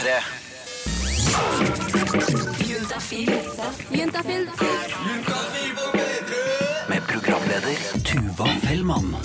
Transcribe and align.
P3. 0.00 0.24
Med 5.04 5.99
programleder 7.30 7.76
Tuva 8.04 8.46
Fellmann. 8.46 9.16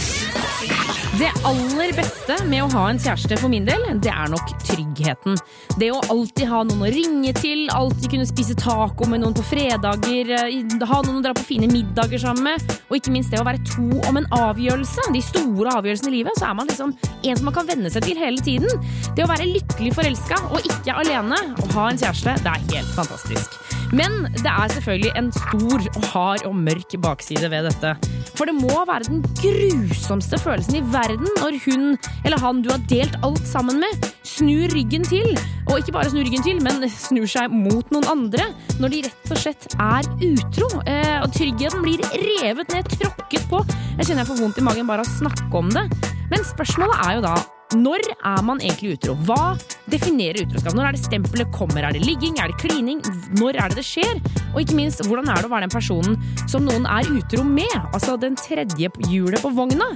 Det 1.19 1.29
aller 1.47 1.93
beste 1.95 2.35
med 2.45 2.61
å 2.61 2.67
ha 2.75 2.83
en 2.91 2.99
kjæreste 3.01 3.37
for 3.39 3.49
min 3.49 3.65
del, 3.65 3.81
det 4.03 4.11
er 4.11 4.29
nok 4.29 4.51
tryggheten. 4.61 5.39
Det 5.79 5.89
å 5.93 6.01
alltid 6.13 6.45
ha 6.51 6.59
noen 6.67 6.83
å 6.85 6.91
ringe 6.93 7.33
til, 7.39 7.63
alltid 7.73 8.11
kunne 8.11 8.27
spise 8.29 8.57
taco 8.59 9.07
med 9.09 9.23
noen 9.23 9.33
på 9.33 9.45
fredager, 9.49 10.33
eh, 10.37 10.85
ha 10.85 11.01
noen 11.01 11.17
å 11.17 11.23
dra 11.25 11.33
på 11.33 11.47
fine 11.47 11.69
middager 11.71 12.21
sammen 12.21 12.51
med, 12.51 12.75
og 12.89 12.99
ikke 12.99 13.15
minst 13.15 13.33
det 13.33 13.41
å 13.41 13.47
være 13.47 13.63
to 13.71 13.87
om 14.05 14.21
en 14.21 14.29
avgjørelse. 14.37 15.09
De 15.15 15.23
store 15.25 15.73
avgjørelsene 15.79 16.13
i 16.13 16.17
livet, 16.19 16.37
så 16.37 16.51
er 16.51 16.59
man 16.61 16.69
liksom 16.69 16.93
en 17.23 17.37
som 17.39 17.49
man 17.49 17.57
kan 17.57 17.69
venne 17.71 17.89
seg 17.89 18.05
til 18.05 18.21
hele 18.21 18.37
tiden. 18.37 18.69
Det 19.15 19.25
å 19.25 19.31
være 19.31 19.49
lykkelig 19.49 19.95
forelska 19.97 20.43
og 20.51 20.61
ikke 20.61 20.99
alene, 21.01 21.41
og 21.57 21.73
ha 21.79 21.89
en 21.89 22.03
kjæreste, 22.05 22.37
det 22.43 22.53
er 22.53 22.69
helt 22.75 22.93
fantastisk. 22.99 23.57
Men 23.95 24.25
det 24.35 24.51
er 24.51 24.71
selvfølgelig 24.73 25.13
en 25.15 25.31
stor 25.31 25.85
hard 26.11 26.45
og 26.49 26.55
mørk 26.55 26.95
bakside 27.01 27.49
ved 27.51 27.69
dette. 27.69 27.95
For 28.35 28.49
det 28.49 28.55
må 28.57 28.81
være 28.87 29.07
den 29.07 29.21
grusomste 29.39 30.39
følelsen 30.41 30.79
i 30.81 30.83
verden 30.91 31.29
når 31.39 31.59
hun 31.63 31.95
eller 32.25 32.41
han 32.41 32.61
du 32.65 32.71
har 32.73 32.81
delt 32.89 33.15
alt 33.23 33.45
sammen 33.47 33.79
med, 33.79 34.09
snur 34.27 34.73
ryggen 34.75 35.05
til. 35.07 35.37
Og 35.69 35.79
ikke 35.79 35.95
bare 35.95 36.11
snur 36.11 36.25
ryggen 36.27 36.43
til, 36.43 36.59
men 36.63 36.83
snur 36.91 37.29
seg 37.29 37.53
mot 37.53 37.93
noen 37.95 38.09
andre. 38.11 38.49
Når 38.81 38.93
de 38.93 39.03
rett 39.07 39.31
og 39.31 39.41
slett 39.41 39.67
er 39.79 40.09
utro. 40.27 40.69
Eh, 40.83 41.17
og 41.21 41.31
tryggheten 41.35 41.85
blir 41.85 42.03
revet 42.41 42.75
ned, 42.75 42.91
tråkket 42.99 43.47
på. 43.51 43.63
Jeg 43.95 44.09
kjenner 44.09 44.25
jeg 44.25 44.31
får 44.33 44.41
vondt 44.43 44.59
i 44.59 44.67
magen 44.67 44.89
bare 44.89 45.05
av 45.05 45.09
å 45.09 45.19
snakke 45.21 45.61
om 45.61 45.71
det. 45.71 45.87
Men 46.31 46.47
spørsmålet 46.47 47.05
er 47.05 47.19
jo 47.19 47.27
da 47.29 47.35
når 47.73 48.03
er 48.13 48.43
man 48.45 48.61
egentlig 48.61 48.95
utro? 48.95 49.15
Hva 49.25 49.55
definerer 49.91 50.45
utroskap? 50.45 50.75
Når 50.77 50.89
er 50.89 50.95
det 50.95 51.01
stempelet 51.01 51.51
kommer? 51.55 51.81
Er 51.83 51.95
det 51.95 52.05
ligging? 52.05 52.37
Er 52.39 52.51
det 52.51 52.59
klining? 52.61 53.01
Når 53.39 53.57
er 53.57 53.73
det 53.73 53.81
det 53.81 53.87
skjer? 53.87 54.21
Og 54.53 54.61
ikke 54.61 54.77
minst, 54.77 55.01
hvordan 55.07 55.31
er 55.31 55.41
det 55.41 55.49
å 55.49 55.53
være 55.53 55.67
den 55.67 55.73
personen 55.73 56.19
som 56.51 56.67
noen 56.67 56.85
er 56.85 57.09
utro 57.09 57.43
med? 57.47 57.73
Altså 57.91 58.19
den 58.21 58.37
tredje 58.39 58.91
hjulet 59.09 59.41
på 59.41 59.53
vogna? 59.55 59.95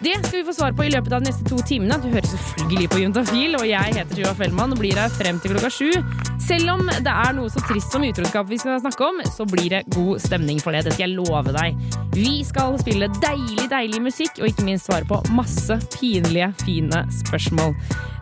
Det 0.00 0.14
skal 0.24 0.38
vi 0.38 0.46
få 0.46 0.54
svar 0.56 0.72
på 0.72 0.86
i 0.86 0.90
løpet 0.94 1.12
av 1.12 1.20
de 1.20 1.28
neste 1.28 1.44
to 1.44 1.58
timene. 1.68 1.98
Du 2.00 2.08
hører 2.08 2.24
selvfølgelig 2.24 2.88
på 2.88 3.02
Juntafil, 3.02 3.56
og 3.58 3.66
jeg 3.68 3.96
heter 3.98 4.16
Tuva 4.16 4.32
Fellmann 4.38 4.72
og 4.72 4.80
blir 4.80 4.96
her 4.96 5.12
frem 5.12 5.36
til 5.42 5.52
klokka 5.52 5.68
sju. 5.74 5.90
Selv 6.40 6.72
om 6.72 6.86
det 6.88 7.12
er 7.12 7.34
noe 7.36 7.52
så 7.52 7.60
trist 7.66 7.92
som 7.92 8.06
utroskap 8.06 8.48
vi 8.48 8.58
skal 8.58 8.80
snakke 8.80 9.04
om, 9.04 9.20
så 9.28 9.44
blir 9.44 9.68
det 9.74 9.82
god 9.92 10.22
stemning 10.24 10.62
for 10.64 10.72
det. 10.72 10.86
Det 10.86 10.96
skal 10.96 11.04
jeg 11.04 11.18
love 11.18 11.52
deg. 11.52 11.76
Vi 12.16 12.40
skal 12.48 12.80
spille 12.80 13.10
deilig, 13.20 13.68
deilig 13.68 14.00
musikk, 14.08 14.40
og 14.40 14.48
ikke 14.48 14.64
minst 14.70 14.88
svare 14.88 15.04
på 15.04 15.20
masse 15.36 15.76
pinlige, 15.98 16.48
fine 16.64 17.04
spørsmål. 17.14 17.76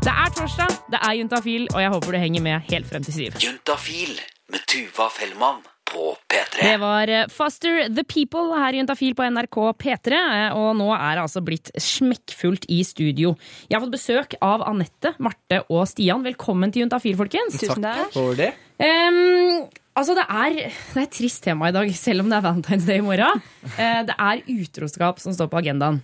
Det 0.05 0.12
er 0.12 0.34
torsdag, 0.36 0.77
det 0.92 1.00
er 1.03 1.17
Juntafil, 1.20 1.69
og 1.75 1.81
jeg 1.83 1.94
håper 1.94 2.14
du 2.14 2.19
henger 2.19 2.44
med 2.44 2.69
helt 2.72 2.89
frem 2.91 3.05
til 3.05 3.17
syv. 3.20 3.41
Juntafil 3.44 4.14
med 4.53 4.64
Tuva 4.70 5.08
Fellmann 5.12 5.61
på 5.89 6.12
P3. 6.28 6.62
Det 6.62 6.77
var 6.81 7.11
Faster 7.33 7.34
Foster 7.39 7.94
The 7.94 8.05
People 8.09 8.59
her 8.59 8.77
i 8.77 8.83
Juntafil 8.83 9.16
på 9.16 9.27
NRK 9.28 9.59
P3, 9.81 10.19
eh, 10.19 10.56
og 10.56 10.77
nå 10.78 10.89
er 10.94 11.16
det 11.16 11.25
altså 11.25 11.42
blitt 11.44 11.72
smekkfullt 11.81 12.69
i 12.72 12.83
studio. 12.86 13.34
Jeg 13.69 13.78
har 13.78 13.84
fått 13.84 13.97
besøk 13.97 14.36
av 14.44 14.64
Anette, 14.69 15.14
Marte 15.25 15.62
og 15.69 15.86
Stian. 15.91 16.25
Velkommen 16.27 16.72
til 16.75 16.84
Juntafil, 16.84 17.16
folkens. 17.19 17.59
Tusen 17.61 17.84
Takk 17.84 18.12
for 18.16 18.36
det. 18.39 18.53
Um, 18.78 19.64
altså 19.98 20.14
det 20.14 20.27
er, 20.28 20.61
det 20.69 21.00
er 21.00 21.09
et 21.09 21.16
trist 21.16 21.42
tema 21.44 21.72
i 21.72 21.75
dag, 21.75 21.91
selv 21.97 22.25
om 22.25 22.31
det 22.31 22.39
er 22.39 22.47
Valentine's 22.47 22.86
Day 22.89 23.00
i 23.00 23.06
morgen. 23.09 23.42
Uh, 23.75 24.03
det 24.09 24.16
er 24.16 24.44
utroskap 24.59 25.25
som 25.25 25.36
står 25.36 25.50
på 25.53 25.61
agendaen. 25.64 26.03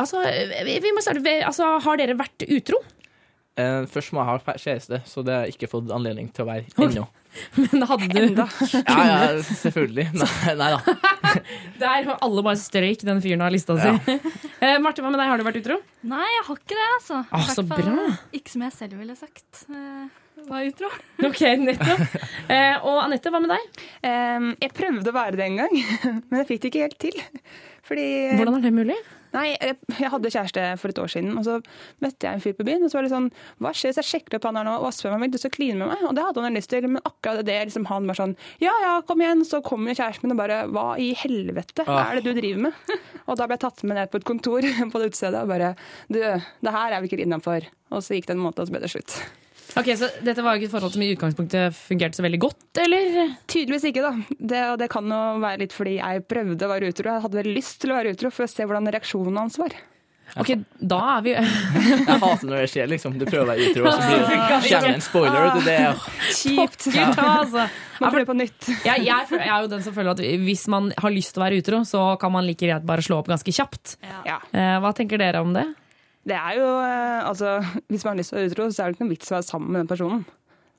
Altså, 0.00 0.20
vi 0.66 0.78
vi 0.82 0.92
må 0.94 1.02
starte 1.04 1.22
ved, 1.24 1.44
altså, 1.46 1.76
Har 1.84 2.00
dere 2.00 2.16
vært 2.18 2.46
utro? 2.48 2.80
Eh, 3.54 3.84
først 3.86 4.10
må 4.14 4.18
jeg 4.24 4.26
ha 4.46 4.54
kjæreste, 4.58 4.98
så 5.06 5.22
det 5.22 5.34
har 5.34 5.44
jeg 5.46 5.54
ikke 5.54 5.68
fått 5.70 5.92
anledning 5.94 6.26
til 6.34 6.42
å 6.42 6.48
være 6.48 6.64
ennå. 6.88 7.04
Men 7.60 7.84
hadde 7.86 8.08
du 8.10 8.40
Ja, 8.40 8.96
ja, 9.06 9.20
selvfølgelig. 9.46 10.08
Nei, 10.18 10.54
nei 10.58 10.70
da. 10.74 10.96
Der 11.82 12.08
var 12.08 12.18
alle 12.26 12.42
bare 12.46 12.58
strøyk 12.58 13.04
den 13.06 13.22
fyren 13.22 13.44
av 13.46 13.54
lista 13.54 13.76
si. 13.78 14.18
Eh, 14.64 14.78
Marte, 14.82 15.02
hva 15.04 15.10
med 15.12 15.20
deg? 15.20 15.28
Har 15.28 15.38
du 15.38 15.44
vært 15.46 15.58
utro? 15.60 15.78
Nei, 16.08 16.24
jeg 16.34 16.44
har 16.48 16.58
ikke 16.60 16.76
det, 16.78 16.90
altså. 16.98 17.18
Ah, 17.36 17.48
så 17.52 17.64
bra. 17.68 17.94
Ikke 18.34 18.54
som 18.54 18.62
jeg 18.64 18.74
selv 18.74 19.00
ville 19.02 19.16
sagt. 19.18 19.64
eh, 19.68 20.06
var 20.48 20.66
utro. 20.66 20.88
Ok, 21.28 21.42
nettopp. 21.62 22.14
Eh, 22.48 22.78
og 22.82 23.02
Anette, 23.04 23.30
hva 23.34 23.42
med 23.44 23.52
deg? 23.54 23.82
Ehm, 24.08 24.48
jeg 24.62 24.72
prøvde 24.74 25.12
å 25.12 25.14
være 25.14 25.38
det 25.38 25.46
en 25.50 25.60
gang, 25.62 25.76
men 26.30 26.40
jeg 26.42 26.48
fikk 26.50 26.64
det 26.64 26.70
ikke 26.72 26.86
helt 26.88 26.98
til. 27.06 27.20
Fordi 27.84 28.06
Hvordan 28.40 28.58
er 28.58 28.64
det 28.64 28.72
mulig? 28.74 28.96
Nei, 29.34 29.48
jeg, 29.58 29.76
jeg 29.98 30.10
hadde 30.12 30.30
kjæreste 30.30 30.64
for 30.78 30.92
et 30.92 31.00
år 31.02 31.10
siden, 31.10 31.32
og 31.38 31.46
så 31.46 31.56
møtte 32.04 32.28
jeg 32.28 32.38
en 32.38 32.44
fyr 32.44 32.54
på 32.58 32.66
byen. 32.68 32.84
Og 32.86 32.92
så 32.92 32.98
var 32.98 33.06
det 33.06 33.12
sånn 33.12 33.28
Hva 33.62 33.72
skjer 33.74 33.90
hvis 33.92 34.00
jeg 34.02 34.10
sjekker 34.10 34.38
opp 34.38 34.48
han 34.48 34.60
her 34.60 34.68
nå 34.68 34.76
og 34.78 34.90
han 35.10 35.22
vil 35.24 35.34
lyst 35.34 35.46
til 35.46 35.52
å 35.52 35.56
kline 35.56 35.78
med 35.80 35.90
meg? 35.92 36.04
Og 36.08 36.16
det 36.16 36.26
hadde 36.28 36.44
han 36.46 36.58
lyst 36.58 36.70
til, 36.72 36.88
men 36.88 37.02
akkurat 37.02 37.46
det 37.48 37.58
liksom 37.68 37.88
han 37.90 38.10
var 38.10 38.20
sånn 38.20 38.36
Ja 38.62 38.74
ja, 38.84 38.94
kom 39.06 39.22
igjen. 39.24 39.44
Så 39.48 39.62
kommer 39.66 39.92
jo 39.92 39.98
kjæresten 40.00 40.28
min 40.28 40.36
og 40.36 40.42
bare 40.42 40.60
Hva 40.70 40.88
i 41.02 41.12
helvete 41.24 41.84
Ah. 41.84 42.10
er 42.10 42.20
det 42.20 42.30
du 42.30 42.40
driver 42.40 42.68
med? 42.68 42.92
Og 43.28 43.38
da 43.38 43.46
ble 43.48 43.56
jeg 43.58 43.64
tatt 43.66 43.82
med 43.84 43.98
ned 43.98 44.10
på 44.12 44.20
et 44.20 44.28
kontor 44.28 44.64
på 44.92 45.00
det 45.00 45.10
utestedet 45.12 45.42
og 45.42 45.50
bare 45.50 45.74
Du, 46.08 46.20
det 46.20 46.76
her 46.78 46.94
er 46.94 47.02
vi 47.02 47.10
ikke 47.10 47.24
innafor. 47.24 47.66
Og 47.94 48.04
så 48.04 48.16
gikk 48.16 48.30
det 48.30 48.36
en 48.38 48.44
måned, 48.44 48.60
og 48.60 48.68
så 48.68 48.74
ble 48.74 48.84
det 48.84 48.92
slutt. 48.92 49.18
Ok, 49.74 49.88
Så 49.98 50.10
dette 50.22 50.42
var 50.44 50.54
jo 50.54 50.62
ikke 50.62 50.70
et 50.70 50.74
forhold 50.74 50.94
som 50.94 51.02
i 51.02 51.10
utgangspunktet 51.14 51.74
fungerte 51.74 52.18
så 52.18 52.24
veldig 52.26 52.40
godt, 52.44 52.82
eller? 52.84 53.32
Tydeligvis 53.50 53.88
ikke, 53.90 54.04
da. 54.04 54.12
Det, 54.38 54.60
det 54.84 54.90
kan 54.92 55.08
jo 55.10 55.22
være 55.42 55.64
litt 55.64 55.74
fordi 55.74 55.96
jeg 55.98 56.22
prøvde 56.30 56.68
å 56.68 56.70
være 56.70 56.92
utro. 56.92 57.10
Jeg 57.10 57.24
hadde 57.26 57.40
veldig 57.40 57.56
lyst 57.56 57.80
til 57.82 57.94
å 57.94 57.98
være 57.98 58.14
utro 58.14 58.30
for 58.34 58.46
å 58.46 58.52
se 58.54 58.68
hvordan 58.68 58.94
reaksjonen 58.94 59.42
hans 59.42 59.58
var. 59.58 59.74
Ok, 60.40 60.50
da 60.80 60.98
er 61.12 61.20
vi 61.22 61.32
Jeg 61.36 62.06
hater 62.08 62.48
når 62.48 62.62
det 62.64 62.70
skjer, 62.72 62.88
liksom. 62.90 63.18
Du 63.20 63.26
prøver 63.28 63.44
å 63.44 63.50
være 63.52 63.66
utro, 63.68 63.84
og 63.86 63.92
så 63.92 64.06
blir 64.08 64.22
det, 64.24 64.38
kommer 64.40 64.88
en 64.90 65.04
spoiler. 65.04 65.58
Det 65.66 65.74
er 65.74 66.00
Kjipt. 66.38 66.88
Gud, 66.90 67.20
altså. 67.22 67.66
Man 68.02 68.14
prøver 68.14 68.26
på 68.30 68.36
nytt. 68.38 68.70
Jeg, 68.86 69.04
jeg, 69.06 69.28
jeg 69.30 69.44
er 69.44 69.66
jo 69.66 69.70
den 69.70 69.84
som 69.84 69.94
føler 69.94 70.16
at 70.16 70.22
hvis 70.48 70.64
man 70.72 70.88
har 70.98 71.12
lyst 71.14 71.34
til 71.36 71.42
å 71.42 71.44
være 71.44 71.60
utro, 71.62 71.84
så 71.86 72.00
kan 72.18 72.32
man 72.34 72.46
like 72.48 72.66
greit 72.66 72.86
bare 72.88 73.04
slå 73.06 73.20
opp 73.20 73.30
ganske 73.30 73.54
kjapt. 73.54 73.94
Ja. 74.02 74.40
Eh, 74.50 74.74
hva 74.82 74.90
tenker 74.96 75.20
dere 75.22 75.44
om 75.44 75.54
det? 75.54 75.68
Det 76.24 76.36
er 76.38 76.56
jo, 76.56 76.70
eh, 76.80 77.20
altså, 77.28 77.58
Hvis 77.90 78.04
man 78.04 78.14
har 78.14 78.22
lyst 78.22 78.32
til 78.32 78.38
å 78.38 78.42
være 78.42 78.52
utro, 78.52 78.70
så 78.70 78.82
er 78.82 78.90
det 78.90 78.96
ikke 78.96 79.04
noen 79.04 79.14
vits 79.14 79.30
å 79.32 79.36
være 79.36 79.48
sammen 79.50 79.74
med 79.74 79.84
den 79.84 79.92
personen. 79.92 80.24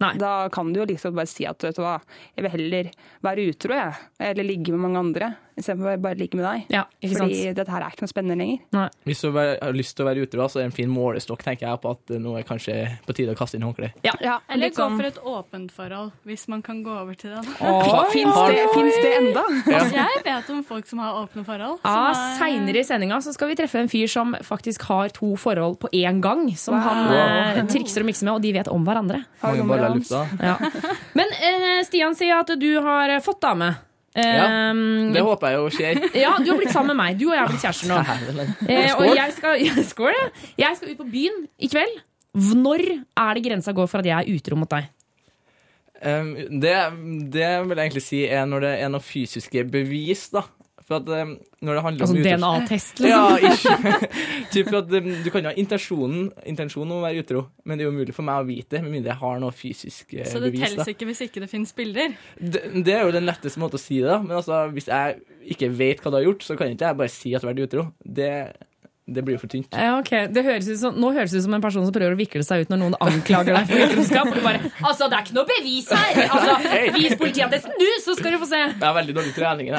Nei. 0.03 0.11
Da 0.19 0.31
kan 0.51 0.73
du 0.73 0.81
jo 0.81 0.87
liksom 0.89 1.15
bare 1.15 1.29
si 1.31 1.45
at 1.47 1.63
vet 1.63 1.77
du 1.77 1.83
hva, 1.85 1.99
jeg 2.35 2.43
vil 2.43 2.53
heller 2.57 2.89
være 3.23 3.45
utro, 3.51 3.77
jeg. 3.77 4.07
Eller 4.19 4.47
ligge 4.47 4.73
med 4.75 4.83
mange 4.83 5.03
andre, 5.05 5.29
istedenfor 5.55 5.95
å 5.95 6.01
bare 6.03 6.17
ligge 6.19 6.35
med 6.35 6.45
deg. 6.45 6.65
Ja, 6.73 6.83
ikke 6.99 7.15
Fordi 7.19 7.35
sant? 7.39 7.55
dette 7.59 7.71
her 7.71 7.85
er 7.85 7.93
ikke 7.95 8.03
noe 8.05 8.11
spennende 8.11 8.37
lenger. 8.41 8.59
Nei. 8.75 8.87
Hvis 9.07 9.21
du 9.23 9.29
har 9.31 9.75
lyst 9.75 9.95
til 9.95 10.05
å 10.05 10.09
være 10.09 10.25
utro, 10.25 10.47
så 10.51 10.59
er 10.59 10.65
det 10.65 10.69
en 10.71 10.75
fin 10.75 10.91
målestokk 10.91 11.45
tenker 11.45 11.67
jeg, 11.69 11.81
på 11.83 11.93
at 11.95 12.15
nå 12.21 12.33
er 12.39 12.47
kanskje 12.47 12.75
på 13.05 13.15
tide 13.15 13.35
å 13.35 13.39
kaste 13.39 13.55
inn 13.59 13.65
håndkleet. 13.67 13.95
Ja. 14.03 14.39
Eller 14.51 14.69
gå 14.73 14.81
sånn- 14.81 14.97
for 14.99 15.07
et 15.07 15.19
åpent 15.23 15.71
forhold, 15.71 16.11
hvis 16.27 16.47
man 16.51 16.61
kan 16.65 16.83
gå 16.83 16.91
over 16.91 17.15
til 17.15 17.31
det. 17.35 17.43
Fins 18.11 18.35
det, 18.35 18.65
finnes 18.75 18.99
det 19.01 19.13
enda? 19.21 19.45
Altså, 19.75 19.95
jeg 19.95 20.23
vet 20.25 20.49
om 20.49 20.63
folk 20.63 20.87
som 20.87 20.99
har 20.99 21.21
åpne 21.23 21.45
forhold. 21.47 21.79
Ja, 21.85 22.11
er- 22.11 22.37
Seinere 22.39 22.79
i 22.79 22.83
sendinga 22.83 23.21
skal 23.21 23.47
vi 23.47 23.55
treffe 23.55 23.79
en 23.79 23.87
fyr 23.91 24.07
som 24.11 24.35
faktisk 24.43 24.81
har 24.89 25.09
to 25.09 25.35
forhold 25.35 25.79
på 25.79 25.89
én 25.93 26.21
gang. 26.21 26.49
Som 26.57 26.75
han 26.75 27.07
wow. 27.09 27.67
trikser 27.67 28.01
og 28.03 28.07
mikser 28.11 28.27
med, 28.27 28.33
og 28.35 28.41
de 28.41 28.51
vet 28.53 28.67
om 28.67 28.83
hverandre. 28.85 29.23
Mange 29.41 29.67
baller 29.67 29.95
i 29.95 29.99
lufta. 29.99 30.25
Ja. 30.41 30.57
Men 31.15 31.31
eh, 31.39 31.83
Stian 31.87 32.15
sier 32.15 32.39
at 32.43 32.51
du 32.59 32.71
har 32.81 33.09
fått 33.21 33.41
dame. 33.41 33.75
Ja, 34.15 34.47
Eh, 34.71 35.13
Det 35.13 35.21
håper 35.27 35.51
jeg 35.51 35.59
jo 35.59 35.69
skjer. 35.75 36.01
ja, 36.23 36.33
du 36.39 36.51
har 36.51 36.59
blitt 36.61 36.71
sammen 36.71 36.95
med 36.95 37.01
meg. 37.01 37.17
Du 37.19 37.27
og 37.27 37.35
jeg 37.35 37.41
har 37.43 37.51
blitt 37.51 37.65
kjærester 37.65 37.91
nå. 37.91 38.01
Eh, 38.71 38.91
og 38.95 39.09
jeg 39.11 39.33
skal, 39.35 39.65
skål, 39.91 40.15
ja. 40.15 40.27
jeg 40.65 40.77
skal 40.79 40.93
ut 40.93 41.01
på 41.01 41.07
byen 41.11 41.41
i 41.59 41.71
kveld. 41.71 41.97
Når 42.35 42.83
er 42.95 43.37
det 43.37 43.43
grensa 43.45 43.71
går 43.75 43.87
for 43.91 44.03
at 44.03 44.07
jeg 44.09 44.15
er 44.15 44.35
utro 44.35 44.57
mot 44.59 44.71
deg? 44.71 44.87
Um, 46.05 46.33
det, 46.61 46.73
det 47.31 47.49
vil 47.65 47.79
jeg 47.79 47.85
egentlig 47.87 48.03
si 48.03 48.19
er 48.27 48.43
når 48.47 48.65
det 48.65 48.71
er 48.83 48.89
noen 48.91 49.03
fysiske 49.03 49.63
bevis, 49.71 50.27
da. 50.33 50.43
For 50.85 50.99
at 50.99 51.07
um, 51.09 51.31
når 51.65 51.79
det 51.79 51.81
handler 51.81 52.03
Altså 52.05 52.13
om 52.13 52.19
utro- 52.21 52.35
DNA-test, 52.37 52.99
liksom? 53.01 53.09
Ja, 53.09 53.37
ikke. 53.49 54.09
typ 54.53 54.67
at 54.77 54.91
um, 54.99 55.07
Du 55.25 55.29
kan 55.33 55.41
jo 55.47 55.49
ha 55.49 55.55
intensjonen, 55.57 56.27
intensjonen 56.45 56.93
om 56.93 56.99
å 56.99 57.05
være 57.07 57.23
utro, 57.23 57.41
men 57.65 57.79
det 57.79 57.85
er 57.85 57.89
jo 57.89 57.93
umulig 57.95 58.13
for 58.13 58.27
meg 58.27 58.43
å 58.43 58.45
vite 58.45 58.75
det, 58.77 58.83
med 58.85 58.93
mindre 58.93 59.13
jeg 59.15 59.21
har 59.23 59.41
noe 59.41 59.55
fysisk 59.55 60.13
bevis. 60.13 60.29
Så 60.29 60.43
det 60.43 60.51
bevis. 60.53 60.67
telles 60.75 60.91
ikke 60.93 61.07
hvis 61.09 61.23
ikke 61.25 61.41
det 61.41 61.49
finnes 61.49 61.73
bilder. 61.77 62.13
Det, 62.37 62.61
det 62.85 62.93
er 62.99 63.01
jo 63.07 63.15
den 63.17 63.25
letteste 63.25 63.61
måten 63.63 63.81
å 63.81 63.81
si 63.81 63.97
det, 64.03 64.11
da. 64.13 64.19
Men 64.21 64.37
altså, 64.43 64.61
hvis 64.75 64.91
jeg 64.93 65.17
ikke 65.55 65.71
vet 65.81 66.05
hva 66.05 66.13
du 66.13 66.19
har 66.19 66.27
gjort, 66.29 66.45
så 66.45 66.57
kan 66.59 66.69
ikke 66.73 66.85
jeg 66.91 66.99
bare 67.01 67.13
si 67.17 67.33
at 67.33 67.41
du 67.41 67.47
har 67.49 67.55
vært 67.55 67.65
utro. 67.65 67.87
Det, 68.21 68.29
det 69.05 69.21
blir 69.21 69.35
jo 69.35 69.41
for 69.43 69.51
tynt. 69.51 69.69
Ja, 69.69 69.99
okay. 69.99 70.25
det 70.33 70.41
høres 70.41 70.65
ut 70.65 70.79
som, 70.81 70.95
nå 70.97 71.11
høres 71.13 71.29
det 71.29 71.43
ut 71.43 71.45
som 71.45 71.53
en 71.53 71.61
person 71.61 71.83
som 71.85 71.93
prøver 71.93 72.15
å 72.15 72.17
vikle 72.17 72.41
seg 72.45 72.63
ut 72.65 72.71
når 72.73 72.79
noen 72.81 72.95
anklager 73.05 73.53
deg 73.53 73.67
for 73.69 73.83
utroskap. 73.85 74.31
Og 74.31 74.39
du 74.39 74.41
bare 74.41 74.71
Altså, 74.81 75.09
det 75.11 75.17
er 75.17 75.27
ikke 75.27 75.35
noe 75.37 75.49
bevis 75.51 75.91
her! 75.93 76.21
Altså, 76.25 76.55
Vis 76.95 77.13
politiattesten, 77.19 77.75
du, 77.77 77.85
så 78.01 78.15
skal 78.17 78.33
du 78.33 78.39
få 78.41 78.49
se! 78.49 78.61
Det 78.81 78.87
er 78.89 78.95
veldig 78.97 79.15
dårlig 79.19 79.33
trening. 79.35 79.69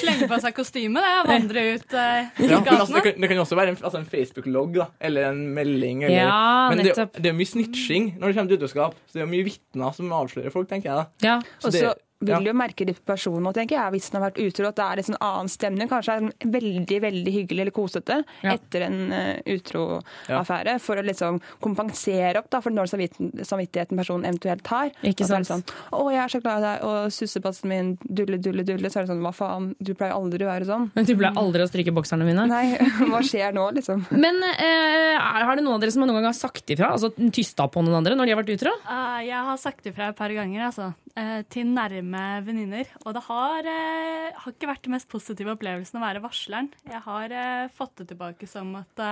Slenge 0.00 0.28
på 0.30 0.40
seg 0.42 0.56
kostyme, 0.56 1.04
det. 1.04 1.14
Vandre 1.30 1.64
ut 1.70 1.94
uh, 1.94 2.00
i 2.00 2.48
ja, 2.50 2.58
altså, 2.58 2.90
det, 2.90 3.04
gatene. 3.04 3.30
kan, 3.30 3.38
jo 3.38 3.44
også 3.44 3.58
være 3.60 3.74
en, 3.76 3.78
altså, 3.78 4.02
en 4.02 4.08
Facebook-logg. 4.10 4.80
Eller 4.98 5.30
en 5.30 5.44
melding. 5.54 6.02
Eller, 6.08 6.24
Ja, 6.24 6.72
men 6.72 6.82
det, 6.82 6.96
det 7.14 7.30
er 7.30 7.36
mye 7.36 7.52
snitching 7.52 8.16
når 8.18 8.32
det 8.32 8.40
kommer 8.40 8.54
til 8.56 8.62
utroskap. 8.62 8.98
Så 9.06 9.20
det 9.20 9.26
er 9.28 9.30
mye 9.30 9.46
vitner 9.46 9.94
som 9.94 10.10
avslører 10.18 10.54
folk, 10.54 10.66
tenker 10.72 10.90
jeg. 10.90 11.04
da. 11.04 11.28
Ja. 11.28 11.38
Så 11.62 11.70
Og 11.70 11.78
det, 11.78 11.94
vil 12.24 12.34
Ja. 12.34 12.52
jo 12.52 12.52
merke 12.58 12.86
det 12.86 12.96
på 12.96 13.04
personen, 13.12 13.46
og 13.46 13.54
tenker 13.54 13.76
jeg, 13.76 13.92
hvis 13.92 14.10
den 14.10 14.20
har 14.22 14.30
vært 14.30 14.40
utro, 14.46 14.66
at 14.68 14.76
det 14.76 14.84
er 14.84 14.96
en 14.98 15.08
sånn 15.10 15.20
annen 15.20 15.48
stemning. 15.52 15.88
Kanskje 15.88 16.12
er 16.16 16.20
den 16.20 16.32
veldig 16.52 17.00
veldig 17.04 17.32
hyggelig 17.34 17.60
eller 17.60 17.70
kosete 17.76 18.24
Ja. 18.42 18.52
etter 18.54 18.82
en 18.86 19.12
uh, 19.12 19.36
utroaffære, 19.46 20.78
for 20.80 20.96
å 21.00 21.04
liksom 21.04 21.40
kompensere 21.62 22.38
opp 22.40 22.50
da, 22.50 22.60
for 22.60 22.70
den 22.70 22.78
dårlige 22.80 23.44
samvittigheten 23.46 23.96
personen 23.98 24.24
eventuelt 24.28 24.66
har. 24.72 24.90
Ikke 25.04 25.26
sant. 25.26 25.46
Sånn, 25.46 25.62
'Å, 25.92 26.10
jeg 26.12 26.22
er 26.24 26.28
så 26.28 26.40
glad 26.42 26.58
i 26.58 26.64
deg', 26.66 26.84
og 26.84 27.10
sussepassen 27.12 27.68
min 27.68 27.98
dulle, 28.04 28.38
dulle, 28.40 28.64
dulle. 28.64 28.88
Så 28.90 29.00
er 29.00 29.06
det 29.06 29.10
sånn 29.10 29.22
'Hva 29.22 29.34
faen, 29.34 29.74
du 29.82 29.94
pleier 29.94 30.14
aldri 30.14 30.44
å 30.44 30.48
være 30.50 30.64
sånn'. 30.66 30.90
Men 30.94 31.04
du 31.04 31.14
pleier 31.16 31.34
aldri 31.36 31.62
å 31.62 31.68
stryke 31.68 31.92
bokserne 31.94 32.24
mine. 32.24 32.46
Nei, 32.48 32.76
hva 33.10 33.20
skjer 33.22 33.52
nå, 33.54 33.70
liksom? 33.74 34.06
Men 34.24 34.42
uh, 34.42 34.62
er- 34.64 35.44
har 35.44 35.56
det 35.56 35.64
noen 35.64 35.74
av 35.74 35.80
dere 35.80 35.92
som 35.92 36.02
noen 36.02 36.14
gang 36.14 36.24
har 36.24 36.32
sagt 36.32 36.66
ifra? 36.70 36.92
Altså 36.92 37.10
tysta 37.30 37.68
på 37.68 37.82
noen 37.84 37.96
andre 38.00 38.14
når 38.16 38.26
de 38.26 38.32
har 38.34 38.42
vært 38.42 38.54
utro? 38.56 38.70
Uh, 38.88 39.20
jeg 39.24 39.34
har 39.50 39.56
sagt 39.60 39.84
ifra 39.86 40.08
et 40.08 40.16
par 40.16 40.28
ganger, 40.30 40.66
altså. 40.70 40.94
Eh, 41.18 41.42
til 41.52 41.68
nærme 41.70 42.22
venninner. 42.46 42.90
Og 43.04 43.14
det 43.16 43.22
har, 43.26 43.66
eh, 43.70 44.34
har 44.34 44.52
ikke 44.52 44.68
vært 44.70 44.84
den 44.86 44.94
mest 44.96 45.08
positive 45.08 45.54
opplevelsen 45.54 45.98
å 46.00 46.04
være 46.04 46.22
varsleren. 46.24 46.70
Jeg 46.90 47.00
har 47.06 47.34
eh, 47.34 47.68
fått 47.74 47.96
det 48.00 48.08
tilbake 48.12 48.48
som 48.50 48.74
at 48.80 49.04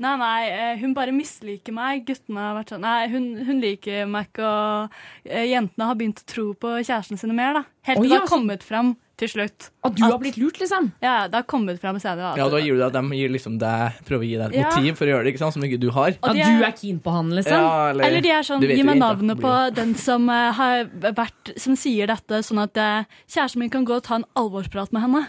nei, 0.00 0.14
nei, 0.20 0.76
hun 0.82 0.94
bare 0.96 1.14
misliker 1.16 1.74
meg. 1.76 2.04
Guttene 2.08 2.46
har 2.48 2.58
vært 2.60 2.74
sånn 2.74 2.84
Nei, 2.84 3.08
hun, 3.12 3.26
hun 3.44 3.60
liker 3.60 4.06
meg 4.08 4.30
ikke, 4.30 4.46
og 4.46 5.28
jentene 5.28 5.88
har 5.90 5.98
begynt 5.98 6.22
å 6.22 6.28
tro 6.30 6.46
på 6.56 6.76
kjærestene 6.80 7.20
sine 7.20 7.36
mer, 7.36 7.60
da. 7.60 7.64
Helt 7.88 8.02
til 8.02 8.10
det 8.10 8.16
ja, 8.16 8.20
har 8.20 8.28
kommet 8.28 8.62
fram 8.66 8.90
til 9.20 9.28
slutt. 9.28 9.68
At 9.84 9.94
du 9.96 10.02
har 10.04 10.18
blitt 10.20 10.36
lurt, 10.40 10.58
liksom? 10.60 10.90
Ja, 11.04 11.26
det 11.28 11.34
har 11.38 11.44
kommet 11.48 11.80
fram 11.80 11.96
senere. 12.00 12.34
Ja, 12.40 12.48
da 12.52 12.60
gir 12.60 12.76
du 12.76 12.80
deg, 12.82 12.92
De 12.92 13.16
gir 13.18 13.32
liksom 13.32 13.58
deg, 13.60 13.98
prøver 14.08 14.24
å 14.24 14.28
gi 14.28 14.36
deg 14.40 14.46
et 14.54 14.58
Ja. 14.60 14.68
motiv 14.68 14.96
for 14.96 15.04
å 15.04 15.12
gjøre 15.14 15.24
det, 15.24 15.32
ikke 15.34 15.42
sant? 15.44 15.54
som 15.56 15.62
ikke 15.64 15.80
du 15.80 15.90
har. 15.96 16.16
At 16.22 16.36
ja, 16.36 16.46
du 16.48 16.64
er 16.64 16.72
keen 16.76 17.00
på 17.00 17.10
han, 17.12 17.30
liksom? 17.36 17.52
Ja, 17.52 17.90
Eller 17.90 18.20
de 18.20 18.30
er 18.30 18.42
sånn, 18.42 18.60
gi 18.64 18.82
meg 18.84 18.98
navnet 19.00 19.40
på 19.40 19.74
den 19.74 19.94
som 19.94 20.28
eh, 20.28 20.52
har 20.52 20.84
vært 20.84 21.52
Som 21.60 21.76
sier 21.76 22.06
dette, 22.06 22.42
sånn 22.44 22.62
at 22.62 22.76
eh, 22.76 23.04
kjæresten 23.28 23.58
min 23.64 23.70
kan 23.70 23.84
gå 23.84 23.96
og 23.96 24.02
ta 24.04 24.16
en 24.20 24.24
alvorsprat 24.36 24.92
med 24.92 25.02
henne. 25.02 25.26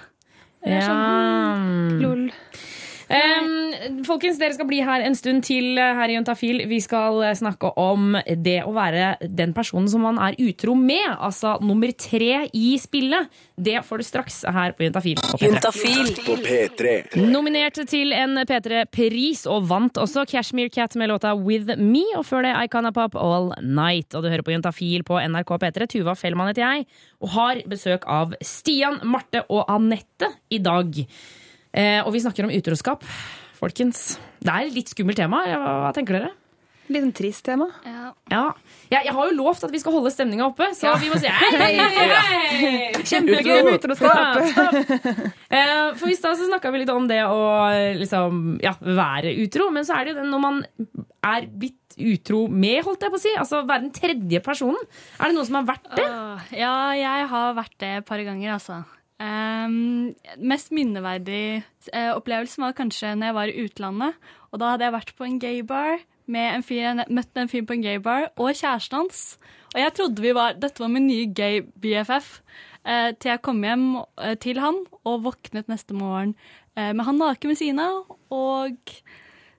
Sånn, 0.62 0.72
Ja. 0.72 2.08
Lol. 2.08 2.32
Em, 3.12 4.04
folkens, 4.08 4.38
dere 4.40 4.56
skal 4.56 4.68
bli 4.70 4.80
her 4.86 5.04
en 5.04 5.16
stund 5.18 5.44
til 5.44 5.76
eh, 5.76 5.96
her 5.98 6.12
i 6.12 6.16
Juntafil. 6.16 6.62
Vi 6.70 6.78
skal 6.84 7.18
eh, 7.28 7.34
snakke 7.36 7.74
om 7.80 8.16
det 8.40 8.62
å 8.64 8.72
være 8.76 9.18
den 9.28 9.52
personen 9.56 9.90
som 9.92 10.06
man 10.06 10.20
er 10.22 10.38
utro 10.40 10.78
med. 10.80 11.18
Altså 11.18 11.58
nummer 11.60 11.92
tre 12.00 12.46
i 12.56 12.70
spillet. 12.80 13.28
Det 13.60 13.82
får 13.86 14.02
du 14.02 14.08
straks 14.08 14.38
her 14.48 14.76
på 14.78 14.88
Juntafil. 14.88 15.20
på 15.20 15.42
P3. 15.42 15.50
Juntafil 15.50 16.14
På 16.24 16.38
P3. 16.40 16.94
Nominert 17.34 17.82
til 17.92 18.16
en 18.16 18.40
P3-pris 18.48 19.44
og 19.52 19.68
vant 19.70 20.00
også 20.00 20.24
Cashmere 20.32 20.72
Cat 20.72 20.96
med 20.96 21.12
låta 21.12 21.36
With 21.36 21.76
Me. 21.78 22.06
Og 22.16 22.26
før 22.30 22.48
det 22.48 22.56
Icona 22.64 22.94
Pop 22.96 23.20
All 23.20 23.52
Night. 23.60 24.16
Og 24.16 24.24
du 24.24 24.32
hører 24.32 24.46
på 24.48 24.56
Juntafil 24.56 25.04
på 25.08 25.20
NRK 25.20 25.58
P3. 25.66 25.92
Tuva 25.98 26.16
Fellmann 26.16 26.54
heter 26.54 26.64
jeg, 26.64 26.88
og 27.20 27.36
har 27.36 27.62
besøk 27.68 28.08
av 28.08 28.38
Stian, 28.40 29.02
Marte 29.04 29.44
og 29.52 29.68
Anette 29.68 30.32
i 30.48 30.64
dag. 30.64 31.04
Eh, 31.74 32.02
og 32.06 32.12
vi 32.16 32.22
snakker 32.24 32.48
om 32.48 32.52
utroskap. 32.54 33.04
Folkens, 33.62 34.18
det 34.42 34.52
er 34.52 34.68
et 34.70 34.76
litt 34.76 34.90
skummelt 34.92 35.20
tema. 35.22 35.44
Ja, 35.48 35.60
Hva 35.86 35.92
tenker 35.96 36.18
dere? 36.20 36.32
Litt 36.92 37.06
en 37.06 37.14
trist 37.16 37.46
tema. 37.48 37.70
ja. 37.88 38.10
Ja, 38.32 38.42
jeg, 38.92 39.06
jeg 39.08 39.14
har 39.16 39.28
jo 39.30 39.36
lovt 39.38 39.64
at 39.64 39.72
vi 39.72 39.80
skal 39.80 39.94
holde 39.96 40.10
stemninga 40.12 40.46
oppe, 40.50 40.70
så 40.76 40.92
vi 41.00 41.08
må 41.12 41.16
si 41.22 41.28
hei, 41.32 41.50
hei, 41.62 41.70
hei! 41.78 43.04
Kjempegøy 43.08 43.62
med 43.68 43.78
utroskap! 43.78 44.40
Eh, 45.52 45.94
For 46.00 46.12
I 46.12 46.16
stad 46.18 46.36
så 46.40 46.48
snakka 46.50 46.72
vi 46.74 46.82
litt 46.84 46.92
om 46.92 47.08
det 47.08 47.22
å 47.28 47.40
liksom, 48.00 48.42
ja, 48.64 48.74
være 48.82 49.32
utro, 49.44 49.70
men 49.72 49.88
så 49.88 49.96
er 50.00 50.08
det 50.10 50.14
jo 50.16 50.20
den 50.22 50.32
når 50.34 50.44
man 50.44 50.60
er 51.28 51.48
blitt 51.48 51.78
utro 52.02 52.46
med, 52.52 52.82
holdt 52.88 53.04
jeg 53.08 53.14
på 53.14 53.20
å 53.20 53.24
si. 53.24 53.34
Altså 53.40 53.62
være 53.68 53.86
den 53.86 53.94
tredje 53.96 54.40
personen. 54.44 54.84
Er 55.20 55.32
det 55.32 55.38
noen 55.38 55.48
som 55.48 55.60
har 55.62 55.68
vært 55.74 55.92
det? 55.96 56.08
Åh, 56.08 56.50
ja, 56.60 56.74
jeg 56.98 57.28
har 57.36 57.56
vært 57.60 57.76
det 57.84 57.94
et 58.02 58.08
par 58.08 58.24
ganger, 58.28 58.56
altså. 58.58 58.82
Ehm, 59.22 60.14
mest 60.42 60.72
minneverdig 60.74 61.62
uh, 61.94 62.14
opplevelsen 62.16 62.64
var 62.66 62.78
kanskje 62.78 63.14
når 63.16 63.30
jeg 63.30 63.38
var 63.38 63.52
i 63.52 63.66
utlandet. 63.66 64.32
Og 64.52 64.62
da 64.62 64.74
hadde 64.74 64.88
jeg 64.88 64.96
vært 64.96 65.14
på 65.18 65.28
en 65.28 65.40
gaybar 65.42 66.02
med 66.32 66.48
en 66.56 66.66
fyr, 66.66 66.82
jeg 66.82 67.06
møtte 67.12 67.44
en 67.44 67.52
fyr 67.52 67.66
på 67.68 67.76
en 67.76 67.86
gaybar, 67.86 68.30
og 68.40 68.54
kjæresten 68.56 69.02
hans. 69.02 69.24
Og 69.74 69.80
jeg 69.82 69.94
trodde 69.98 70.24
vi 70.24 70.34
var, 70.36 70.58
dette 70.60 70.84
var 70.84 70.92
min 70.92 71.08
nye 71.08 71.30
gay 71.36 71.62
BFF. 71.62 72.42
eh, 72.86 73.14
til 73.20 73.30
jeg 73.30 73.42
kom 73.42 73.62
hjem 73.64 73.96
eh, 74.18 74.36
til 74.42 74.60
han 74.60 74.86
og 75.06 75.24
våknet 75.24 75.68
neste 75.70 75.94
morgen 75.94 76.36
eh, 76.76 76.94
med 76.94 77.06
han 77.06 77.20
naken 77.22 77.50
ved 77.50 77.60
siden 77.60 77.80
av. 77.80 78.18
Og 78.30 78.74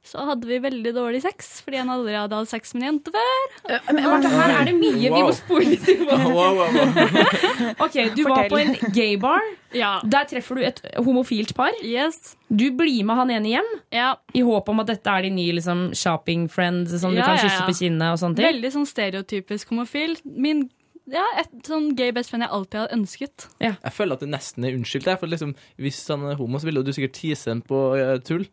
så 0.02 0.24
hadde 0.26 0.48
vi 0.50 0.56
veldig 0.58 0.90
dårlig 0.96 1.20
sex, 1.22 1.60
fordi 1.62 1.78
han 1.78 1.90
aldri 1.94 2.16
hadde 2.18 2.34
hatt 2.34 2.50
sex 2.50 2.72
med 2.74 2.82
en 2.82 2.88
jente 2.88 3.12
før. 3.14 3.82
Men 3.94 4.08
Martha, 4.10 4.32
her 4.34 4.54
er 4.56 4.66
det 4.66 4.74
mye 4.74 4.98
vi 4.98 5.10
må 5.14 5.30
spole 5.36 5.68
litt 5.70 5.84
tilbake. 5.86 6.26
Wow, 6.26 6.58
wow, 6.58 6.74
wow. 6.74 7.76
Ok, 7.86 7.98
Du 8.16 8.24
var 8.26 8.48
på 8.50 8.58
en 8.58 8.74
gaybar. 8.96 9.46
Ja. 9.72 9.92
Der 10.02 10.26
treffer 10.28 10.58
du 10.58 10.66
et 10.66 10.82
homofilt 10.98 11.54
par. 11.56 11.70
Yes. 11.86 12.34
Du 12.50 12.66
blir 12.76 13.06
med 13.06 13.20
han 13.20 13.30
ene 13.30 13.54
hjem 13.54 13.70
Ja. 13.94 14.10
i 14.34 14.42
håp 14.44 14.68
om 14.68 14.82
at 14.82 14.90
dette 14.90 15.14
er 15.14 15.28
din 15.28 15.38
nye 15.38 15.54
liksom, 15.56 15.92
shopping 15.96 16.48
friend 16.50 16.90
som 16.90 17.14
du 17.14 17.22
kan 17.22 17.38
kysse 17.38 17.62
ja. 17.62 17.68
på 17.68 17.76
kinnet 17.78 18.08
og 18.10 18.20
sånne 18.24 18.40
ting. 18.40 18.48
Veldig 18.50 18.72
sånn 18.74 18.88
stereotypisk 18.90 19.70
homofil. 19.70 20.18
Min 20.26 20.66
ja, 21.10 21.24
et 21.40 21.50
sånn 21.66 21.92
gay 21.98 22.12
bestfriend 22.14 22.44
jeg 22.46 22.54
alltid 22.54 22.78
har 22.78 22.92
ønsket. 22.94 23.46
Jeg 23.62 23.94
føler 23.94 24.18
at 24.18 24.22
det 24.22 24.30
nesten 24.30 24.66
er 24.66 24.76
unnskyldt. 24.76 25.08
For 25.18 25.30
liksom, 25.30 25.54
hvis 25.82 26.02
han 26.10 26.26
er 26.30 26.38
homo, 26.38 26.60
så 26.62 26.68
ville 26.68 26.84
du 26.86 26.92
sikkert 26.94 27.16
tise 27.18 27.50
ham 27.50 27.62
på 27.66 27.80
eh, 27.98 28.18
tull. 28.26 28.46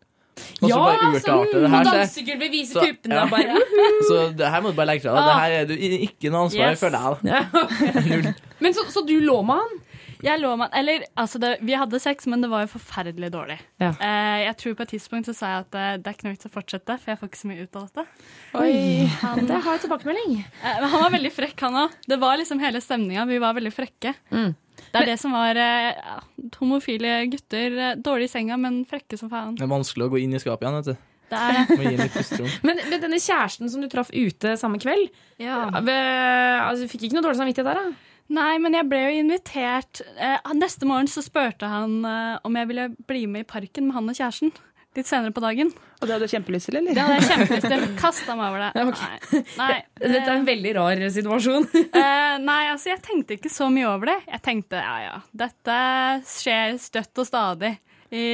Og 0.60 0.70
så 0.70 0.76
bare 0.76 1.10
urtarte 1.14 1.60
det 1.64 1.70
her 1.72 1.84
dansegulvet 1.90 2.50
vise 2.52 2.72
Så- 2.76 2.80
puppene 2.86 3.14
ja. 3.14 3.26
bare 3.30 3.60
Så 4.10 4.16
det 4.36 4.50
her 4.54 4.60
må 4.64 4.72
du 4.72 4.76
bare 4.80 4.90
legge 4.92 5.04
fra 5.06 5.14
deg. 5.16 5.28
Det 5.28 5.36
her 5.40 5.50
er 5.60 5.64
du 5.70 5.74
ikke 6.08 6.30
noe 6.34 6.46
ansvar 6.48 6.70
Yes. 6.70 6.80
for 6.80 6.90
deg. 6.90 7.22
da. 7.22 7.30
ja. 7.34 7.42
Null. 8.10 8.34
Men 8.60 8.74
så, 8.76 8.84
så 8.92 9.04
du 9.08 9.16
lå 9.24 9.40
med 9.42 9.54
han? 9.62 9.78
Jeg 10.24 10.40
lå 10.42 10.50
med, 10.60 10.68
eller, 10.76 11.04
altså 11.16 11.38
det, 11.42 11.50
Vi 11.64 11.72
hadde 11.78 12.00
sex, 12.02 12.26
men 12.30 12.40
det 12.44 12.50
var 12.52 12.64
jo 12.66 12.70
forferdelig 12.74 13.30
dårlig. 13.34 13.58
Ja. 13.80 13.90
Eh, 14.00 14.38
jeg 14.46 14.56
tror 14.60 14.74
på 14.78 14.82
et 14.86 14.92
tidspunkt 14.94 15.26
så 15.30 15.34
sa 15.36 15.52
jeg 15.54 15.66
at 15.66 15.78
eh, 15.80 15.92
det 16.00 16.10
er 16.10 16.16
ikke 16.18 16.28
noe 16.28 16.34
vits 16.36 16.48
å 16.48 16.52
fortsette, 16.54 16.96
for 17.00 17.12
jeg 17.14 17.20
får 17.20 17.30
ikke 17.32 17.40
så 17.42 17.50
mye 17.50 17.66
ut 17.66 17.76
av 17.80 17.86
dette. 17.88 18.06
Oi, 18.60 18.72
det 19.48 19.60
har 19.64 19.76
jeg 19.76 19.84
tilbakemelding. 19.86 20.34
Eh, 20.44 20.80
men 20.82 20.88
han 20.94 21.04
var 21.06 21.14
veldig 21.16 21.32
frekk, 21.36 21.60
han 21.66 21.78
òg. 21.84 21.94
Det 22.10 22.18
var 22.22 22.40
liksom 22.42 22.60
hele 22.64 22.80
stemninga. 22.84 23.26
Vi 23.30 23.38
var 23.42 23.54
veldig 23.58 23.72
frekke. 23.74 24.14
Mm. 24.34 24.50
Det 24.80 24.96
er 25.02 25.06
det 25.12 25.18
som 25.20 25.34
var 25.36 25.58
eh, 25.60 26.18
homofile 26.60 27.26
gutter. 27.30 27.78
eh, 27.90 27.94
Dårlig 28.00 28.28
i 28.30 28.32
senga, 28.32 28.56
men 28.60 28.82
frekke 28.88 29.18
som 29.20 29.30
faen. 29.32 29.54
Det 29.58 29.64
er 29.66 29.72
vanskelig 29.72 30.08
å 30.08 30.12
gå 30.14 30.20
inn 30.24 30.34
i 30.36 30.40
skapet 30.42 30.66
igjen. 30.66 30.80
vet 30.80 30.92
du. 30.92 31.06
Det 31.30 31.38
er 31.38 31.58
det. 31.60 31.76
Må 31.78 31.84
gi. 31.86 32.46
Men, 32.66 32.80
men 32.90 33.02
denne 33.04 33.18
kjæresten 33.22 33.70
som 33.70 33.82
du 33.84 33.86
traff 33.92 34.08
ute 34.10 34.56
samme 34.58 34.80
kveld, 34.82 35.12
Ja. 35.38 35.68
ved, 35.78 36.06
altså, 36.64 36.88
fikk 36.90 37.04
ikke 37.06 37.18
noe 37.20 37.26
dårlig 37.28 37.38
samvittighet 37.38 37.68
der? 37.70 37.78
da? 37.84 38.09
Nei, 38.30 38.54
men 38.62 38.76
jeg 38.78 38.86
ble 38.86 39.00
jo 39.02 39.20
invitert. 39.24 40.02
Eh, 40.14 40.50
neste 40.54 40.86
morgen 40.86 41.10
så 41.10 41.22
spurte 41.24 41.66
han 41.70 42.00
eh, 42.06 42.36
om 42.46 42.58
jeg 42.58 42.68
ville 42.70 42.90
bli 43.10 43.24
med 43.30 43.44
i 43.44 43.48
parken 43.48 43.88
med 43.88 43.98
han 43.98 44.12
og 44.12 44.18
kjæresten. 44.18 44.52
Litt 44.98 45.06
senere 45.06 45.30
på 45.34 45.42
dagen. 45.42 45.68
Og 46.00 46.06
det 46.08 46.14
hadde 46.16 46.26
du 46.26 46.32
kjempelyst 46.32 46.66
til, 46.66 46.80
eller? 46.80 46.96
Det 46.96 47.02
hadde 47.04 47.18
jeg 47.20 47.28
kjempelyst 47.30 47.66
til. 47.70 47.84
Kasta 48.00 48.34
meg 48.38 48.48
over 48.48 48.64
det. 48.64 48.70
Ja, 48.74 48.86
ok. 48.90 49.02
Nei. 49.04 49.44
Nei. 49.60 49.76
Dette 50.02 50.24
er 50.24 50.32
en 50.34 50.48
veldig 50.48 50.72
rar 50.78 51.04
situasjon. 51.18 51.68
Eh, 52.00 52.36
nei, 52.40 52.60
altså 52.70 52.92
jeg 52.92 53.02
tenkte 53.04 53.36
ikke 53.36 53.50
så 53.52 53.66
mye 53.72 53.88
over 53.90 54.12
det. 54.12 54.18
Jeg 54.30 54.42
tenkte 54.44 54.78
ja 54.78 54.94
ja, 55.02 55.16
dette 55.36 55.76
skjer 56.30 56.76
støtt 56.80 57.18
og 57.20 57.26
stadig 57.26 57.72
i 58.14 58.24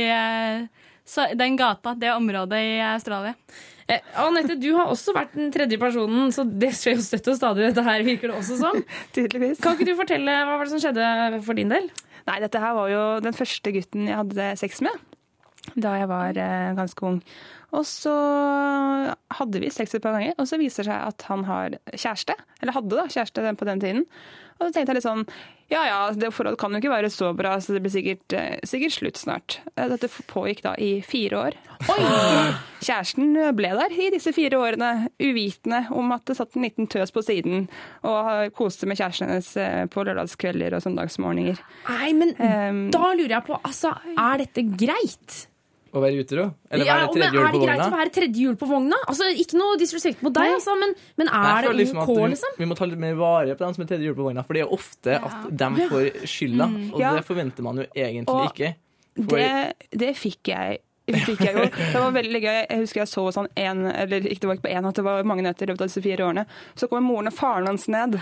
så, 1.06 1.28
den 1.38 1.56
gata, 1.58 1.94
det 1.98 2.10
området 2.16 2.58
i 2.66 2.76
Australia. 2.82 3.34
Eh, 3.86 4.02
Anette, 4.18 4.56
du 4.58 4.72
har 4.75 4.90
også 4.90 5.14
vært 5.14 5.36
den 5.38 5.52
tredje 5.54 5.78
personen, 5.78 6.32
så 6.34 6.42
det 6.44 6.72
skjer 6.75 6.96
jo 6.98 7.04
støtt 7.06 7.28
og 7.30 7.36
stadig. 7.38 7.68
dette 7.68 7.84
her 7.86 8.02
virker 8.06 8.32
det 8.32 8.40
også 8.40 8.58
som. 8.58 8.80
Tydeligvis. 9.14 9.60
Kan 9.62 9.76
ikke 9.78 9.86
du 9.92 9.94
fortelle 9.98 10.34
hva 10.42 10.56
var 10.58 10.66
det 10.66 10.75
som 10.75 10.82
skjedde 10.82 11.42
for 11.46 11.54
din 11.58 11.70
del? 11.70 11.86
Nei, 12.26 12.40
dette 12.42 12.58
her 12.58 12.75
var 12.75 12.90
jo 12.90 13.04
den 13.22 13.36
første 13.38 13.70
gutten 13.76 14.08
jeg 14.10 14.18
hadde 14.18 14.48
sex 14.58 14.82
med 14.82 15.04
da 15.75 15.96
jeg 15.98 16.06
var 16.06 16.36
eh, 16.38 16.75
ganske 16.78 17.02
ung. 17.08 17.16
Og 17.75 17.82
så 17.86 18.12
hadde 19.34 19.60
vi 19.62 19.70
sex 19.75 19.96
et 19.96 20.02
par 20.04 20.14
ganger, 20.14 20.36
og 20.38 20.46
så 20.46 20.58
viser 20.60 20.86
det 20.86 20.92
seg 20.92 21.08
at 21.10 21.25
han 21.26 21.42
har 21.48 21.75
kjæreste. 21.90 22.36
Eller 22.62 22.76
hadde 22.76 22.94
da 23.00 23.06
kjæreste 23.10 23.42
den- 23.42 23.58
på 23.58 23.66
den 23.66 23.82
tiden. 23.82 24.04
Og 24.56 24.66
så 24.68 24.72
tenkte 24.72 24.92
jeg 24.94 24.98
litt 25.00 25.04
sånn 25.04 25.25
Ja 25.72 25.82
ja, 25.88 25.98
det 26.16 26.30
forholdet 26.32 26.60
kan 26.62 26.72
jo 26.72 26.78
ikke 26.80 26.92
være 26.92 27.10
så 27.12 27.32
bra, 27.36 27.56
så 27.60 27.75
det 27.75 27.82
blir 27.84 27.92
sikkert, 27.92 28.32
eh, 28.38 28.60
sikkert 28.64 28.94
slutt 28.94 29.18
snart. 29.18 29.56
Eh, 29.75 29.88
Dette 29.90 30.08
pågikk 30.30 30.62
da 30.62 30.75
i 30.78 31.00
fire 31.04 31.40
år. 31.40 31.56
Oi! 31.90 31.98
Kjæresten 32.86 33.34
ble 33.58 33.72
der 33.75 33.96
i 33.98 34.06
disse 34.14 34.30
fire 34.36 34.60
årene, 34.62 35.08
uvitende 35.20 35.82
om 35.96 36.14
at 36.14 36.25
det 36.30 36.36
satt 36.38 36.54
en 36.56 36.64
liten 36.68 36.86
tøs 36.92 37.10
på 37.12 37.25
siden 37.26 37.66
og 38.06 38.54
koste 38.56 38.86
med 38.86 39.00
kjæresten 39.00 39.28
hennes 39.32 39.50
eh, 39.60 39.82
på 39.90 40.06
lørdagskvelder 40.06 40.78
og 40.78 40.86
søndagsmorgener. 40.86 41.60
Nei, 41.90 42.12
men 42.14 42.34
Um, 42.36 42.80
da 42.92 43.10
lurer 43.16 43.32
jeg 43.38 43.44
på, 43.48 43.56
altså, 43.64 43.90
er 44.14 44.42
dette 44.44 44.62
greit? 44.78 45.46
Å 45.96 46.00
være 46.02 46.20
utro? 46.20 46.42
Eller 46.68 46.84
Ja, 46.88 46.96
være 47.00 47.12
tredje 47.14 47.30
hjul 47.32 47.46
er 47.46 47.52
det 47.56 47.60
greit 47.64 47.82
å 47.86 47.90
være 47.94 48.12
tredje 48.12 48.42
hjul 48.42 48.56
på 48.60 48.68
vogna? 48.68 48.98
Altså, 49.08 49.30
Ikke 49.32 49.56
noe 49.56 49.78
disrespekt 49.80 50.20
mot 50.26 50.34
deg, 50.36 50.52
altså, 50.58 50.74
men, 50.76 50.92
men 51.16 51.30
er 51.32 51.68
det 51.70 51.74
liksom 51.80 52.02
OK, 52.04 52.14
liksom? 52.34 52.56
Vi 52.60 52.68
må 52.68 52.76
ta 52.78 52.88
litt 52.90 53.00
mer 53.00 53.14
vare 53.16 53.56
på 53.56 53.64
dem 53.64 53.76
som 53.78 53.86
er 53.86 53.92
tredje 53.94 54.10
hjul 54.10 54.18
på 54.18 54.26
vogna, 54.28 54.44
for 54.44 54.58
det 54.58 54.66
er 54.66 54.74
ofte 54.76 55.16
at 55.16 55.46
de 55.64 55.86
får 55.92 56.10
skylda. 56.28 56.68
Og 56.92 57.00
Ja. 57.00 57.14
det 57.16 57.24
forventer 57.28 57.64
man 57.64 57.80
jo 57.80 57.88
egentlig 57.94 58.34
Og 58.36 58.50
ikke. 58.52 58.74
For, 59.16 59.38
Det, 59.40 59.96
det 60.04 60.12
fikk 60.20 60.52
jeg 60.52 60.82
fikk 61.06 61.38
jeg 61.46 61.54
jo. 61.54 61.64
Det 61.70 62.00
var 62.02 62.10
veldig 62.16 62.40
gøy. 62.42 62.56
Jeg 62.66 62.78
husker 62.80 63.00
jeg 63.04 63.10
så 63.12 63.22
sånn 63.30 63.46
en, 63.62 63.84
eller 63.92 64.24
ikke 64.26 64.42
det 64.42 64.48
var 64.50 64.56
ikke 64.58 64.64
på 64.66 64.72
én, 64.74 64.88
at 64.88 64.96
det 64.98 65.04
var 65.06 65.28
mange 65.30 65.44
nøtter 65.46 65.62
i 65.62 65.70
løpet 65.70 65.84
av 65.84 65.90
disse 65.92 66.02
fire 66.02 66.24
årene. 66.26 66.42
Så 66.74 66.88
kommer 66.90 67.04
moren 67.06 67.30
og 67.30 67.36
faren 67.36 67.68
hans 67.70 67.86
ned 67.92 68.16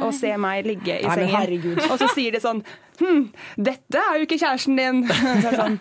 og 0.00 0.14
ser 0.16 0.38
meg 0.40 0.64
ligge 0.64 0.96
i 1.02 1.04
Nei, 1.04 1.18
sengen. 1.18 1.34
herregud. 1.36 1.82
Og 1.90 1.98
så 2.00 2.08
sier 2.16 2.32
de 2.32 2.40
sånn 2.40 2.62
Hm, 2.94 3.24
dette 3.58 3.98
er 3.98 4.20
jo 4.20 4.24
ikke 4.28 4.38
kjæresten 4.38 4.76
din. 4.78 5.00
Så 5.42 5.50
sånn, 5.58 5.78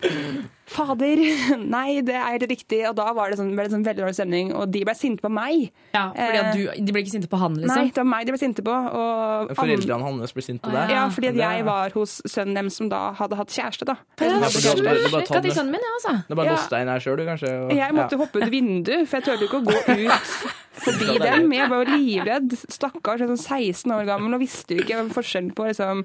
Fader, 0.66 1.20
nei, 1.76 2.00
det 2.08 2.14
er 2.16 2.38
helt 2.38 2.46
riktig. 2.50 2.80
Og 2.88 2.96
da 2.96 3.10
var 3.14 3.30
det 3.34 3.38
sånn, 3.40 3.50
ble 3.56 3.66
det 3.68 3.74
sånn 3.74 3.84
veldig 3.84 4.00
dårlig 4.06 4.16
stemning, 4.16 4.54
og 4.56 4.70
de 4.72 4.84
ble 4.88 4.94
sinte 4.96 5.22
på 5.26 5.30
meg. 5.34 5.66
Ja, 5.94 6.06
fordi 6.16 6.40
at 6.40 6.56
du, 6.56 6.62
De 6.88 6.96
ble 6.96 7.04
ikke 7.04 7.14
sinte 7.18 7.30
på 7.30 7.40
han, 7.42 7.58
Nei, 7.58 7.66
liksom? 7.68 7.90
det 7.92 8.00
var 8.00 8.08
meg 8.14 8.26
de 8.30 8.36
ble 8.36 8.42
sinte 8.42 8.64
på. 8.66 8.72
Og 8.74 9.52
Foreldrene 9.60 10.08
hans 10.08 10.34
ble 10.38 10.46
sinte 10.46 10.64
på 10.64 10.72
deg. 10.74 10.94
Ja, 10.96 11.04
fordi 11.14 11.32
at 11.34 11.40
jeg 11.44 11.68
var 11.68 11.94
hos 11.98 12.16
sønnen 12.32 12.56
deres 12.62 12.80
som 12.80 12.90
da 12.90 13.02
hadde 13.20 13.38
hatt 13.42 13.52
kjæreste, 13.54 13.86
da. 13.92 13.98
Ja, 14.24 14.40
Skal 14.50 14.80
tatt 14.80 15.30
til 15.36 15.50
det. 15.50 15.56
sønnen 15.60 15.76
min, 15.76 15.88
altså. 15.98 16.16
Det 16.24 16.34
er 16.38 16.42
bare 16.42 16.56
lost 16.56 16.72
deg 16.74 16.86
inn 16.88 16.94
her 16.96 17.04
sjøl, 17.04 17.20
du, 17.20 17.26
kanskje. 17.28 17.54
og- 17.68 17.76
Jeg 17.78 17.94
måtte 18.00 18.18
ja. 18.18 18.24
hoppe 18.24 18.42
ut 18.44 18.52
vinduet, 18.56 19.08
for 19.12 19.20
jeg 19.20 19.28
turte 19.30 19.48
ikke 19.50 19.62
å 19.62 19.66
gå 19.68 19.76
ut 19.76 20.60
forbi 20.74 21.18
dem. 21.22 21.52
Jeg 21.54 21.70
var 21.72 21.84
jo 21.84 21.98
livredd. 21.98 22.56
Stakkars, 22.74 23.22
sånn 23.26 23.38
16 23.40 23.92
år 23.94 24.08
gammel 24.10 24.34
og 24.38 24.42
visste 24.44 24.78
jo 24.78 24.84
ikke 24.84 25.04
forskjellen 25.14 25.52
på 25.58 25.68
liksom, 25.70 26.04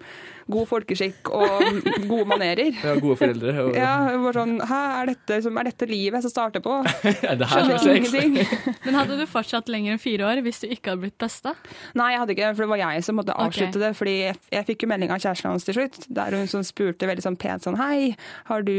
god 0.48 0.68
folkeskikk 0.70 1.28
og 1.36 1.80
gode 2.08 2.26
manerer. 2.30 2.70
Ja, 2.84 2.94
gode 3.00 3.16
foreldre. 3.20 3.54
Og, 3.66 3.74
Ja, 3.76 3.94
var 4.24 4.36
sånn, 4.38 4.54
Hæ, 4.64 4.78
er 5.02 5.10
dette, 5.12 5.38
liksom, 5.38 5.58
er 5.60 5.68
dette 5.70 5.88
livet 5.90 6.18
jeg 6.18 6.26
skal 6.28 6.34
starte 6.34 6.62
på? 6.64 6.78
Det 7.38 7.48
her 7.48 7.72
er 7.72 7.78
Skjønner 7.78 7.96
ingenting. 8.00 8.38
Men 8.86 8.96
hadde 8.98 9.18
du 9.20 9.24
fortsatt 9.28 9.68
lenger 9.72 9.94
enn 9.96 10.02
fire 10.02 10.24
år 10.28 10.40
hvis 10.46 10.62
du 10.64 10.68
ikke 10.72 10.92
hadde 10.94 11.04
blitt 11.06 11.18
besta? 11.20 11.52
Nei, 11.98 12.10
jeg 12.14 12.22
hadde 12.22 12.36
ikke 12.36 12.52
for 12.54 12.64
det 12.66 12.70
var 12.72 12.82
jeg 12.84 13.04
som 13.06 13.18
måtte 13.20 13.34
avslutte 13.36 13.46
avslutte 13.68 13.82
det. 13.84 13.92
Fordi 13.98 14.14
jeg, 14.18 14.38
jeg 14.56 14.66
fikk 14.72 14.84
jo 14.86 14.90
melding 14.92 15.12
av 15.14 15.20
kjæresten 15.22 15.50
hans 15.52 15.66
til 15.68 15.76
slutt, 15.78 16.00
der 16.20 16.36
hun 16.38 16.48
som 16.50 16.64
spurte 16.66 17.08
veldig 17.10 17.24
sånn 17.24 17.36
pent 17.40 17.64
sånn 17.68 17.76
Hei, 17.80 18.14
har 18.48 18.64
du 18.66 18.74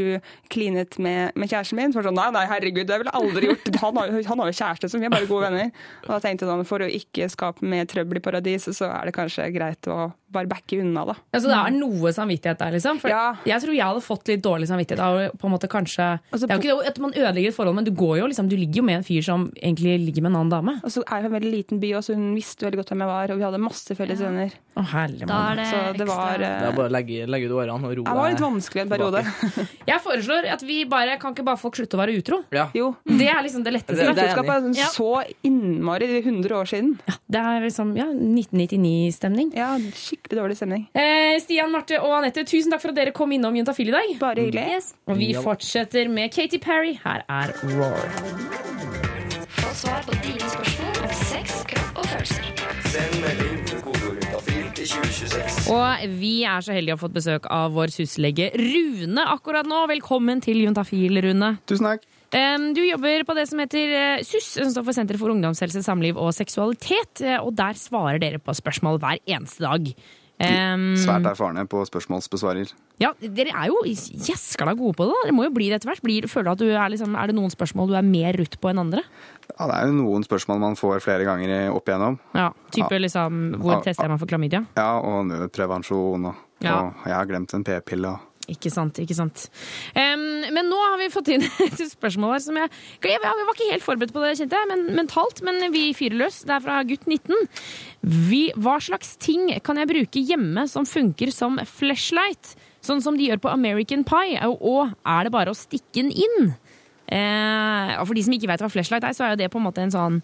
klinet 0.52 0.98
med, 1.02 1.32
med 1.38 1.50
kjæresten 1.50 1.78
min? 1.78 1.92
Så 1.94 2.00
var 2.00 2.08
sånn, 2.10 2.18
nei, 2.18 2.28
nei, 2.34 2.44
herregud, 2.50 2.86
det 2.88 2.96
har 2.96 3.06
jeg 3.06 3.14
aldri 3.20 3.50
gjort. 3.52 3.70
Han 3.84 4.00
har, 4.00 4.10
jo- 4.12 4.26
han 4.30 4.42
har 4.44 4.50
jo 4.52 4.58
kjæreste, 4.60 4.90
så 4.92 5.00
vi 5.00 5.06
er 5.08 5.14
bare 5.14 5.28
gode 5.30 5.48
venner. 5.48 5.70
Og 6.04 6.12
da 6.14 6.20
tenkte 6.22 6.46
jeg 6.46 6.52
sånn, 6.52 6.66
for 6.68 6.84
å 6.84 6.90
ikke 7.00 7.28
skape 7.32 7.66
mer 7.66 7.88
trøbbel 7.90 8.20
i 8.20 8.24
paradis, 8.24 8.68
så 8.76 8.90
er 8.90 9.08
det 9.08 9.16
kanskje 9.16 9.50
greit 9.54 9.90
å 9.90 10.10
bare 10.32 10.46
backe 10.46 10.78
unna, 10.80 11.04
da. 11.04 11.14
Altså, 11.34 11.48
det 11.50 11.56
er 11.58 11.70
noe 11.78 12.12
samvittighet 12.14 12.58
der, 12.58 12.70
liksom? 12.76 13.00
For 13.02 13.08
Ja. 13.10 13.34
Jeg 13.44 13.60
tror 13.62 13.74
jeg 13.74 13.84
hadde 13.84 14.00
fått 14.04 14.28
litt 14.28 14.42
dårlig 14.42 14.68
samvittighet 14.70 15.00
av 15.02 15.36
på 15.38 15.44
en 15.48 15.52
måte 15.54 15.68
kanskje 15.68 16.20
Altså, 16.32 16.46
Det 16.46 16.50
er 16.50 16.56
jo 16.56 16.62
ikke 16.62 16.82
det 16.84 16.88
at 16.92 16.98
man 17.00 17.12
ødelegger 17.12 17.48
et 17.48 17.54
forhold, 17.56 17.74
men 17.74 17.84
du 17.84 17.90
går 17.90 18.18
jo 18.20 18.26
liksom 18.30 18.48
Du 18.48 18.56
ligger 18.56 18.76
jo 18.80 18.82
med 18.86 18.96
en 19.00 19.02
fyr 19.04 19.22
som 19.26 19.50
egentlig 19.62 19.96
ligger 20.06 20.22
med 20.22 20.30
en 20.32 20.36
annen 20.40 20.50
dame. 20.50 20.80
Og 20.84 20.90
så 20.90 21.02
er 21.06 21.22
jeg 21.22 21.24
en 21.30 21.32
veldig 21.34 21.52
liten 21.52 21.80
by, 21.80 21.94
og 21.98 22.02
så 22.06 22.14
hun 22.14 22.34
visste 22.34 22.62
veldig 22.66 22.78
godt 22.82 22.88
hvem 22.94 23.00
jeg 23.04 23.10
var, 23.10 23.30
og 23.30 23.38
vi 23.38 23.44
hadde 23.44 23.58
masse 23.60 23.96
felles 23.98 24.20
venner. 24.20 24.50
Å, 24.76 24.84
herlig 24.94 25.26
Da 25.26 25.38
er 25.50 25.56
det, 25.56 25.66
Så 25.66 25.78
det 25.98 26.06
var, 26.06 26.30
ekstra 26.30 26.38
Det 26.38 26.68
er 26.70 26.76
bare 26.78 26.88
å 26.88 26.94
legge, 26.94 27.26
legge 27.26 27.46
ut 27.50 27.56
årene 27.58 27.74
og 27.74 27.90
roe 27.90 27.94
deg. 27.96 28.06
Det 28.06 28.20
var 28.20 28.30
litt 28.30 28.44
vanskelig 28.46 28.82
en 28.82 28.88
periode. 28.94 29.24
Jeg 29.90 30.00
foreslår 30.04 30.46
at 30.52 30.62
vi 30.62 30.84
bare 30.84 31.18
Kan 31.20 31.34
ikke 31.34 31.44
bare 31.44 31.58
folk 31.58 31.74
slutte 31.76 31.98
å 31.98 32.00
være 32.04 32.14
utro? 32.16 32.42
Ja. 32.54 32.68
Jo. 32.74 32.94
Det 33.04 33.26
er 33.28 33.42
liksom 33.42 33.64
det 33.66 33.72
letteste. 33.74 33.96
Det- 34.06 34.14
det 34.14 34.24
er 34.24 34.34
Utroskap 34.36 34.48
er 34.54 34.78
Ja. 34.78 34.86
så 34.94 35.24
innmari 35.42 36.06
100 36.22 36.54
år 36.54 36.66
siden. 36.70 36.98
Det 37.28 37.40
er 37.40 37.60
liksom 37.66 37.96
ja, 37.96 38.06
1999-stemning. 38.06 39.52
Ja, 39.56 39.74
skikkelig 39.78 40.19
dårlig 40.28 40.56
stemning. 40.56 40.88
Eh, 40.94 41.38
Stian, 41.40 41.70
Marte 41.72 42.00
og 42.00 42.12
Anette, 42.18 42.44
tusen 42.44 42.70
takk 42.70 42.82
for 42.82 42.92
at 42.92 42.96
dere 42.96 43.12
kom 43.16 43.32
innom 43.32 43.56
Juntafil 43.56 43.88
i 43.88 43.94
dag. 43.96 44.12
Bare 44.20 44.44
hyggelig. 44.46 44.92
Og 45.08 45.16
vi 45.18 45.32
fortsetter 45.34 46.08
med 46.08 46.32
Katy 46.34 46.58
Perry. 46.58 46.98
Her 47.04 47.24
er 47.28 47.54
Roar. 47.64 48.04
Få 49.60 49.74
svar 49.74 50.02
på 50.06 50.14
dine 50.24 50.50
spørsmål 50.50 51.02
om 51.04 51.14
sex, 51.24 51.62
kropp 51.70 51.98
og 52.02 52.06
følelser. 52.12 52.44
Send 52.90 53.20
melding 53.22 53.58
til 53.68 53.82
kodeord 53.84 54.18
juntafil 54.18 54.64
til 54.74 54.88
2026. 54.94 55.70
Og 55.74 56.14
vi 56.20 56.32
er 56.48 56.64
så 56.66 56.74
heldige 56.74 56.96
å 56.96 56.98
ha 56.98 57.04
fått 57.04 57.16
besøk 57.18 57.46
av 57.54 57.74
vår 57.76 57.92
syslege 57.94 58.50
Rune 58.58 59.26
akkurat 59.30 59.68
nå. 59.68 59.84
Velkommen 59.90 60.42
til 60.42 60.64
Juntafil, 60.64 61.20
Rune. 61.22 61.54
Tusen 61.70 61.86
takk. 61.92 62.09
Du 62.30 62.80
jobber 62.86 63.24
på 63.26 63.34
det 63.34 63.48
som 63.50 63.58
heter 63.58 63.90
eh, 63.96 64.22
SUS, 64.22 64.52
som 64.60 64.70
står 64.70 64.84
for 64.86 64.92
Senter 64.94 65.18
for 65.18 65.32
ungdomshelse, 65.34 65.82
samliv 65.82 66.16
og 66.16 66.30
seksualitet. 66.36 67.20
eh, 67.26 67.38
Og 67.42 67.54
der 67.58 67.74
svarer 67.74 68.20
dere 68.22 68.38
på 68.38 68.54
spørsmål 68.54 69.00
hver 69.02 69.18
eneste 69.26 69.60
dag. 69.66 69.94
Um, 70.40 70.94
Svært 70.96 71.26
erfarne 71.28 71.66
på 71.68 71.82
spørsmålsbesvarer. 71.84 72.70
ja, 72.98 73.10
Dere 73.20 73.50
er 73.52 73.66
jo 73.68 73.82
gjeskla 73.84 74.72
gode 74.78 74.94
på 74.96 75.04
det. 75.04 75.12
da 75.12 75.26
Dere 75.26 75.34
må 75.36 75.44
jo 75.44 75.50
bli 75.52 75.66
det 75.68 75.76
etter 75.82 75.90
hvert. 75.90 76.00
Blir, 76.00 76.22
føler 76.32 76.44
du 76.44 76.50
at 76.52 76.58
du 76.62 76.70
er, 76.70 76.88
liksom, 76.94 77.12
er 77.14 77.26
det 77.28 77.34
noen 77.36 77.50
spørsmål 77.52 77.88
du 77.90 77.94
er 77.98 78.06
mer 78.08 78.32
rutt 78.40 78.56
på 78.58 78.70
enn 78.70 78.80
andre? 78.80 79.02
Ja, 79.58 79.66
det 79.66 79.74
er 79.76 79.90
jo 79.90 79.98
noen 79.98 80.24
spørsmål 80.24 80.58
man 80.62 80.76
får 80.80 81.02
flere 81.04 81.26
ganger 81.28 81.74
opp 81.76 81.84
igjennom. 81.92 82.16
Ja, 82.32 82.52
type 82.72 82.88
Ja. 82.96 82.98
liksom 83.04 83.60
Hvor 83.60 83.82
tester 83.84 84.08
meg 84.08 84.18
for 84.18 84.26
klamydia? 84.32 84.64
Ja, 84.78 84.98
og 85.00 85.26
nødprevensjon, 85.26 86.24
og, 86.30 86.34
Ja. 86.62 86.78
og 86.88 86.94
jeg 87.04 87.12
har 87.14 87.26
glemt 87.26 87.52
en 87.52 87.64
p-pille. 87.64 88.08
og- 88.08 88.20
Ikke 88.50 88.72
sant, 88.72 88.98
ikke 89.02 89.16
sant. 89.16 89.46
Um, 89.94 90.46
men 90.54 90.70
nå 90.70 90.78
har 90.78 90.98
vi 91.00 91.10
fått 91.12 91.30
inn 91.34 91.44
et 91.66 91.82
spørsmål 91.92 92.34
her 92.34 92.42
som 92.44 92.58
jeg 92.58 92.70
Jeg 93.06 93.22
var 93.22 93.54
ikke 93.54 93.70
helt 93.70 93.86
forberedt 93.86 94.14
på 94.14 94.24
det, 94.24 94.34
kjente 94.40 94.58
jeg, 94.58 94.70
men 94.70 94.86
mentalt. 94.98 95.42
Men 95.46 95.62
vi 95.74 95.90
fyrer 95.96 96.18
løs. 96.24 96.42
Det 96.48 96.56
er 96.56 96.64
fra 96.64 96.80
gutt 96.88 97.06
19. 97.06 97.46
Vi, 98.30 98.42
hva 98.58 98.78
slags 98.82 99.14
ting 99.20 99.48
kan 99.66 99.80
jeg 99.80 99.90
bruke 99.90 100.24
hjemme 100.32 100.66
som 100.70 100.88
funker 100.88 101.32
som 101.34 101.60
flashlight? 101.68 102.54
Sånn 102.84 103.02
som 103.04 103.16
de 103.16 103.28
gjør 103.28 103.42
på 103.44 103.52
American 103.52 104.04
Pie. 104.08 104.40
Og, 104.50 104.92
er 105.04 105.26
det 105.26 105.34
bare 105.34 105.52
å 105.52 105.58
stikke 105.58 106.02
den 106.02 106.12
inn? 106.12 106.52
Uh, 107.10 107.96
for 108.04 108.14
de 108.16 108.22
som 108.26 108.36
ikke 108.36 108.50
vet 108.50 108.62
hva 108.62 108.70
flashlight 108.72 109.06
er, 109.06 109.16
så 109.16 109.26
er 109.26 109.34
jo 109.34 109.42
det 109.42 109.50
på 109.52 109.60
en 109.60 109.66
måte 109.66 109.82
en 109.84 109.94
sånn 109.94 110.20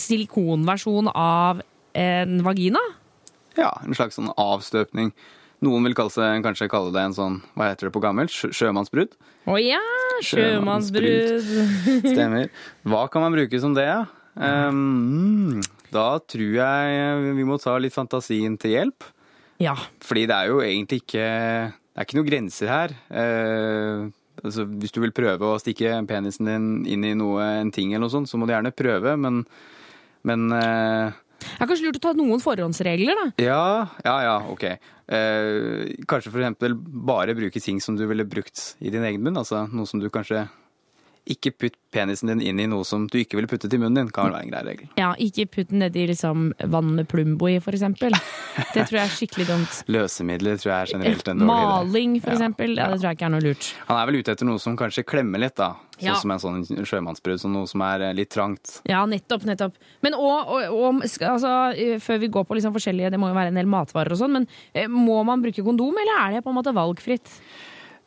silikonversjon 0.00 1.10
av 1.12 1.60
en 1.98 2.40
vagina. 2.46 2.80
Ja, 3.58 3.72
en 3.84 3.96
slags 3.96 4.16
sånn 4.18 4.30
avstøpning. 4.38 5.10
Noen 5.64 5.84
vil 5.84 5.96
kalle 5.96 6.12
seg, 6.14 6.40
kanskje 6.44 6.70
kalle 6.72 6.92
det 6.94 7.02
en 7.04 7.16
sånn, 7.16 7.40
hva 7.52 7.68
heter 7.68 7.88
det 7.88 7.94
på 7.94 8.02
gammelt, 8.02 8.32
Sjø, 8.32 8.48
sjømannsbrudd. 8.56 9.16
Å 9.50 9.58
ja! 9.60 9.80
Sjømannsbrud. 10.24 11.50
Stemmer. 12.04 12.48
Hva 12.88 13.04
kan 13.12 13.24
man 13.24 13.36
bruke 13.36 13.60
som 13.60 13.76
det, 13.76 13.86
ja? 13.88 14.04
Um, 14.40 15.60
da 15.92 16.20
tror 16.22 16.54
jeg 16.54 17.34
vi 17.36 17.46
må 17.48 17.58
ta 17.60 17.74
litt 17.80 17.96
fantasien 17.96 18.56
til 18.60 18.76
hjelp. 18.76 19.04
Ja. 19.60 19.74
Fordi 20.04 20.24
det 20.30 20.36
er 20.36 20.48
jo 20.48 20.62
egentlig 20.64 21.02
ikke 21.02 21.24
Det 21.68 21.98
er 22.00 22.06
ikke 22.06 22.16
noen 22.16 22.30
grenser 22.30 22.70
her. 22.72 22.94
Uh, 23.12 24.08
altså, 24.44 24.64
hvis 24.80 24.94
du 24.94 25.00
vil 25.04 25.12
prøve 25.16 25.50
å 25.50 25.58
stikke 25.60 25.98
penisen 26.08 26.48
din 26.48 26.68
inn 26.88 27.04
i 27.04 27.16
noe, 27.18 27.44
en 27.60 27.72
ting 27.74 27.92
eller 27.92 28.06
noe 28.06 28.14
sånt, 28.14 28.30
så 28.30 28.40
må 28.40 28.48
du 28.48 28.54
gjerne 28.54 28.72
prøve, 28.72 29.16
men, 29.20 29.42
men 30.24 30.54
eh, 30.56 31.18
Det 31.40 31.64
er 31.64 31.70
kanskje 31.70 31.88
lurt 31.88 32.00
å 32.00 32.04
ta 32.04 32.14
noen 32.16 32.42
forhåndsregler, 32.42 33.18
da. 33.18 33.26
ja, 33.42 33.64
ja, 34.04 34.16
ja, 34.26 34.36
ok. 34.52 34.64
Eh, 35.10 35.90
kanskje 36.06 36.30
eksempel 36.44 36.76
bare 36.78 37.34
bruke 37.34 37.62
ting 37.62 37.80
som 37.82 37.96
du 37.98 38.04
ville 38.06 38.26
brukt 38.28 38.74
i 38.78 38.92
din 38.92 39.06
egen 39.08 39.24
munn. 39.24 39.40
Altså 39.40 39.64
noe 39.72 39.88
som 39.88 40.02
du 40.02 40.10
kanskje 40.12 40.44
Ikke 41.30 41.52
putt 41.54 41.76
penisen 41.94 42.30
din 42.30 42.40
inn 42.42 42.60
i 42.62 42.66
noe 42.70 42.84
som 42.86 43.04
du 43.10 43.16
ikke 43.20 43.38
ville 43.38 43.48
puttet 43.50 43.72
i 43.74 43.78
munnen 43.78 43.96
din, 44.00 44.10
kan 44.14 44.28
vel 44.28 44.34
være 44.36 44.46
en 44.46 44.50
grei 44.52 44.62
regel. 44.66 44.88
Ja, 44.98 45.12
Ikke 45.18 45.46
putt 45.50 45.70
den 45.72 45.80
nedi 45.82 46.04
liksom, 46.10 46.48
vann 46.70 46.92
med 46.96 47.08
Plumbo 47.10 47.48
i, 47.50 47.56
for 47.62 47.74
eksempel. 47.76 48.14
Det 48.74 48.84
tror 48.88 48.98
jeg 48.98 49.04
er 49.04 49.14
skikkelig 49.14 49.46
dumt. 49.48 49.78
Løsemidler 49.94 50.58
tror 50.60 50.72
jeg 50.72 50.80
er 50.88 50.92
generelt 50.96 51.30
en 51.32 51.42
dårlig 51.44 51.50
idé. 51.50 51.68
Maling, 51.70 52.16
for 52.22 52.30
Ja, 52.32 52.38
eksempel. 52.38 52.74
Ja, 52.78 52.88
det 52.90 52.98
tror 53.00 53.08
jeg 53.10 53.18
ikke 53.20 53.28
er 53.30 53.34
noe 53.36 53.44
lurt. 53.46 53.70
Han 53.88 54.00
er 54.02 54.10
vel 54.10 54.20
ute 54.20 54.34
etter 54.36 54.50
noe 54.50 54.62
som 54.62 54.76
kanskje 54.80 55.06
klemmer 55.06 55.42
litt, 55.46 55.56
da. 55.58 55.70
Sånn 56.00 56.06
Ja. 56.08 56.14
som 56.16 56.30
en 56.32 56.38
sånn 56.40 56.62
sjømannsbrudd, 56.88 57.40
som 57.42 57.52
noe 57.52 57.66
som 57.68 57.82
er 57.84 58.06
eh, 58.08 58.14
litt 58.16 58.30
trangt. 58.32 58.78
Ja, 58.88 59.02
nettopp. 59.06 59.42
nettopp. 59.44 59.74
Men 60.02 60.14
og, 60.16 60.48
og, 60.48 60.62
og 60.72 61.02
altså, 61.04 61.50
eh, 61.76 61.98
før 62.00 62.22
vi 62.22 62.30
går 62.32 62.46
på 62.48 62.56
liksom 62.56 62.72
forskjellige, 62.72 63.10
det 63.12 63.20
må 63.20 63.28
jo 63.28 63.36
være 63.36 63.52
en 63.52 63.58
del 63.60 63.68
matvarer 63.68 64.14
og 64.14 64.22
sånn, 64.22 64.38
men 64.38 64.46
eh, 64.72 64.88
må 64.88 65.18
man 65.28 65.42
bruke 65.44 65.62
kondom, 65.66 65.92
eller 66.00 66.22
er 66.24 66.38
det 66.38 66.44
på 66.46 66.54
en 66.54 66.56
måte 66.62 66.72
valgfritt? 66.72 67.28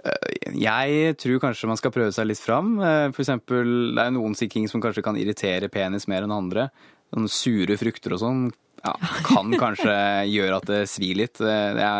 Jeg 0.03 1.15
tror 1.21 1.39
kanskje 1.43 1.69
man 1.69 1.79
skal 1.79 1.93
prøve 1.95 2.11
seg 2.15 2.27
litt 2.27 2.41
fram. 2.43 2.73
Eh, 2.83 3.11
For 3.15 3.23
eksempel, 3.23 3.93
det 3.95 4.03
er 4.07 4.11
noen 4.15 4.35
sikking 4.35 4.67
som 4.71 4.81
kanskje 4.83 5.03
kan 5.05 5.15
irritere 5.19 5.69
penis 5.71 6.07
mer 6.11 6.25
enn 6.27 6.33
andre. 6.35 6.69
Sånne 7.13 7.29
sure 7.31 7.77
frukter 7.79 8.15
og 8.17 8.19
sånn 8.23 8.41
ja, 8.83 8.93
kan 9.23 9.53
kanskje 9.55 9.93
gjøre 10.35 10.57
at 10.59 10.67
det 10.67 10.81
svir 10.91 11.15
litt. 11.21 11.39
Eh, 11.39 11.73
Det 11.77 11.91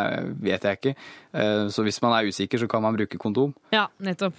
vet 0.44 0.68
jeg 0.68 0.80
ikke. 0.82 0.96
Eh, 1.34 1.68
Så 1.72 1.86
hvis 1.88 2.02
man 2.04 2.18
er 2.18 2.28
usikker, 2.28 2.60
så 2.60 2.68
kan 2.68 2.84
man 2.84 2.98
bruke 2.98 3.18
kondom. 3.22 3.54
Ja, 3.72 3.88
nettopp. 4.04 4.34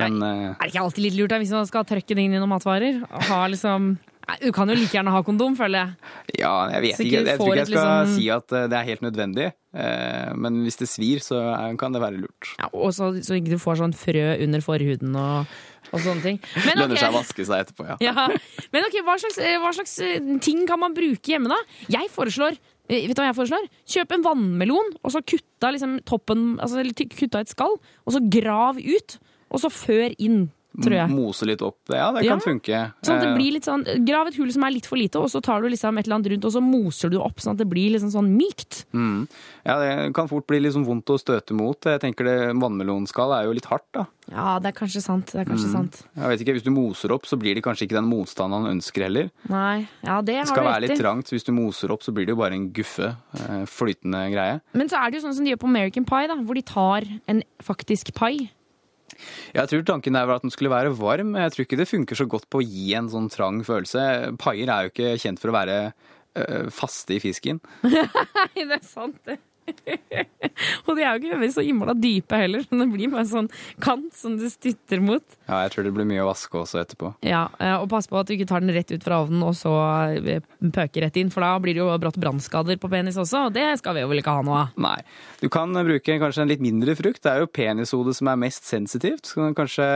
Men 0.00 0.22
Er 0.22 0.54
det 0.62 0.70
ikke 0.72 0.80
alltid 0.86 1.04
litt 1.04 1.16
lurt 1.18 1.28
da, 1.34 1.38
hvis 1.42 1.50
man 1.52 1.66
skal 1.68 1.84
trøkke 1.84 2.14
det 2.16 2.22
inn 2.24 2.32
i 2.32 2.38
noen 2.40 2.48
matvarer? 2.54 3.02
Ha 3.28 3.42
liksom... 3.52 3.98
Nei, 4.30 4.36
Du 4.46 4.52
kan 4.54 4.70
jo 4.70 4.76
like 4.78 4.94
gjerne 4.94 5.10
ha 5.14 5.22
kondom, 5.26 5.56
føler 5.58 5.82
jeg. 5.82 6.12
ja, 6.40 6.52
jeg 6.76 6.82
vet 6.86 7.00
ikke. 7.04 7.24
Jeg 7.26 7.38
tror 7.40 7.50
ikke 7.50 7.56
jeg 7.60 7.66
skal 7.70 7.88
liksom- 7.88 8.14
si 8.16 8.28
at 8.30 8.52
eh, 8.52 8.66
det 8.70 8.78
er 8.78 8.86
helt 8.90 9.02
nødvendig. 9.02 9.48
Eh, 9.74 10.32
Men 10.34 10.62
hvis 10.64 10.76
det 10.78 10.88
svir, 10.88 11.18
så 11.22 11.40
er- 11.54 11.76
kan 11.76 11.92
det 11.92 12.00
være 12.02 12.20
lurt. 12.22 12.54
Ja, 12.58 12.68
og 12.72 12.92
så, 12.94 13.10
så 13.22 13.34
ikke 13.38 13.50
du 13.54 13.58
får 13.58 13.78
sånn 13.82 13.94
frø 13.94 14.42
under 14.42 14.60
forhuden 14.60 15.14
og, 15.16 15.46
og 15.92 16.00
sånne 16.00 16.22
ting. 16.22 16.40
Men, 16.66 16.78
Lønner 16.84 16.96
seg 16.98 17.10
å 17.12 17.18
vaske 17.20 17.44
seg 17.46 17.64
etterpå, 17.66 17.86
ja. 17.88 17.96
Ja. 18.00 18.28
Men 18.72 18.84
ok, 18.86 19.00
hva 19.06 19.16
slags, 19.18 19.38
eh, 19.38 19.58
hva 19.58 19.72
slags 19.74 19.98
eh, 20.00 20.18
ting 20.40 20.66
kan 20.66 20.78
man 20.80 20.94
bruke 20.94 21.22
hjemme 21.34 21.48
da? 21.48 21.58
Jeg 21.88 22.10
foreslår 22.14 22.58
eh, 22.88 23.06
Vet 23.06 23.14
du 23.16 23.22
hva 23.22 23.30
jeg 23.32 23.38
foreslår? 23.38 23.66
Kjøp 23.86 24.12
en 24.16 24.22
vannmelon, 24.26 24.94
og 25.04 25.12
så 25.14 25.22
kutta 25.22 25.70
liksom 25.72 26.00
toppen, 26.04 26.58
altså, 26.58 26.82
kutta 27.14 27.40
et 27.44 27.48
skall, 27.52 27.76
og 28.06 28.12
så 28.14 28.20
grav 28.28 28.78
ut, 28.82 29.18
og 29.50 29.60
så 29.62 29.70
før 29.70 30.14
inn 30.18 30.50
tror 30.78 30.92
jeg. 30.94 31.10
Mose 31.10 31.42
litt 31.46 31.62
opp. 31.62 31.78
Ja, 31.88 32.12
det 32.12 32.24
Ja. 32.24 32.36
kan 32.36 32.40
funke. 32.40 32.92
Sånn 33.02 33.16
at 33.16 33.22
det 33.22 33.28
Eh, 33.30 33.36
blir 33.36 33.52
litt 33.52 33.64
sånn, 33.64 33.84
Grav 34.06 34.26
et 34.28 34.34
hull 34.36 34.52
som 34.52 34.62
er 34.64 34.70
litt 34.70 34.86
for 34.86 34.96
lite, 34.96 35.16
og 35.18 35.26
så 35.28 35.42
tar 35.42 35.60
du 35.62 35.68
liksom 35.68 35.98
et 35.98 36.06
eller 36.06 36.16
annet 36.16 36.30
rundt, 36.32 36.44
og 36.44 36.52
så 36.52 36.62
moser 36.62 37.10
du 37.10 37.18
opp 37.20 37.36
sånn 37.40 37.52
at 37.52 37.58
det 37.58 37.68
blir 37.68 37.90
liksom 37.90 38.10
sånn 38.12 38.36
mykt. 38.36 38.84
Mm. 38.94 39.28
Ja, 39.66 39.78
det 39.80 40.14
kan 40.14 40.28
fort 40.28 40.46
bli 40.46 40.60
liksom 40.60 40.84
vondt 40.86 41.06
å 41.06 41.18
støte 41.18 41.52
mot. 41.52 41.80
Jeg 41.80 42.00
tenker 42.00 42.24
det 42.24 42.54
Vannmelonskall 42.56 43.32
er 43.40 43.44
jo 43.46 43.52
litt 43.52 43.66
hardt, 43.66 43.86
da. 43.92 44.06
Ja, 44.30 44.58
det 44.60 44.68
er 44.76 44.78
kanskje 44.86 45.02
sant. 45.02 45.26
Det 45.32 45.40
er 45.40 45.44
kanskje 45.44 45.66
Mm. 45.66 45.72
sant. 45.72 46.02
Jeg 46.16 46.28
vet 46.28 46.40
ikke, 46.46 46.54
Hvis 46.54 46.62
du 46.64 46.70
moser 46.70 47.10
opp, 47.12 47.22
så 47.26 47.36
blir 47.38 47.54
det 47.54 47.64
kanskje 47.64 47.86
ikke 47.88 47.98
den 47.98 48.08
motstanden 48.08 48.62
han 48.64 48.78
ønsker 48.78 49.02
heller. 49.02 49.30
Nei, 49.48 49.88
ja, 50.04 50.20
det 50.22 50.34
har 50.36 50.44
Det 50.44 50.48
skal 50.48 50.62
du 50.64 50.70
være 50.70 50.88
litt 50.88 51.00
trangt, 51.00 51.30
hvis 51.30 51.44
du 51.44 51.52
moser 51.52 51.90
opp, 51.90 52.02
så 52.02 52.12
blir 52.14 52.26
det 52.26 52.28
jo 52.28 52.36
bare 52.36 52.52
en 52.54 52.70
guffe. 52.70 53.16
eh, 53.34 53.64
Flytende 53.66 54.30
greie. 54.32 54.60
Men 54.72 54.88
så 54.88 55.04
er 55.04 55.10
det 55.10 55.20
jo 55.22 55.28
sånn 55.28 55.34
som 55.34 55.44
de 55.44 55.50
gjør 55.52 55.58
på 55.58 55.68
American 55.68 56.04
Pie, 56.04 56.26
da, 56.28 56.34
hvor 56.36 56.54
de 56.54 56.62
tar 56.62 57.02
en 57.28 57.42
faktisk 57.62 58.14
pai. 58.14 58.50
Jeg 59.56 59.70
tror 59.70 59.84
tanken 59.88 60.16
der 60.16 60.28
var 60.28 60.40
at 60.40 60.46
den 60.46 60.54
skulle 60.54 60.72
være 60.72 60.94
varm. 60.98 61.34
Jeg 61.38 61.54
tror 61.54 61.66
ikke 61.66 61.80
det 61.80 61.90
funker 61.90 62.18
så 62.18 62.28
godt 62.30 62.48
på 62.52 62.62
å 62.62 62.66
gi 62.66 62.94
en 62.98 63.10
sånn 63.12 63.28
trang 63.32 63.60
følelse. 63.66 64.34
Paier 64.40 64.72
er 64.72 64.86
jo 64.86 64.94
ikke 64.94 65.14
kjent 65.20 65.42
for 65.42 65.52
å 65.52 65.56
være 65.58 65.78
øh, 65.90 66.70
faste 66.74 67.16
i 67.18 67.22
fisken. 67.22 67.62
Nei, 67.84 68.64
det 68.64 68.80
er 68.80 68.86
sant, 68.86 69.18
det. 69.28 69.40
og 70.86 70.96
de 70.96 71.04
er 71.04 71.16
jo 71.18 71.30
ikke 71.30 71.50
så 71.54 71.64
innmala 71.64 71.94
dype 71.98 72.38
heller, 72.40 72.64
så 72.64 72.78
det 72.80 72.88
blir 72.92 73.12
bare 73.12 73.26
sånn 73.28 73.50
kant 73.82 74.14
som 74.16 74.36
du 74.40 74.46
stytter 74.50 75.02
mot. 75.04 75.24
Ja, 75.48 75.62
jeg 75.64 75.74
tror 75.74 75.86
det 75.86 75.94
blir 75.96 76.08
mye 76.08 76.24
å 76.24 76.28
vaske 76.30 76.60
også 76.60 76.80
etterpå. 76.82 77.12
Ja, 77.26 77.46
eh, 77.58 77.76
Og 77.80 77.88
pass 77.92 78.08
på 78.10 78.18
at 78.20 78.28
du 78.28 78.34
ikke 78.36 78.48
tar 78.50 78.64
den 78.64 78.74
rett 78.74 78.92
ut 78.92 79.04
fra 79.04 79.22
ovnen 79.24 79.44
og 79.46 79.56
så 79.58 79.72
eh, 80.16 80.42
pøker 80.60 81.06
rett 81.06 81.18
inn, 81.20 81.32
for 81.32 81.44
da 81.44 81.54
blir 81.62 81.76
det 81.76 81.82
jo 81.82 81.90
brått 82.02 82.20
brannskader 82.20 82.78
på 82.80 82.90
penis 82.92 83.18
også, 83.20 83.46
og 83.48 83.56
det 83.56 83.66
skal 83.80 83.96
vi 83.96 84.04
jo 84.04 84.10
vel 84.12 84.22
ikke 84.22 84.36
ha 84.38 84.46
noe 84.46 84.64
av. 84.64 84.80
Nei. 84.80 84.96
Du 85.40 85.48
kan 85.52 85.74
bruke 85.74 86.18
kanskje 86.22 86.44
en 86.44 86.50
litt 86.52 86.64
mindre 86.64 86.94
frukt. 86.98 87.22
Det 87.24 87.32
er 87.32 87.44
jo 87.44 87.50
penishodet 87.50 88.16
som 88.18 88.30
er 88.30 88.40
mest 88.40 88.68
sensitivt. 88.68 89.32
Kanskje, 89.56 89.86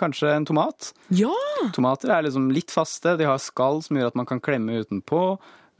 kanskje 0.00 0.34
en 0.34 0.46
tomat. 0.48 0.92
Ja! 1.14 1.32
Tomater 1.76 2.12
er 2.14 2.26
liksom 2.26 2.50
litt 2.54 2.72
faste. 2.72 3.16
De 3.18 3.26
har 3.28 3.40
skall 3.42 3.82
som 3.84 3.98
gjør 3.98 4.12
at 4.12 4.18
man 4.18 4.28
kan 4.28 4.42
klemme 4.42 4.80
utenpå. 4.84 5.22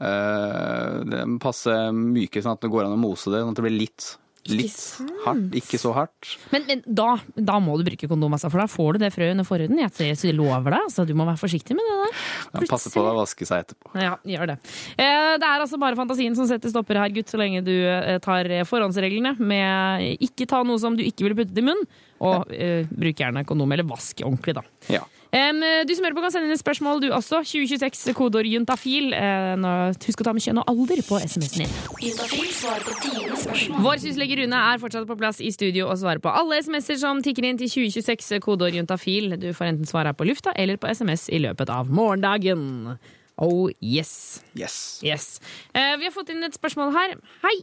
Eh, 0.01 0.97
De 1.11 1.21
passer 1.43 1.91
myke 1.93 2.41
sånn 2.41 2.57
at 2.57 2.65
det 2.65 2.71
går 2.73 2.87
an 2.87 2.97
å 2.97 2.99
mose 3.01 3.29
det, 3.31 3.43
sånn 3.43 3.53
at 3.53 3.59
det 3.61 3.65
blir 3.67 3.75
litt, 3.77 4.07
litt 4.49 4.71
ikke 4.73 5.05
hardt. 5.27 5.55
Ikke 5.59 5.77
så 5.77 5.91
hardt. 5.93 6.31
Men, 6.49 6.63
men 6.65 6.79
da, 6.87 7.11
da 7.37 7.59
må 7.61 7.75
du 7.77 7.83
bruke 7.85 8.09
kondom, 8.09 8.33
altså, 8.33 8.49
for 8.49 8.63
da 8.63 8.65
får 8.71 8.97
du 8.97 9.03
det 9.03 9.11
frøet 9.13 9.35
under 9.35 9.45
forhuden. 9.45 9.77
Jeg 9.83 10.33
lover 10.33 10.73
deg, 10.73 10.87
altså, 10.87 11.05
du 11.05 11.13
må 11.17 11.27
være 11.29 11.37
forsiktig 11.43 11.77
med 11.77 11.85
det 11.85 11.99
der. 12.01 12.17
Ja, 12.55 12.63
Passe 12.71 12.89
på 12.95 13.03
å 13.05 13.13
vaske 13.19 13.45
seg 13.45 13.67
etterpå. 13.67 13.93
Ja, 14.01 14.15
gjør 14.33 14.53
det. 14.55 14.57
Eh, 14.97 15.37
det 15.37 15.45
er 15.51 15.61
altså 15.67 15.77
bare 15.81 15.99
fantasien 15.99 16.35
som 16.39 16.49
setter 16.49 16.73
stopper 16.73 16.97
her, 17.03 17.13
gutt, 17.13 17.29
så 17.29 17.37
lenge 17.41 17.61
du 17.67 17.73
eh, 17.77 18.17
tar 18.25 18.49
forhåndsreglene 18.71 19.35
med 19.37 20.17
ikke 20.25 20.49
ta 20.49 20.63
noe 20.65 20.81
som 20.81 20.97
du 20.97 21.05
ikke 21.05 21.27
ville 21.29 21.37
puttet 21.43 21.61
i 21.61 21.67
munnen, 21.69 21.85
og 22.21 22.49
eh, 22.57 22.89
bruk 22.89 23.21
gjerne 23.21 23.45
kondom, 23.49 23.77
eller 23.77 23.85
vask 23.93 24.25
ordentlig, 24.25 24.57
da. 24.57 24.65
Ja. 24.97 25.05
Em, 25.31 25.61
du 25.87 25.93
som 25.95 26.03
hører 26.03 26.15
på 26.17 26.23
kan 26.25 26.33
sende 26.33 26.49
inn 26.49 26.55
et 26.57 26.59
spørsmål, 26.59 26.99
du 26.99 27.07
også. 27.15 27.39
2026, 27.47 28.11
kodeord 28.17 28.49
juntafil. 28.51 29.13
Eh, 29.15 29.93
husk 30.03 30.23
å 30.23 30.27
ta 30.27 30.33
med 30.35 30.43
kjønn 30.43 30.59
og 30.59 30.71
alder 30.71 30.99
på 31.07 31.19
SMS-en 31.23 31.63
din. 31.63 31.75
Juntafil 32.03 32.49
svarer 32.51 32.83
på 32.83 32.97
dine 33.05 33.37
spørsmål. 33.39 33.85
Vår 33.85 34.01
syslege 34.03 34.39
Rune 34.41 34.59
er 34.73 34.81
fortsatt 34.81 35.07
på 35.07 35.17
plass 35.21 35.39
i 35.39 35.53
studio 35.55 35.87
og 35.87 36.01
svarer 36.01 36.19
på 36.23 36.33
alle 36.35 36.59
SMS-er 36.59 36.99
som 36.99 37.23
tikker 37.23 37.47
inn 37.47 37.61
til 37.61 37.71
2026, 37.71 38.41
kodeord 38.43 38.75
juntafil. 38.75 39.37
Du 39.39 39.47
får 39.55 39.71
enten 39.71 39.87
svare 39.87 40.11
her 40.11 40.19
på 40.19 40.27
lufta 40.27 40.51
eller 40.59 40.81
på 40.81 40.91
SMS 40.91 41.29
i 41.31 41.39
løpet 41.39 41.71
av 41.71 41.87
morgendagen. 41.87 42.97
Oh 43.41 43.71
yes. 43.79 44.41
Yes. 44.53 44.99
yes. 45.01 45.39
Uh, 45.71 45.95
vi 45.97 46.09
har 46.09 46.13
fått 46.13 46.33
inn 46.33 46.43
et 46.43 46.59
spørsmål 46.59 46.91
her. 46.97 47.15
Hei! 47.45 47.61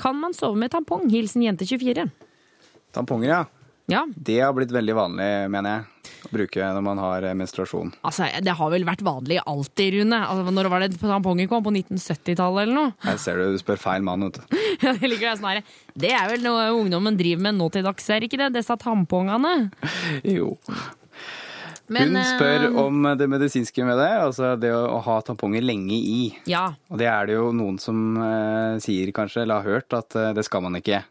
Kan 0.00 0.16
man 0.18 0.32
sove 0.34 0.56
med 0.58 0.72
tampong? 0.72 1.04
Hilsen 1.12 1.44
jente24. 1.44 2.08
Tamponger, 2.96 3.28
ja. 3.28 3.42
Ja, 3.90 4.06
Det 4.16 4.38
har 4.40 4.54
blitt 4.56 4.72
veldig 4.72 4.94
vanlig, 4.96 5.26
mener 5.52 5.74
jeg, 5.74 6.12
å 6.24 6.30
bruke 6.32 6.68
når 6.76 6.84
man 6.86 7.00
har 7.02 7.26
eh, 7.28 7.34
menstruasjon. 7.36 7.92
altså 8.00 8.30
det 8.40 8.54
har 8.56 8.70
vel 8.72 8.86
vært 8.88 9.04
vanlig 9.04 9.40
alltid, 9.44 9.98
Rune. 9.98 10.20
Altså, 10.24 10.54
når 10.56 10.70
var 10.72 10.84
det 10.86 10.96
tamponger 11.02 11.50
kom? 11.50 11.64
På 11.66 11.72
1970-tallet 11.74 12.64
eller 12.64 12.78
noe? 12.78 12.94
Her 13.04 13.20
ser 13.20 13.36
du, 13.42 13.44
du 13.52 13.60
spør 13.60 13.82
feil 13.82 14.04
mann, 14.06 14.24
vet 14.30 14.40
du. 14.40 14.58
Ja, 14.84 14.94
det 14.96 15.08
liker 15.08 15.30
jeg 15.30 15.40
snarere. 15.42 15.68
Det 15.94 16.10
er 16.16 16.28
vel 16.32 16.42
noe 16.44 16.64
ungdommen 16.74 17.16
driver 17.20 17.44
med 17.50 17.58
nå 17.60 17.68
til 17.72 17.84
dags, 17.86 18.08
er 18.10 18.24
ikke 18.24 18.40
det? 18.40 18.52
Disse 18.56 18.76
tampongene. 18.80 19.54
Jo. 20.36 20.54
Men, 21.92 22.14
Hun 22.16 22.24
spør 22.24 22.62
eh, 22.70 22.76
om 22.80 23.02
det 23.20 23.26
medisinske 23.28 23.84
med 23.84 23.98
det, 24.00 24.08
altså 24.24 24.54
det 24.56 24.70
å, 24.72 24.86
å 24.96 25.00
ha 25.04 25.18
tamponger 25.24 25.60
lenge 25.64 25.98
i. 25.98 26.20
Ja. 26.48 26.70
Og 26.88 26.96
det 27.00 27.10
er 27.12 27.28
det 27.28 27.36
jo 27.36 27.50
noen 27.52 27.76
som 27.82 28.16
eh, 28.16 28.78
sier 28.80 29.12
kanskje, 29.12 29.42
eller 29.44 29.60
har 29.60 29.76
hørt, 29.76 29.92
at 29.92 30.16
eh, 30.16 30.30
det 30.36 30.46
skal 30.48 30.64
man 30.64 30.80
ikke. 30.80 31.02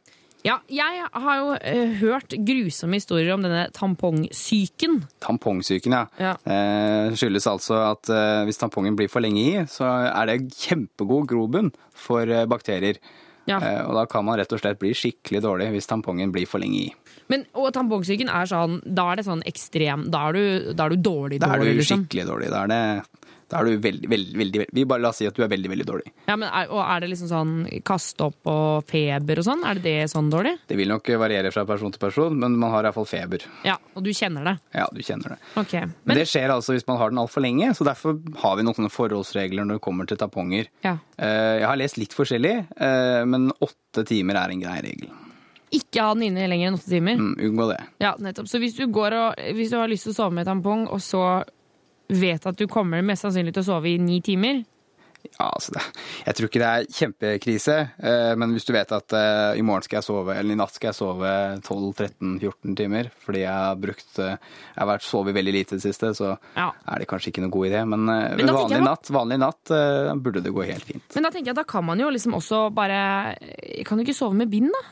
Ja, 0.44 0.58
jeg 0.68 1.06
har 1.08 1.38
jo 1.40 1.54
eh, 1.56 1.94
hørt 2.02 2.34
grusomme 2.44 2.98
historier 3.00 3.32
om 3.36 3.46
denne 3.46 3.70
tampongsyken. 3.72 4.98
Tampongsyken, 5.24 5.96
ja. 5.96 6.04
Ja. 6.20 6.34
Eh, 6.44 7.16
skyldes 7.16 7.48
altså 7.48 7.78
at 7.94 8.12
eh, 8.12 8.44
hvis 8.50 8.60
tampongen 8.60 8.98
blir 9.00 9.12
for 9.12 9.24
lenge 9.24 9.40
i, 9.44 9.54
så 9.72 9.88
er 10.10 10.28
det 10.28 10.52
kjempegod 10.52 11.30
grobunn 11.32 11.72
for 11.96 12.28
eh, 12.28 12.44
bakterier. 12.52 13.00
Ja. 13.48 13.60
Eh, 13.60 13.82
og 13.88 13.96
da 13.96 14.04
kan 14.12 14.28
man 14.28 14.38
rett 14.40 14.52
og 14.56 14.60
slett 14.60 14.80
bli 14.84 14.92
skikkelig 14.96 15.42
dårlig 15.44 15.70
hvis 15.74 15.88
tampongen 15.88 16.32
blir 16.36 16.48
for 16.48 16.64
lenge 16.64 16.90
i. 16.90 16.92
Men, 17.32 17.46
og 17.56 17.72
tampongsyken 17.76 18.28
er 18.32 18.48
sånn, 18.50 18.82
da 18.84 19.10
er 19.14 19.20
det 19.20 19.28
sånn 19.28 19.44
ekstrem, 19.48 20.10
da 20.12 20.28
er 20.28 20.36
du, 20.36 20.72
da 20.76 20.88
er 20.90 20.96
du 20.96 21.04
dårlig 21.08 21.40
Da 21.40 21.54
er 21.56 21.64
du 21.64 21.72
liksom. 21.72 22.04
skikkelig 22.04 22.28
dårlig. 22.28 22.52
Da 22.52 22.66
er, 22.66 22.74
det, 22.74 23.23
da 23.54 23.60
er 23.62 23.70
du 23.70 23.84
veldig, 23.84 24.10
veldig, 24.10 24.38
veldig, 24.42 24.66
Vi 24.74 24.86
bare 24.90 25.04
la 25.06 25.12
oss 25.14 25.20
si 25.22 25.28
at 25.30 25.38
du 25.38 25.44
er 25.46 25.52
veldig, 25.54 25.70
veldig 25.72 25.86
dårlig. 25.88 26.12
Ja, 26.28 26.36
men 26.36 26.50
er, 26.50 26.68
og 26.74 26.82
er 26.84 27.04
det 27.06 27.12
liksom 27.14 27.30
sånn 27.30 27.54
kaste 27.86 28.26
opp 28.28 28.50
og 28.50 28.88
feber 28.90 29.40
og 29.44 29.46
sånn? 29.48 29.62
Er 29.70 29.78
det 29.80 29.84
det 29.86 30.10
sånn 30.12 30.32
dårlig? 30.34 30.56
Det 30.68 30.78
vil 30.80 30.90
nok 30.92 31.12
variere 31.22 31.52
fra 31.54 31.64
person 31.70 31.94
til 31.94 32.02
person, 32.02 32.36
men 32.40 32.58
man 32.60 32.74
har 32.74 32.90
iallfall 32.90 33.06
feber. 33.10 33.46
Ja, 33.68 33.78
og 33.94 34.04
du 34.04 34.12
kjenner 34.16 34.50
det? 34.52 34.56
Ja, 34.76 34.88
du 34.92 35.02
kjenner 35.06 35.36
det. 35.36 35.40
Ok. 35.62 35.74
Men 35.80 35.94
Men, 36.10 36.18
det 36.20 36.28
skjer 36.34 36.50
altså 36.58 36.74
hvis 36.76 36.88
man 36.90 36.98
har 36.98 37.14
den 37.14 37.22
altfor 37.22 37.46
lenge, 37.46 37.72
så 37.78 37.86
derfor 37.88 38.18
har 38.44 38.58
vi 38.58 38.66
noen 38.68 38.76
sånne 38.82 38.92
forholdsregler 38.94 39.64
når 39.68 39.78
det 39.80 39.86
kommer 39.86 40.10
til 40.10 40.18
tamponger. 40.18 40.72
ja. 40.84 40.98
Eh, 41.18 41.60
Jeg 41.62 41.68
har 41.70 41.78
lest 41.78 41.98
litt 42.02 42.14
forskjellig, 42.18 42.56
eh, 42.82 43.24
men 43.30 43.52
åtte 43.62 44.04
timer 44.10 44.36
er 44.42 44.50
en 44.56 44.62
grei 44.64 44.80
regel. 44.82 45.12
Ikke 45.74 46.02
ha 46.06 46.14
den 46.14 46.28
inne 46.28 46.48
lenger 46.50 46.68
enn 46.70 46.76
åtte 46.78 46.90
timer? 46.90 47.18
Mm, 47.18 47.36
Unngå 47.50 47.66
det. 47.72 47.80
Ja, 48.04 48.12
nettopp. 48.22 48.46
Så 48.50 48.60
hvis 48.62 48.76
du, 48.78 48.86
går 48.94 49.14
og, 49.18 49.40
hvis 49.58 49.72
du 49.74 49.78
har 49.80 49.88
lyst 49.90 50.06
til 50.06 50.14
å 50.14 50.18
sove 50.20 50.34
med 50.38 50.46
tampong, 50.46 50.84
og 50.88 51.02
så 51.02 51.44
vet 52.10 52.46
at 52.46 52.58
du 52.60 52.68
kommer 52.68 53.02
mest 53.06 53.24
sannsynlig 53.26 53.54
til 53.56 53.64
å 53.64 53.70
sove 53.74 53.90
i 53.94 53.98
ni 54.02 54.20
timer 54.22 54.64
Ja, 55.40 55.48
altså 55.56 55.72
det, 55.72 55.82
jeg 56.28 56.36
tror 56.36 56.50
ikke 56.50 56.60
det 56.60 56.68
er 56.70 56.88
kjempekrise, 56.92 57.76
eh, 58.04 58.34
men 58.36 58.52
hvis 58.52 58.66
du 58.68 58.74
vet 58.76 58.92
at 58.92 59.14
eh, 59.16 59.56
i 59.56 59.64
morgen 59.64 59.86
skal 59.86 60.02
jeg 60.02 60.08
sove, 60.10 60.34
eller 60.36 60.52
i 60.52 60.58
natt 60.60 60.76
skal 60.76 60.90
jeg 60.92 60.98
sove 60.98 61.30
12-13-14 61.64 62.76
timer 62.76 63.08
fordi 63.24 63.44
jeg 63.46 63.54
har 63.56 63.80
brukt 63.80 64.20
eh, 64.20 64.34
Jeg 64.36 64.82
har 64.82 64.90
vært 64.92 65.06
sovet 65.08 65.38
veldig 65.38 65.54
lite 65.56 65.76
i 65.76 65.80
det 65.80 65.86
siste, 65.86 66.12
så 66.18 66.34
Ja. 66.60 66.68
er 66.92 67.00
det 67.00 67.08
kanskje 67.08 67.32
ikke 67.32 67.46
noe 67.46 67.54
god 67.56 67.70
idé. 67.70 67.86
Men, 67.88 68.04
Men 68.06 68.52
vanlig 68.52 68.78
jeg 68.78 68.86
natt, 68.90 69.14
vanlig 69.16 69.40
natt 69.40 69.74
burde 70.24 70.44
det 70.44 70.52
gå 70.54 70.66
helt 70.68 70.84
fint. 70.92 71.08
Men 71.16 71.24
da 71.28 71.32
tenker 71.32 71.54
jeg 71.54 71.56
at 71.58 71.62
da 71.64 71.68
kan 71.72 71.86
man 71.88 72.00
jo 72.04 72.12
liksom 72.12 72.36
også 72.38 72.66
bare 72.76 73.00
Kan 73.88 73.98
du 73.98 74.04
ikke 74.04 74.18
sove 74.18 74.36
med 74.36 74.52
bind, 74.52 74.72
da? 74.76 74.84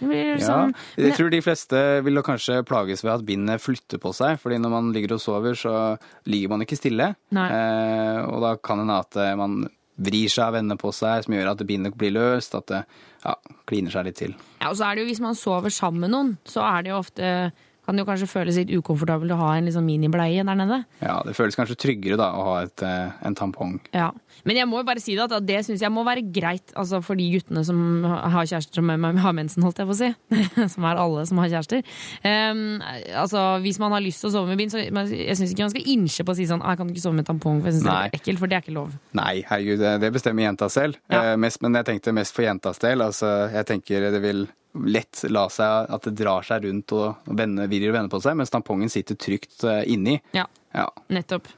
Ja, 0.00 0.36
sånn- 0.44 0.74
jeg 0.96 1.14
tror 1.16 1.30
de 1.30 1.40
fleste 1.40 1.80
vil 2.04 2.20
kanskje 2.22 2.62
plages 2.68 3.02
ved 3.04 3.12
at 3.14 3.24
bindet 3.26 3.60
flytter 3.62 3.98
på 3.98 4.12
seg, 4.14 4.38
fordi 4.40 4.58
når 4.60 4.70
man 4.70 4.92
ligger 4.92 5.14
og 5.16 5.20
sover, 5.20 5.54
så 5.56 5.98
ligger 6.26 6.48
man 6.52 6.60
ikke 6.66 6.76
stille. 6.78 7.14
Eh, 7.32 8.20
og 8.26 8.40
da 8.42 8.56
kan 8.56 8.78
det 8.78 8.86
hende 8.86 8.98
at 9.00 9.16
eh, 9.16 9.34
man 9.36 9.68
vrir 10.00 10.28
seg 10.32 10.46
av 10.46 10.54
vende 10.56 10.76
på 10.80 10.92
seg, 10.96 11.24
som 11.24 11.34
gjør 11.34 11.50
at 11.52 11.66
bindet 11.68 11.96
blir 11.96 12.12
løst, 12.12 12.54
at 12.56 12.66
det 12.72 12.84
ja, 13.24 13.34
kliner 13.68 13.90
seg 13.92 14.04
litt 14.08 14.16
til. 14.16 14.34
Ja, 14.60 14.70
og 14.70 14.76
så 14.76 14.86
er 14.90 14.94
det 14.96 15.04
jo 15.04 15.10
hvis 15.12 15.20
man 15.20 15.34
sover 15.36 15.70
sammen 15.70 16.00
med 16.00 16.10
noen, 16.14 16.30
så 16.48 16.62
er 16.64 16.82
det 16.82 16.92
jo 16.94 17.00
ofte 17.02 17.52
kan 17.90 17.98
det 17.98 18.04
jo 18.04 18.08
kanskje 18.08 18.30
føles 18.30 18.58
litt 18.60 18.70
ukomfortabelt 18.70 19.34
å 19.34 19.38
ha 19.40 19.48
en 19.58 19.66
liksom 19.66 19.82
minibleie 19.82 20.44
der 20.46 20.58
nede. 20.58 20.76
Ja, 21.02 21.16
det 21.26 21.34
føles 21.34 21.58
kanskje 21.58 21.74
tryggere 21.82 22.18
da 22.20 22.28
å 22.38 22.44
ha 22.46 22.56
et, 22.62 22.82
eh, 22.86 23.10
en 23.26 23.34
tampong. 23.34 23.80
Ja. 23.92 24.12
Men 24.46 24.56
jeg 24.60 24.68
må 24.70 24.78
jo 24.78 24.86
bare 24.86 25.02
si 25.02 25.16
det 25.18 25.26
at 25.26 25.46
det 25.46 25.58
syns 25.66 25.82
jeg 25.82 25.90
må 25.90 26.04
være 26.06 26.22
greit 26.32 26.70
altså 26.78 27.02
for 27.02 27.18
de 27.18 27.26
guttene 27.34 27.64
som 27.66 28.04
har 28.06 28.46
kjærester 28.46 28.78
som 28.78 28.88
har 28.88 29.34
mensen, 29.34 29.64
holdt 29.66 29.82
jeg 29.82 29.90
på 29.90 29.96
å 29.96 29.98
si. 29.98 30.10
som 30.74 30.86
er 30.86 31.02
alle 31.02 31.26
som 31.26 31.42
har 31.42 31.50
kjærester. 31.50 31.82
Um, 32.22 32.78
altså, 33.10 33.42
hvis 33.64 33.80
man 33.82 33.92
har 33.96 34.04
lyst 34.04 34.22
til 34.22 34.30
å 34.30 34.34
sove 34.38 34.52
med 34.52 34.60
bind, 34.62 34.70
så 34.72 34.84
men 34.94 35.10
jeg 35.10 35.36
syns 35.40 35.50
ikke 35.52 35.66
man 35.66 35.74
skal 35.74 35.90
innse 35.96 36.24
på 36.26 36.34
å 36.34 36.38
si 36.38 36.46
sånn 36.46 36.62
«Ah, 36.62 36.72
'Jeg 36.72 36.78
kan 36.78 36.94
ikke 36.94 37.04
sove 37.04 37.18
med 37.18 37.26
tampong', 37.26 37.60
for 37.60 37.70
jeg 37.72 37.80
syns 37.80 37.88
det 37.88 37.96
er 37.98 38.16
ekkelt, 38.20 38.38
for 38.38 38.46
det 38.46 38.56
er 38.60 38.64
ikke 38.64 38.78
lov. 38.78 38.94
Nei, 39.18 39.42
herregud, 39.50 39.82
det- 39.82 40.00
det 40.00 40.12
bestemmer 40.14 40.46
jenta 40.46 40.70
selv. 40.70 40.96
Ja. 41.10 41.34
Uh, 41.34 41.36
mest, 41.36 41.60
men 41.62 41.74
jeg 41.74 41.90
tenkte 41.90 42.14
mest 42.14 42.34
for 42.34 42.46
jentas 42.46 42.78
del. 42.78 43.02
Altså, 43.02 43.50
jeg 43.52 43.66
tenker 43.66 44.10
det 44.12 44.22
vil 44.22 44.46
lett 44.74 45.24
la 45.30 45.48
seg 45.50 45.90
at 45.90 46.02
det 46.06 46.14
drar 46.20 46.42
seg 46.46 46.64
rundt 46.64 46.92
og 46.92 47.16
vende, 47.26 47.66
virrer 47.70 47.90
og 47.90 47.98
vender 47.98 48.12
på 48.14 48.22
seg, 48.22 48.36
mens 48.38 48.50
tampongen 48.54 48.90
sitter 48.92 49.16
trygt 49.18 49.64
eh, 49.64 49.82
inni. 49.90 50.20
Ja. 50.36 50.46
Ja. 50.70 50.84
Nettopp. 51.10 51.48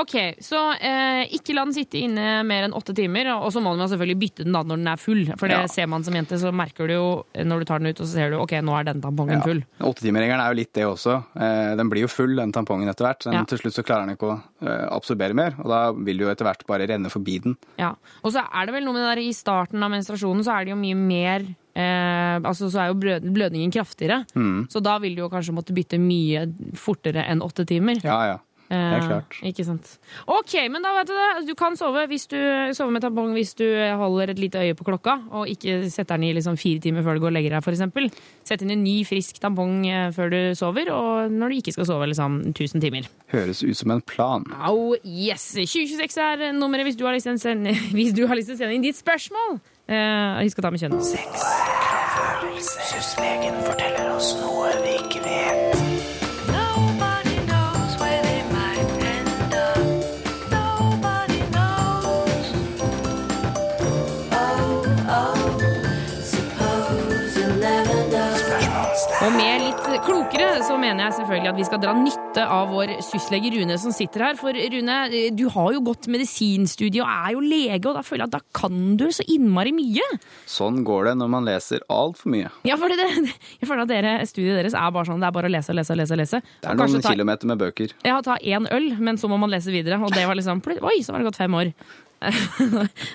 Ok, 0.00 0.14
så 0.40 0.56
eh, 0.80 1.26
ikke 1.36 1.52
la 1.52 1.66
den 1.66 1.74
sitte 1.76 1.98
inne 2.00 2.38
mer 2.48 2.64
enn 2.64 2.72
åtte 2.72 2.94
timer, 2.96 3.28
og 3.34 3.50
så 3.52 3.60
må 3.60 3.74
man 3.76 3.88
selvfølgelig 3.90 4.16
bytte 4.22 4.46
den 4.46 4.56
da 4.56 4.62
når 4.64 4.80
den 4.80 4.88
er 4.88 4.96
full. 5.00 5.20
For 5.36 5.52
det 5.52 5.58
Ja. 5.58 5.66
ser 5.68 5.86
man 5.92 6.04
som 6.06 6.14
jente, 6.16 6.38
så 6.40 6.48
merker 6.56 6.88
du 6.88 6.94
jo 6.94 7.08
når 7.36 7.60
du 7.60 7.64
tar 7.68 7.82
den 7.84 7.90
ut, 7.92 8.00
og 8.00 8.06
så 8.08 8.12
ser 8.16 8.30
du 8.32 8.38
ok, 8.40 8.54
nå 8.64 8.72
er 8.80 8.84
den 8.88 9.02
tampongen 9.04 9.36
Ja. 9.36 9.42
full. 9.44 9.60
Åttetimerregelen 9.84 10.40
er 10.40 10.54
jo 10.54 10.60
litt 10.62 10.72
det 10.72 10.86
også. 10.88 11.18
Eh, 11.36 11.76
Den 11.76 11.90
blir 11.92 12.06
jo 12.06 12.08
full, 12.08 12.32
den 12.36 12.52
tampongen, 12.56 12.88
etter 12.88 13.04
hvert. 13.10 13.26
Men 13.26 13.34
Ja. 13.34 13.44
Til 13.44 13.58
slutt 13.58 13.76
så 13.76 13.84
klarer 13.84 14.06
den 14.06 14.16
ikke 14.16 14.32
å 14.32 14.42
eh, 14.64 14.88
absorbere 14.88 15.34
mer, 15.36 15.52
og 15.60 15.68
da 15.68 15.92
vil 15.92 16.16
du 16.16 16.24
jo 16.24 16.30
etter 16.32 16.44
hvert 16.48 16.64
bare 16.66 16.88
renne 16.88 17.10
forbi 17.12 17.42
den. 17.42 17.58
Ja. 17.78 17.92
Og 18.24 18.32
så 18.32 18.40
er 18.40 18.64
det 18.64 18.72
vel 18.72 18.84
noe 18.88 18.94
med 18.96 19.04
det 19.04 19.16
der 19.16 19.22
i 19.28 19.32
starten 19.36 19.82
av 19.84 19.90
menstruasjonen, 19.92 20.40
så 20.42 20.56
er 20.56 20.64
det 20.64 20.72
jo 20.72 20.80
mye 20.80 20.96
mer 20.96 21.44
eh, 21.76 22.36
altså, 22.40 22.70
så 22.72 22.82
er 22.82 22.92
jo 22.92 22.98
blødningen 22.98 23.74
kraftigere. 23.74 24.22
Mm. 24.34 24.66
Så 24.72 24.82
da 24.84 24.96
vil 25.02 25.16
du 25.16 25.24
jo 25.24 25.30
kanskje 25.32 25.54
måtte 25.56 25.76
bytte 25.76 26.00
mye 26.00 26.46
fortere 26.78 27.26
enn 27.28 27.44
åtte 27.44 27.66
timer. 27.68 28.00
Ja, 28.04 28.20
ja. 28.32 28.38
Helt 28.70 29.04
er 29.04 29.06
klart. 29.06 29.36
Ikke 29.46 29.64
sant. 29.66 29.92
Ok, 30.26 30.54
men 30.72 30.82
da 30.82 30.92
vet 30.96 31.10
du 31.10 31.14
det. 31.14 31.28
Du 31.48 31.54
kan 31.58 31.76
sove, 31.78 32.06
hvis 32.10 32.26
du, 32.30 32.38
sove 32.76 32.94
med 32.94 33.04
tampong 33.04 33.32
hvis 33.36 33.54
du 33.58 33.64
holder 34.00 34.32
et 34.32 34.40
lite 34.42 34.62
øye 34.62 34.76
på 34.78 34.86
klokka, 34.88 35.18
og 35.30 35.50
ikke 35.50 35.84
setter 35.92 36.16
den 36.16 36.30
i 36.30 36.32
liksom 36.36 36.58
fire 36.60 36.82
timer 36.82 37.06
før 37.06 37.18
du 37.18 37.24
går 37.26 37.32
og 37.32 37.36
legger 37.38 37.56
deg, 37.56 37.62
f.eks. 37.62 38.26
Sett 38.46 38.64
inn 38.64 38.74
en 38.74 38.82
ny, 38.82 38.96
frisk 39.06 39.38
tampong 39.42 39.86
eh, 39.90 40.08
før 40.16 40.32
du 40.32 40.40
sover, 40.58 40.90
og 40.94 41.32
når 41.32 41.52
du 41.52 41.60
ikke 41.60 41.76
skal 41.76 41.88
sove 41.88 42.10
liksom 42.10 42.40
1000 42.50 42.82
timer. 42.82 43.08
Høres 43.32 43.62
ut 43.62 43.76
som 43.78 43.94
en 43.94 44.02
plan. 44.02 44.46
Au, 44.66 44.96
yes! 45.04 45.52
2026 45.56 46.18
er 46.26 46.56
nummeret 46.56 46.88
hvis 46.88 46.98
du 46.98 47.06
har 47.06 47.16
lyst 47.16 47.30
til 47.30 47.36
å 47.36 47.44
sende, 47.46 48.74
inn 48.74 48.84
ditt 48.84 48.98
spørsmål. 48.98 49.60
Eh, 49.86 50.42
husk 50.42 50.58
å 50.58 50.66
ta 50.66 50.74
med 50.74 50.82
kjønn. 50.82 50.98
Syslegen 52.56 53.62
forteller 53.66 54.10
oss 54.16 54.34
noe 54.40 54.72
vi 54.82 54.96
ikke 54.98 55.22
vet. 55.26 55.65
Klokere 70.36 70.64
så 70.66 70.76
mener 70.80 71.06
jeg 71.06 71.14
selvfølgelig 71.18 71.50
at 71.50 71.58
vi 71.60 71.64
skal 71.66 71.80
dra 71.82 71.92
nytte 71.96 72.44
av 72.52 72.70
vår 72.72 72.92
syslege 73.04 73.50
Rune 73.54 73.76
som 73.80 73.92
sitter 73.94 74.24
her. 74.26 74.38
For 74.38 74.52
Rune, 74.56 74.96
du 75.36 75.44
har 75.52 75.72
jo 75.74 75.80
gått 75.86 76.08
medisinstudie 76.12 77.02
og 77.04 77.08
er 77.10 77.34
jo 77.36 77.42
lege, 77.44 77.82
og 77.88 77.96
da 77.98 78.02
føler 78.06 78.26
jeg 78.26 78.30
at 78.30 78.36
da 78.36 78.42
kan 78.60 78.96
du 79.00 79.06
så 79.14 79.24
innmari 79.32 79.72
mye. 79.76 80.04
Sånn 80.50 80.82
går 80.86 81.10
det 81.10 81.14
når 81.22 81.32
man 81.32 81.48
leser 81.48 81.84
altfor 81.92 82.32
mye. 82.34 82.50
Ja, 82.68 82.76
for 82.80 82.92
det, 82.92 83.08
jeg 83.60 83.68
føler 83.70 83.84
at 83.86 83.92
dere, 83.92 84.14
studiet 84.28 84.60
deres 84.60 84.76
er 84.76 84.92
bare 84.94 85.08
sånn, 85.08 85.22
det 85.22 85.30
er 85.30 85.36
bare 85.38 85.50
å 85.50 85.54
lese 85.56 85.72
og 85.72 85.80
lese 85.80 85.94
og 85.96 86.02
lese. 86.02 86.20
lese. 86.22 86.42
Det 86.62 86.72
er 86.72 86.80
noen 86.80 87.00
ta- 87.04 87.14
kilometer 87.16 87.52
med 87.52 87.62
bøker. 87.62 87.96
Ja, 88.06 88.18
ta 88.24 88.36
én 88.42 88.68
øl, 88.72 88.90
men 89.00 89.20
så 89.20 89.30
må 89.32 89.38
man 89.40 89.52
lese 89.52 89.72
videre. 89.74 90.00
Og 90.02 90.12
det 90.14 90.26
var 90.28 90.36
liksom 90.38 90.62
Oi, 90.66 90.98
så 91.04 91.12
var 91.14 91.22
det 91.22 91.30
gått 91.30 91.40
fem 91.40 91.54
år. 91.56 91.72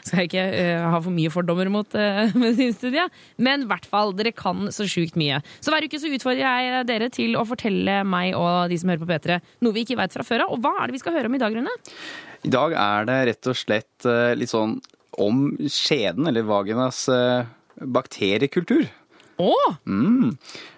Skal 0.06 0.22
jeg 0.22 0.30
ikke 0.30 0.46
uh, 0.52 0.86
ha 0.94 1.00
for 1.02 1.14
mye 1.14 1.32
fordommer 1.34 1.72
mot 1.74 1.98
uh, 1.98 2.32
medisinstudiet, 2.42 3.14
men 3.42 3.66
i 3.66 3.70
hvert 3.70 3.88
fall, 3.90 4.14
dere 4.18 4.34
kan 4.36 4.70
så 4.74 4.88
sjukt 4.90 5.18
mye. 5.20 5.42
Så 5.64 5.74
hver 5.74 5.88
uke 5.88 6.00
så 6.02 6.12
utfordrer 6.12 6.44
jeg 6.44 6.86
dere 6.90 7.10
til 7.14 7.38
å 7.40 7.46
fortelle 7.48 8.02
meg 8.08 8.36
og 8.38 8.72
de 8.72 8.80
som 8.80 8.92
hører 8.92 9.04
på 9.04 9.10
P3 9.12 9.40
noe 9.66 9.76
vi 9.76 9.86
ikke 9.86 10.00
veit 10.00 10.16
fra 10.16 10.26
før 10.28 10.46
av. 10.46 10.56
Og 10.56 10.64
hva 10.64 10.74
er 10.78 10.90
det 10.90 10.98
vi 10.98 11.04
skal 11.04 11.18
høre 11.18 11.32
om 11.32 11.38
i 11.38 11.42
dag, 11.42 11.58
Rune? 11.58 11.76
I 12.42 12.54
dag 12.54 12.78
er 12.80 13.10
det 13.10 13.20
rett 13.32 13.52
og 13.52 13.60
slett 13.60 14.10
uh, 14.10 14.32
litt 14.38 14.54
sånn 14.54 14.80
om 15.22 15.44
skjeden, 15.68 16.30
eller 16.30 16.46
vaginas 16.48 17.04
bakteriekultur. 17.76 18.86
Mm. 19.84 20.38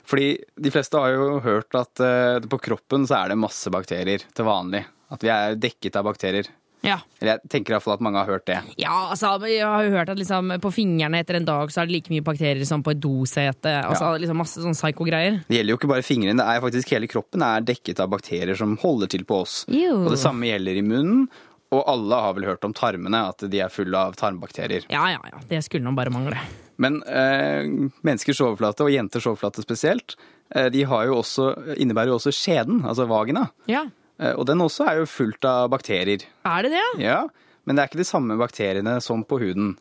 Fordi 0.10 0.32
de 0.66 0.72
fleste 0.74 0.98
har 0.98 1.14
jo 1.14 1.38
hørt 1.46 1.78
at 1.78 2.02
på 2.50 2.60
kroppen 2.66 3.06
så 3.06 3.20
er 3.20 3.30
det 3.30 3.38
masse 3.38 3.70
bakterier 3.72 4.26
til 4.34 4.48
vanlig. 4.50 4.82
At 5.14 5.22
vi 5.22 5.30
er 5.30 5.60
dekket 5.62 6.00
av 6.02 6.08
bakterier. 6.10 6.50
Ja. 6.84 6.98
Eller 7.22 7.38
jeg 7.38 7.52
tenker 7.54 7.76
iallfall 7.78 7.96
at 7.96 8.04
mange 8.04 8.20
har 8.20 8.28
hørt 8.28 8.46
det. 8.50 8.58
ja, 8.82 8.96
altså, 9.14 9.38
jeg 9.48 9.64
har 9.64 9.86
jo 9.86 9.94
hørt 9.96 10.12
at 10.12 10.20
liksom, 10.20 10.52
på 10.64 10.72
fingrene 10.76 11.22
etter 11.24 11.40
en 11.40 11.48
dag 11.48 11.72
så 11.72 11.82
er 11.82 11.88
det 11.88 11.96
like 11.96 12.12
mye 12.12 12.26
bakterier 12.26 12.68
som 12.68 12.84
på 12.84 12.92
et 12.92 13.00
dosete. 13.04 13.72
Altså, 13.88 14.12
liksom 14.20 14.42
masse 14.44 14.64
sånn 14.64 14.76
psyko-greier. 14.76 15.40
Det 15.48 15.58
gjelder 15.60 15.76
jo 15.76 15.80
ikke 15.80 15.92
bare 15.94 16.06
fingrene, 16.06 16.36
det 16.42 16.50
er 16.50 16.66
faktisk 16.66 16.92
hele 16.96 17.10
kroppen 17.12 17.46
er 17.48 17.64
dekket 17.64 18.04
av 18.04 18.12
bakterier 18.12 18.60
som 18.60 18.76
holder 18.84 19.12
til 19.16 19.24
på 19.30 19.42
oss. 19.46 19.64
Jo. 19.72 20.04
Og 20.04 20.12
det 20.16 20.20
samme 20.22 20.52
gjelder 20.52 20.80
i 20.82 20.86
munnen. 20.86 21.26
Og 21.74 21.82
alle 21.90 22.20
har 22.22 22.36
vel 22.38 22.46
hørt 22.46 22.66
om 22.68 22.74
tarmene, 22.78 23.24
at 23.32 23.48
de 23.50 23.64
er 23.64 23.72
fulle 23.74 23.98
av 23.98 24.14
tarmbakterier. 24.20 24.86
Ja, 24.94 25.08
ja, 25.10 25.24
ja. 25.32 25.40
Det 25.50 25.64
skulle 25.66 25.88
nå 25.88 25.96
bare 25.98 26.14
mangle. 26.14 26.38
Men 26.78 27.00
eh, 27.10 27.66
menneskers 28.06 28.42
overflate, 28.46 28.86
og 28.86 28.94
jenters 28.94 29.26
overflate 29.30 29.64
spesielt, 29.66 30.14
eh, 30.54 30.70
de 30.74 30.84
har 30.90 31.08
jo 31.10 31.18
også, 31.24 31.48
innebærer 31.82 32.14
jo 32.14 32.20
også 32.20 32.34
skjeden, 32.36 32.84
altså 32.86 33.08
vagina. 33.10 33.48
Ja. 33.70 33.88
Eh, 34.24 34.34
og 34.38 34.48
den 34.48 34.64
også 34.64 34.88
er 34.88 35.02
jo 35.02 35.10
fullt 35.10 35.46
av 35.48 35.72
bakterier. 35.74 36.24
Er 36.48 36.66
det 36.66 36.74
det? 36.76 36.86
Ja, 37.04 37.24
men 37.64 37.76
det 37.76 37.84
er 37.84 37.92
ikke 37.92 38.04
de 38.04 38.08
samme 38.08 38.38
bakteriene 38.40 39.00
som 39.04 39.26
på 39.28 39.42
huden. 39.44 39.76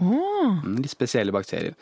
Oh. 0.00 0.62
litt 0.64 0.88
spesielle 0.88 1.34
bakterier. 1.34 1.74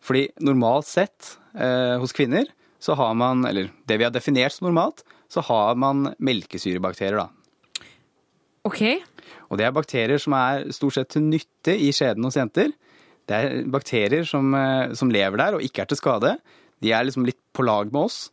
Fordi 0.00 0.22
normalt 0.40 0.86
sett 0.88 1.34
eh, 1.52 1.98
hos 2.00 2.14
kvinner 2.16 2.48
så 2.80 2.94
har 2.96 3.12
man, 3.18 3.42
eller 3.44 3.68
det 3.90 3.98
vi 4.00 4.06
har 4.06 4.14
definert 4.14 4.54
som 4.54 4.70
normalt, 4.70 5.02
så 5.28 5.42
har 5.44 5.76
man 5.76 6.14
melkesyrebakterier, 6.16 7.18
da. 7.18 7.84
Ok. 8.64 8.82
Og 9.48 9.60
det 9.60 9.66
er 9.66 9.74
bakterier 9.76 10.20
som 10.22 10.36
er 10.38 10.70
stort 10.72 10.96
sett 10.96 11.10
til 11.12 11.26
nytte 11.26 11.74
i 11.76 11.90
skjeden 11.92 12.24
hos 12.24 12.38
jenter. 12.38 12.72
Det 13.28 13.36
er 13.36 13.68
bakterier 13.68 14.24
som, 14.28 14.54
eh, 14.56 14.94
som 14.96 15.12
lever 15.12 15.36
der 15.40 15.58
og 15.58 15.64
ikke 15.64 15.84
er 15.84 15.90
til 15.90 16.00
skade. 16.00 16.38
De 16.80 16.92
er 16.94 17.04
liksom 17.04 17.26
litt 17.28 17.40
på 17.52 17.66
lag 17.66 17.92
med 17.92 18.06
oss. 18.08 18.30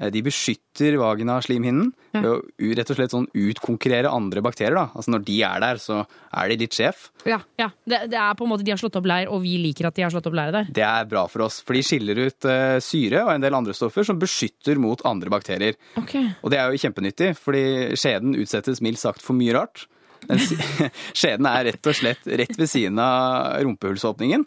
Eh, 0.00 0.08
De 0.10 0.22
beskytter 0.24 0.96
vaginaslimhinnen 0.96 1.90
ved 2.14 2.24
å 2.26 2.38
u- 2.40 2.70
rett 2.74 2.88
og 2.90 2.96
slett 2.96 3.12
sånn 3.12 3.26
utkonkurrere 3.36 4.08
andre 4.10 4.40
bakterier. 4.42 4.74
Da. 4.74 4.86
Altså 4.96 5.12
når 5.12 5.24
de 5.26 5.36
er 5.46 5.60
der, 5.62 5.76
så 5.82 6.00
er 6.32 6.48
de 6.50 6.56
litt 6.64 6.74
sjef. 6.74 7.10
Ja, 7.28 7.38
ja. 7.60 7.68
Det, 7.86 8.00
det 8.10 8.18
er 8.18 8.34
på 8.38 8.46
en 8.48 8.50
måte 8.54 8.64
de 8.66 8.72
har 8.72 8.80
slått 8.80 8.96
opp 8.98 9.06
leir, 9.06 9.28
og 9.30 9.42
vi 9.44 9.58
liker 9.62 9.86
at 9.90 9.94
de 10.00 10.02
har 10.06 10.10
slått 10.14 10.26
opp 10.30 10.38
leir 10.40 10.50
der. 10.56 10.72
Det 10.74 10.86
er 10.88 11.04
bra 11.10 11.26
for 11.30 11.44
oss, 11.46 11.60
for 11.62 11.76
de 11.78 11.84
skiller 11.86 12.18
ut 12.24 12.48
uh, 12.48 12.80
syre 12.82 13.22
og 13.26 13.34
en 13.36 13.44
del 13.44 13.54
andre 13.60 13.76
stoffer 13.76 14.08
som 14.08 14.18
beskytter 14.18 14.80
mot 14.80 15.04
andre 15.06 15.30
bakterier. 15.30 15.76
Okay. 16.00 16.32
Og 16.42 16.50
det 16.50 16.58
er 16.62 16.72
jo 16.72 16.80
kjempenyttig, 16.82 17.34
fordi 17.38 17.62
skjeden 18.00 18.34
utsettes 18.40 18.80
mildt 18.82 18.98
sagt 19.04 19.22
for 19.22 19.36
mye 19.38 19.54
rart. 19.60 19.84
Den 20.26 20.40
skjeden 21.16 21.46
er 21.48 21.64
rett 21.70 21.86
og 21.88 21.94
slett 21.96 22.26
rett 22.28 22.58
ved 22.58 22.68
siden 22.68 22.98
av 23.00 23.54
rumpehullsåpningen. 23.64 24.42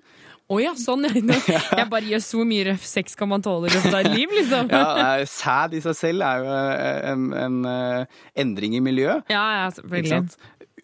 Å 0.51 0.58
ja, 0.60 0.73
sånn. 0.77 1.06
Jeg 1.79 1.86
bare 1.89 2.03
gjør 2.10 2.23
så 2.25 2.43
mye 2.47 2.65
røff 2.71 2.84
sex 2.88 3.15
kan 3.19 3.29
man 3.32 3.43
tåle 3.45 3.69
i 3.69 3.73
løpet 3.73 3.93
av 3.93 4.01
et 4.03 4.12
liv, 4.17 4.34
liksom. 4.39 4.67
Ja, 4.73 5.21
Sæd 5.29 5.77
i 5.77 5.84
seg 5.86 5.95
selv 5.97 6.25
er 6.27 6.41
jo 6.43 6.58
eh, 6.58 6.97
en, 7.13 7.29
en 7.45 7.62
eh, 7.69 8.19
endring 8.43 8.75
i 8.77 8.84
miljøet. 8.84 9.23
Ja, 9.32 9.45
ja, 9.62 9.69
selvfølgelig. 9.77 10.36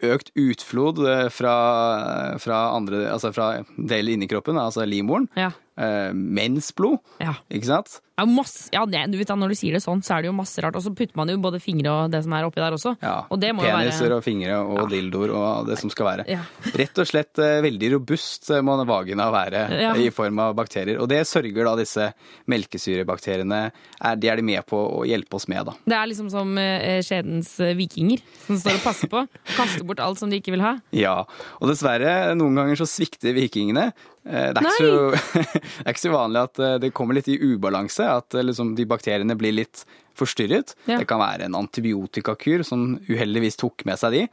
Økt 0.10 0.30
utflod 0.39 1.02
eh, 1.12 1.26
fra, 1.34 1.56
fra, 2.39 2.60
andre, 2.78 3.04
altså 3.12 3.34
fra 3.36 3.50
deler 3.76 4.15
inni 4.15 4.30
kroppen, 4.32 4.56
altså 4.62 4.86
livmoren. 4.88 5.28
Ja. 5.36 5.52
Eh, 5.80 6.13
mensblod, 6.15 7.02
Ja. 7.19 7.36
ikke 7.52 7.67
sant? 7.74 8.00
Ja, 8.19 8.25
masse, 8.27 8.67
ja 8.75 8.84
det, 8.89 9.05
du 9.13 9.17
vet 9.19 9.29
da, 9.32 9.38
Når 9.39 9.53
du 9.53 9.58
sier 9.58 9.77
det 9.77 9.82
sånn, 9.84 10.01
så 10.05 10.17
er 10.17 10.25
det 10.25 10.29
jo 10.29 10.36
masse 10.38 10.60
rart. 10.63 10.75
Og 10.75 10.84
så 10.86 10.91
putter 10.95 11.15
man 11.19 11.32
jo 11.32 11.38
både 11.41 11.62
fingre 11.63 11.93
og 11.93 12.12
det 12.13 12.19
som 12.25 12.36
er 12.36 12.47
oppi 12.47 12.60
der 12.62 12.75
også. 12.75 12.93
Ja, 13.01 13.15
og 13.32 13.39
det 13.41 13.53
Peniser 13.58 14.05
være 14.10 14.17
og 14.19 14.25
fingre 14.25 14.60
og 14.62 14.89
dildoer 14.91 15.32
og 15.36 15.69
det 15.69 15.79
som 15.82 15.91
skal 15.93 16.10
være. 16.12 16.25
Ja. 16.29 16.43
Rett 16.79 16.99
og 17.01 17.08
slett 17.10 17.39
eh, 17.41 17.60
veldig 17.65 17.93
robust 17.95 18.51
eh, 18.53 18.62
må 18.65 18.75
vagina 18.89 19.29
være 19.34 19.63
Ja. 19.79 19.93
i 19.95 20.10
form 20.13 20.39
av 20.43 20.53
bakterier. 20.58 20.99
Og 21.01 21.08
det 21.12 21.21
sørger 21.29 21.63
da 21.67 21.75
disse 21.79 22.10
melkesyrebakteriene 22.49 23.62
er, 23.71 24.15
De 24.19 24.29
er 24.32 24.39
de 24.39 24.45
med 24.45 24.65
på 24.69 24.77
å 24.99 25.03
hjelpe 25.08 25.38
oss 25.39 25.47
med, 25.51 25.65
da. 25.69 25.75
Det 25.86 25.97
er 25.97 26.10
liksom 26.12 26.29
som 26.34 26.53
eh, 26.62 26.99
skjedens 27.05 27.55
vikinger 27.79 28.21
som 28.47 28.60
står 28.60 28.79
og 28.79 28.86
passer 28.86 29.12
på. 29.12 29.23
Kaster 29.58 29.86
bort 29.88 30.01
alt 30.03 30.19
som 30.21 30.32
de 30.32 30.39
ikke 30.41 30.53
vil 30.55 30.63
ha. 30.65 30.75
Ja, 30.95 31.17
og 31.60 31.71
dessverre, 31.71 32.34
noen 32.39 32.58
ganger 32.60 32.79
så 32.84 32.88
svikter 32.89 33.36
vikingene. 33.38 33.89
Det 34.29 34.36
er, 34.36 34.58
ikke 34.60 34.75
så, 34.75 35.38
det 35.39 35.86
er 35.88 35.93
ikke 35.95 36.03
så 36.03 36.12
vanlig 36.13 36.41
at 36.43 36.60
det 36.84 36.89
kommer 36.93 37.17
litt 37.17 37.29
i 37.32 37.38
ubalanse, 37.39 38.05
at 38.12 38.34
eh, 38.36 38.43
liksom 38.45 38.76
de 38.78 38.86
bakteriene 38.89 39.36
blir 39.39 39.54
litt 39.56 39.86
forstyrret. 40.19 40.76
Ja. 40.89 40.98
Det 41.00 41.08
kan 41.08 41.22
være 41.22 41.45
en 41.48 41.56
antibiotikakur 41.56 42.63
som 42.67 42.98
uheldigvis 43.08 43.56
tok 43.62 43.86
med 43.88 44.00
seg 44.02 44.12
de. 44.17 44.24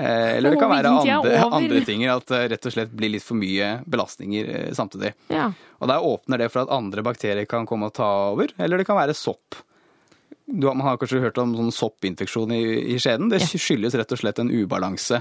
Eh, 0.00 0.36
Eller 0.38 0.54
det 0.54 0.60
kan 0.62 0.70
være 0.70 0.92
andre, 1.02 1.40
andre 1.50 1.80
ting, 1.84 2.04
at 2.08 2.24
det 2.30 2.44
rett 2.54 2.68
og 2.70 2.72
slett 2.72 2.92
blir 2.96 3.10
litt 3.16 3.24
for 3.26 3.36
mye 3.36 3.80
belastninger 3.90 4.48
eh, 4.54 4.70
samtidig. 4.78 5.10
Ja. 5.28 5.50
Og 5.80 5.90
der 5.90 6.06
åpner 6.06 6.38
det 6.40 6.48
for 6.54 6.62
at 6.62 6.70
andre 6.72 7.02
bakterier 7.04 7.44
kan 7.50 7.66
komme 7.68 7.90
og 7.90 7.96
ta 7.98 8.06
over, 8.30 8.54
eller 8.56 8.80
det 8.80 8.86
kan 8.88 8.96
være 9.00 9.16
sopp. 9.18 9.58
Du, 10.46 10.66
har- 10.70 10.74
man 10.78 10.86
har 10.86 10.96
kanskje 10.98 11.20
hørt 11.22 11.38
om 11.42 11.52
sånn 11.58 11.74
soppinfeksjon 11.74 12.54
i, 12.56 12.62
i 12.94 12.96
skjeden. 13.02 13.28
Det 13.30 13.42
skyldes 13.50 13.94
rett 13.98 14.14
og 14.16 14.18
slett 14.22 14.40
en 14.42 14.50
ubalanse. 14.50 15.20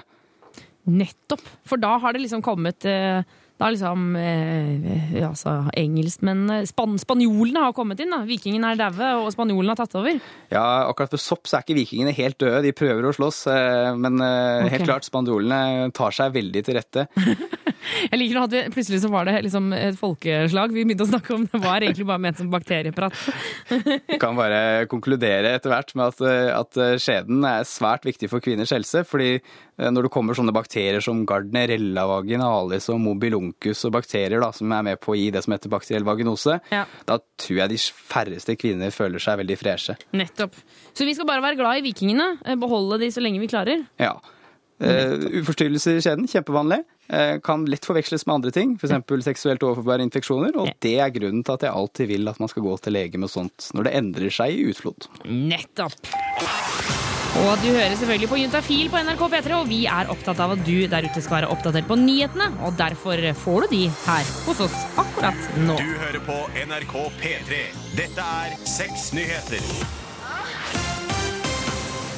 Nettopp. 0.90 1.44
For 1.68 1.78
da 1.78 1.98
har 2.02 2.14
det 2.16 2.24
liksom 2.24 2.42
kommet 2.46 2.86
eh, 2.90 3.20
Da 3.60 3.68
er 3.68 3.76
liksom 3.76 4.14
eh, 4.16 5.18
ja, 5.18 5.34
altså, 5.34 5.58
engelskmennene 5.78 6.62
span 6.70 6.96
Spanjolene 7.02 7.66
har 7.66 7.74
kommet 7.76 8.00
inn. 8.00 8.14
da. 8.14 8.22
Vikingene 8.28 8.72
er 8.72 8.80
daue, 8.80 9.10
og 9.26 9.34
spanjolene 9.36 9.76
har 9.76 9.82
tatt 9.82 9.98
over. 10.00 10.16
Ja, 10.48 10.64
akkurat 10.88 11.12
på 11.12 11.20
sopp 11.20 11.50
så 11.50 11.58
er 11.58 11.66
ikke 11.66 11.76
vikingene 11.82 12.16
helt 12.16 12.40
døde. 12.40 12.64
De 12.64 12.72
prøver 12.76 13.10
å 13.10 13.12
slåss, 13.18 13.42
eh, 13.52 13.90
men 14.00 14.24
eh, 14.24 14.64
okay. 14.64 14.78
helt 14.78 14.88
klart 14.88 15.10
spanjolene 15.10 15.90
tar 15.96 16.16
seg 16.16 16.32
veldig 16.40 16.64
til 16.70 16.80
rette. 16.80 17.10
Jeg 18.12 18.20
liker 18.20 18.42
at 18.44 18.54
vi, 18.54 18.62
Plutselig 18.74 19.00
så 19.04 19.10
var 19.12 19.26
det 19.30 19.38
liksom 19.46 19.72
et 19.76 19.98
folkeslag 20.00 20.74
vi 20.76 20.84
begynte 20.86 21.06
å 21.08 21.12
snakke 21.12 21.34
om. 21.36 21.46
Det 21.52 21.62
var 21.64 21.82
egentlig 21.86 22.06
bare 22.10 22.22
ment 22.26 22.38
som 22.42 22.50
bakterieprat. 22.52 23.16
Kan 24.22 24.36
bare 24.38 24.86
konkludere 24.92 25.54
etter 25.58 25.72
hvert 25.74 25.94
med 25.98 26.12
at, 26.14 26.22
eh, 26.28 26.52
at 26.56 26.80
skjeden 27.02 27.44
er 27.48 27.68
svært 27.68 28.06
viktig 28.08 28.30
for 28.32 28.44
kvinners 28.44 28.74
helse. 28.76 29.04
fordi 29.08 29.30
eh, 29.40 29.90
når 29.90 30.08
det 30.08 30.12
kommer 30.14 30.38
sånne 30.38 30.54
bakterier 30.56 31.02
som 31.04 31.24
gardnerella 31.30 32.06
vaginalis 32.10 32.90
og 32.94 33.00
mobiluncus 33.04 33.86
og 33.88 33.94
bakterier 33.96 34.42
da, 34.44 34.52
som 34.56 34.72
er 34.76 34.84
med 34.92 35.00
på 35.04 35.14
å 35.16 35.20
gi 35.20 35.30
det 35.36 35.44
som 35.46 35.56
heter 35.56 35.72
bakteriell 35.72 36.08
vaginose, 36.08 36.60
Ja. 36.74 36.86
da 37.08 37.20
tror 37.40 37.62
jeg 37.64 37.70
de 37.74 37.78
færreste 38.10 38.58
kvinner 38.60 38.92
føler 38.96 39.20
seg 39.24 39.40
veldig 39.44 39.58
freshe. 39.60 39.96
Nettopp. 40.14 40.56
Så 40.94 41.06
vi 41.08 41.14
skal 41.16 41.26
bare 41.30 41.42
være 41.46 41.58
glad 41.60 41.80
i 41.80 41.88
vikingene. 41.92 42.38
eh, 42.46 42.56
Beholde 42.60 43.00
de 43.00 43.08
så 43.14 43.22
lenge 43.24 43.40
vi 43.40 43.48
klarer. 43.48 43.86
Ja. 44.00 44.18
Uh, 44.80 45.42
uforstyrrelser 45.42 45.98
i 45.98 46.02
skjeden, 46.06 46.28
kjempevanlig. 46.32 46.78
Eh, 47.10 47.36
kan 47.44 47.66
lett 47.70 47.86
forveksles 47.88 48.26
med 48.28 48.40
andre 48.40 48.54
ting, 48.56 48.78
f.eks. 48.80 49.26
seksuelt 49.26 49.66
overforbære 49.66 50.06
infeksjoner. 50.08 50.56
Og 50.62 50.72
det 50.86 50.96
er 51.02 51.14
grunnen 51.16 51.44
til 51.46 51.58
at 51.58 51.68
jeg 51.68 51.76
alltid 51.76 52.12
vil 52.14 52.32
at 52.32 52.40
man 52.42 52.52
skal 52.52 52.66
gå 52.66 52.78
til 52.84 52.98
lege 52.98 53.22
med 53.22 53.32
sånt 53.32 53.72
når 53.76 53.90
det 53.90 53.96
endrer 54.00 54.34
seg 54.40 54.56
i 54.56 54.66
utflod. 54.72 55.10
Nettopp. 55.26 56.00
Og 57.40 57.62
du 57.62 57.70
hører 57.70 57.94
selvfølgelig 57.94 58.28
på 58.32 58.38
Juntafil 58.42 58.90
på 58.92 59.02
NRK 59.06 59.22
P3, 59.32 59.54
og 59.60 59.70
vi 59.70 59.84
er 59.88 60.10
opptatt 60.12 60.42
av 60.44 60.56
at 60.56 60.64
du 60.66 60.74
der 60.90 61.06
ute 61.06 61.22
skal 61.22 61.38
være 61.38 61.52
oppdatert 61.54 61.88
på 61.88 61.96
nyhetene, 62.00 62.50
og 62.66 62.74
derfor 62.80 63.22
får 63.44 63.68
du 63.68 63.76
de 63.76 63.84
her 63.94 64.34
hos 64.48 64.64
oss 64.66 64.76
akkurat 65.00 65.54
nå. 65.62 65.78
Du 65.78 65.94
hører 66.02 66.20
på 66.26 66.40
NRK 66.66 66.96
P3. 67.22 67.62
Dette 68.00 68.28
er 68.42 68.58
Seks 68.68 69.12
nyheter. 69.16 69.64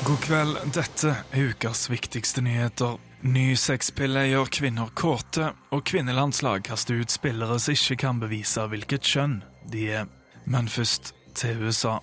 God 0.07 0.23
kveld, 0.25 0.57
dette 0.73 1.13
er 1.13 1.51
ukas 1.51 1.85
viktigste 1.91 2.41
nyheter. 2.41 3.10
Ny 3.21 3.51
sexpille 3.53 4.23
gjør 4.31 4.47
kvinner 4.49 4.89
kåte, 4.97 5.51
og 5.69 5.83
kvinnelandslag 5.85 6.63
kaster 6.65 6.97
ut 6.97 7.13
spillere 7.13 7.59
som 7.61 7.75
ikke 7.77 7.99
kan 8.01 8.21
bevise 8.21 8.63
hvilket 8.65 9.05
kjønn 9.05 9.35
de 9.69 9.83
er. 9.99 10.07
Men 10.49 10.65
først 10.65 11.13
til 11.37 11.61
USA. 11.61 11.99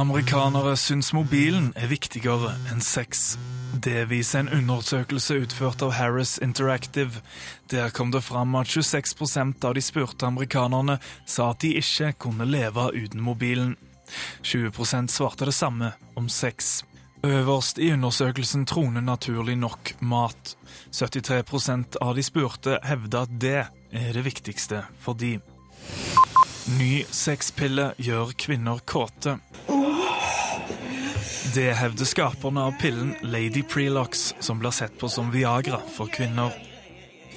Amerikanere 0.00 0.72
syns 0.80 1.12
mobilen 1.12 1.74
er 1.76 1.92
viktigere 1.92 2.54
enn 2.72 2.80
sex. 2.80 3.36
Det 3.76 4.08
viser 4.08 4.46
en 4.46 4.50
undersøkelse 4.62 5.42
utført 5.44 5.84
av 5.84 5.92
Harris 5.98 6.38
Interactive. 6.40 7.20
Der 7.68 7.92
kom 7.92 8.16
det 8.16 8.24
fram 8.24 8.56
at 8.56 8.72
26% 8.72 9.60
av 9.68 9.76
de 9.76 9.84
spurte 9.84 10.24
amerikanerne 10.24 10.96
sa 11.28 11.52
at 11.52 11.60
de 11.60 11.76
ikke 11.84 12.14
kunne 12.24 12.48
leve 12.48 12.88
uten 12.96 13.20
mobilen. 13.20 13.76
20 14.42 15.08
svarte 15.08 15.44
det 15.44 15.54
samme 15.54 15.92
om 16.14 16.28
sex. 16.28 16.84
Øverst 17.22 17.78
i 17.78 17.92
undersøkelsen 17.92 18.66
troner 18.66 19.00
naturlig 19.00 19.56
nok 19.56 19.94
mat. 20.00 20.56
73% 20.90 21.96
av 22.00 22.16
de 22.16 22.22
spurte 22.22 22.78
hevder 22.82 23.28
at 23.28 23.36
det 23.40 23.60
er 23.92 24.12
det 24.12 24.24
viktigste 24.24 24.82
for 25.00 25.14
de. 25.14 25.36
Ny 26.78 27.04
sexpille 27.10 27.92
gjør 27.98 28.34
kvinner 28.38 28.82
kåte. 28.86 29.38
Det 31.54 31.70
hevder 31.76 32.08
skaperne 32.08 32.66
av 32.66 32.76
pillen 32.80 33.14
Lady 33.22 33.62
Prelox, 33.62 34.32
som 34.40 34.58
blir 34.58 34.74
sett 34.74 34.98
på 34.98 35.08
som 35.08 35.30
Viagra 35.30 35.78
for 35.94 36.10
kvinner. 36.10 36.54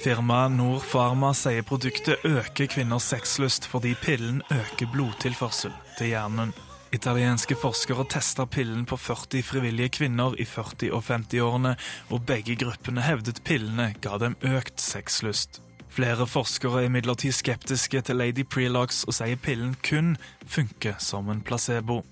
Firmaet 0.02 0.52
Nord 0.56 0.82
Pharma 0.90 1.32
sier 1.34 1.64
produktet 1.66 2.24
øker 2.24 2.68
kvinners 2.70 3.06
sexlyst 3.12 3.66
fordi 3.70 3.94
pillen 4.02 4.42
øker 4.50 4.90
blodtilførsel 4.92 5.74
til 5.98 6.14
hjernen. 6.14 6.54
Italienske 6.96 7.56
forskere 7.60 8.06
testa 8.08 8.46
pillen 8.46 8.86
på 8.88 8.96
40 8.96 9.42
frivillige 9.42 9.88
kvinner 9.98 10.34
i 10.40 10.44
40- 10.48 10.90
og 10.96 11.02
50-årene, 11.04 11.74
og 12.10 12.24
begge 12.26 12.56
gruppene 12.56 13.04
hevdet 13.04 13.42
pillene 13.44 13.90
ga 14.00 14.16
dem 14.22 14.36
økt 14.40 14.80
sexlyst. 14.80 15.60
Flere 15.92 16.26
forskere 16.26 16.82
er 16.82 16.88
imidlertid 16.88 17.32
skeptiske 17.32 18.00
til 18.00 18.16
Lady 18.16 18.46
Prelox 18.48 19.04
og 19.04 19.16
sier 19.16 19.36
pillen 19.36 19.76
kun 19.84 20.16
funker 20.46 20.96
som 20.98 21.28
en 21.32 21.40
placebo. 21.44 22.02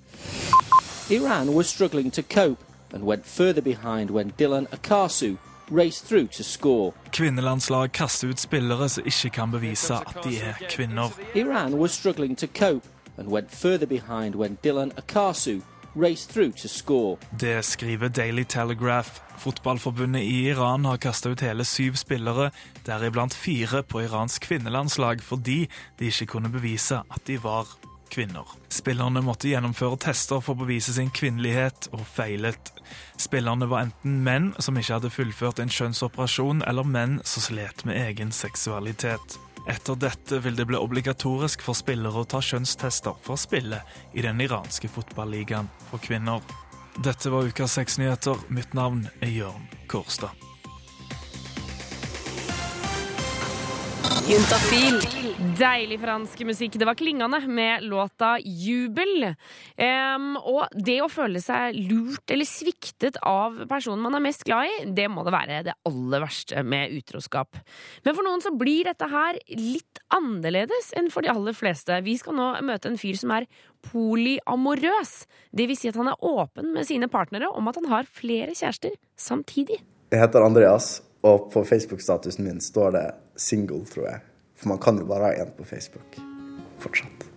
Iran 1.11 1.55
was 1.57 1.66
struggling 1.66 2.12
to 2.12 2.23
cope 2.23 2.61
and 2.92 3.05
went 3.05 3.27
further 3.27 3.62
behind 3.62 4.11
when 4.11 4.33
Dylan 4.38 4.66
Akasu 4.73 5.37
raced 5.70 6.09
through 6.09 6.29
to 6.31 6.42
score. 6.42 6.92
Kvinnelandslag 7.12 7.92
kaster 7.92 8.29
ut 8.29 8.40
spillere 8.40 8.88
som 8.88 9.05
ikke 9.07 9.31
kan 9.31 9.51
bevise 9.51 9.94
at 9.94 10.25
de 10.25 10.38
er 10.40 10.61
kvinner. 10.70 11.12
Iran 11.35 11.75
was 11.75 11.92
struggling 11.92 12.37
to 12.38 12.47
cope 12.47 12.88
and 13.16 13.29
went 13.29 13.50
further 13.50 13.87
behind 13.87 14.35
when 14.35 14.57
Dylan 14.62 14.92
Akasu 14.92 15.62
raced 15.94 16.31
through 16.31 16.53
to 16.53 16.68
score. 16.68 17.16
Det 17.31 17.64
skriver 17.64 18.09
Daily 18.09 18.44
Telegraph. 18.44 19.20
Fotballforbundet 19.38 20.22
i 20.22 20.48
Iran 20.48 20.85
har 20.85 20.96
kasta 20.96 21.29
ut 21.29 21.40
hele 21.40 21.64
syv 21.64 21.94
spillere, 21.94 22.50
deriblant 22.87 23.35
fire 23.35 23.83
på 23.83 24.03
Irans 24.03 24.38
kvinnelandslag, 24.38 25.22
fordi 25.22 25.68
de 25.98 26.07
ikke 26.07 26.27
kunne 26.27 26.48
bevise 26.48 27.03
at 27.11 27.27
de 27.27 27.42
var 27.42 27.66
kvinner. 28.11 28.46
Spillerne 28.68 29.22
måtte 29.22 29.48
gjennomføre 29.50 29.98
tester 30.07 30.42
for 30.44 30.55
å 30.55 30.62
bevise 30.64 30.94
sin 30.94 31.11
kvinnelighet, 31.11 31.88
og 31.92 32.07
feilet. 32.07 32.72
Spillerne 33.18 33.68
var 33.70 33.88
enten 33.88 34.20
menn 34.27 34.53
som 34.59 34.79
ikke 34.79 34.98
hadde 34.98 35.14
fullført 35.14 35.62
en 35.62 35.72
kjønnsoperasjon, 35.72 36.62
eller 36.68 36.87
menn 36.87 37.18
som 37.24 37.48
slet 37.48 37.85
med 37.88 37.98
egen 38.07 38.33
seksualitet. 38.35 39.38
Etter 39.66 39.96
dette 39.96 40.38
vil 40.44 40.57
det 40.57 40.66
bli 40.68 40.77
obligatorisk 40.77 41.62
for 41.64 41.77
spillere 41.79 42.20
å 42.20 42.29
ta 42.29 42.42
kjønnstester 42.44 43.16
for 43.24 43.37
å 43.37 43.40
spille 43.40 43.81
i 44.12 44.24
den 44.24 44.42
iranske 44.44 44.90
fotballigaen 44.92 45.70
for 45.88 46.05
kvinner. 46.05 46.44
Dette 47.00 47.33
var 47.33 47.48
ukas 47.48 47.79
sexnyheter. 47.81 48.44
Mitt 48.53 48.77
navn 48.77 49.07
er 49.24 49.33
Jørn 49.33 49.70
Kårstad. 49.88 50.54
Juntafil. 54.25 55.03
Deilig 55.59 55.99
fransk 56.01 56.41
musikk. 56.49 56.79
Det 56.81 56.87
var 56.89 56.97
klingende 56.97 57.43
med 57.45 57.83
låta 57.85 58.39
Jubel. 58.41 59.27
Um, 59.77 60.31
og 60.41 60.73
det 60.73 60.97
å 61.05 61.11
føle 61.13 61.43
seg 61.45 61.77
lurt 61.77 62.33
eller 62.33 62.49
sviktet 62.49 63.19
av 63.21 63.59
personen 63.69 64.01
man 64.01 64.17
er 64.17 64.23
mest 64.25 64.47
glad 64.49 64.71
i, 64.71 64.79
det 64.97 65.11
må 65.13 65.27
det 65.27 65.35
være 65.35 65.59
det 65.67 65.75
aller 65.91 66.25
verste 66.25 66.63
med 66.65 66.95
utroskap. 66.97 67.61
Men 68.07 68.17
for 68.17 68.25
noen 68.25 68.41
så 68.41 68.55
blir 68.57 68.89
dette 68.89 69.11
her 69.13 69.37
litt 69.53 70.01
annerledes 70.17 70.95
enn 70.97 71.13
for 71.13 71.27
de 71.27 71.33
aller 71.35 71.57
fleste. 71.59 72.01
Vi 72.07 72.17
skal 72.23 72.39
nå 72.39 72.49
møte 72.65 72.89
en 72.89 73.01
fyr 73.01 73.21
som 73.21 73.35
er 73.37 73.49
polyamorøs. 73.91 75.13
Det 75.53 75.69
vil 75.69 75.77
si 75.77 75.93
at 75.93 76.01
han 76.01 76.09
er 76.15 76.25
åpen 76.25 76.73
med 76.73 76.89
sine 76.89 77.11
partnere 77.13 77.53
om 77.53 77.69
at 77.69 77.77
han 77.83 77.93
har 77.93 78.09
flere 78.09 78.57
kjærester 78.57 78.97
samtidig. 79.21 79.83
Jeg 80.15 80.25
heter 80.25 80.49
Andreas, 80.49 81.03
og 81.21 81.51
på 81.53 81.67
Facebook-statusen 81.69 82.49
min 82.49 82.65
står 82.65 82.97
det 82.97 83.07
'single', 83.37 83.87
tror 83.87 84.09
jeg. 84.09 84.20
For 84.57 84.68
man 84.68 84.79
kan 84.79 84.99
jo 84.99 85.05
bare 85.05 85.31
ha 85.31 85.44
én 85.44 85.51
på 85.57 85.64
Facebook. 85.64 86.18
Fortsatt. 86.79 87.31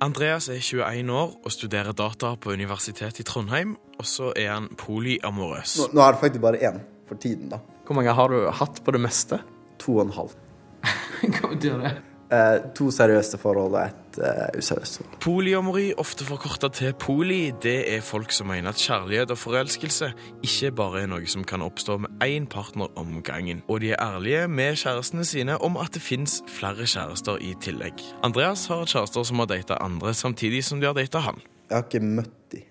Andreas 0.00 0.48
er 0.48 0.60
21 0.62 1.12
år 1.12 1.32
og 1.44 1.52
studerer 1.52 1.92
data 1.92 2.34
på 2.34 2.52
Universitetet 2.54 3.20
i 3.20 3.22
Trondheim. 3.26 3.76
Og 3.98 4.06
så 4.06 4.32
er 4.36 4.52
han 4.52 4.68
polyamorøs. 4.78 5.78
Nå, 5.78 5.88
nå 5.92 6.04
er 6.04 6.14
det 6.14 6.20
faktisk 6.20 6.40
bare 6.40 6.60
én 6.62 6.78
for 7.08 7.18
tiden, 7.18 7.48
da. 7.50 7.58
Hvor 7.86 7.94
mange 7.98 8.12
har 8.14 8.28
du 8.28 8.50
hatt 8.50 8.82
på 8.84 8.94
det 8.94 9.00
meste? 9.00 9.40
To 9.78 9.96
og 9.98 10.06
en 10.06 10.12
halv. 10.12 10.36
Hva 11.34 11.50
betyr 11.50 11.80
det? 11.82 11.92
Eh, 12.28 12.58
to 12.76 12.90
seriøse 12.92 13.38
forhold 13.40 13.72
og 13.72 13.78
ett 13.86 14.18
eh, 14.20 14.58
useriøst 14.60 14.98
forhold. 14.98 15.14
Polyamori, 15.24 15.86
ofte 15.96 16.26
forkorta 16.28 16.68
til 16.76 16.92
poli, 17.00 17.54
det 17.64 17.78
er 17.88 18.02
folk 18.04 18.34
som 18.36 18.50
mener 18.52 18.68
at 18.68 18.82
kjærlighet 18.82 19.32
og 19.32 19.38
forelskelse 19.40 20.10
ikke 20.44 20.74
bare 20.76 21.06
er 21.06 21.08
noe 21.08 21.24
som 21.32 21.46
kan 21.48 21.64
oppstå 21.64 21.96
med 22.04 22.26
én 22.26 22.44
partner 22.52 22.92
om 23.00 23.22
gangen. 23.24 23.62
Og 23.64 23.80
de 23.80 23.94
er 23.94 24.04
ærlige 24.04 24.44
med 24.48 24.76
kjærestene 24.76 25.24
sine 25.24 25.56
om 25.56 25.80
at 25.80 25.96
det 25.96 26.04
fins 26.04 26.42
flere 26.52 26.84
kjærester 26.84 27.40
i 27.40 27.54
tillegg. 27.64 28.04
Andreas 28.20 28.66
har 28.68 28.84
kjærester 28.84 29.24
som 29.24 29.40
har 29.40 29.48
data 29.48 29.80
andre 29.80 30.12
samtidig 30.12 30.66
som 30.68 30.82
de 30.82 30.90
har 30.90 31.00
data 31.00 31.24
han. 31.24 31.40
Jeg 31.70 31.76
har 31.78 31.88
ikke 31.88 32.04
møtt 32.04 32.40
de. 32.52 32.64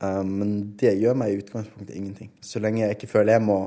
Eh, 0.00 0.22
men 0.24 0.60
det 0.80 0.96
gjør 0.96 1.20
meg 1.20 1.34
i 1.34 1.42
utgangspunktet 1.44 1.92
ingenting. 1.92 2.32
Så 2.40 2.62
lenge 2.64 2.86
jeg 2.86 2.96
ikke 2.96 3.18
føler 3.18 3.36
jeg 3.36 3.50
må 3.52 3.66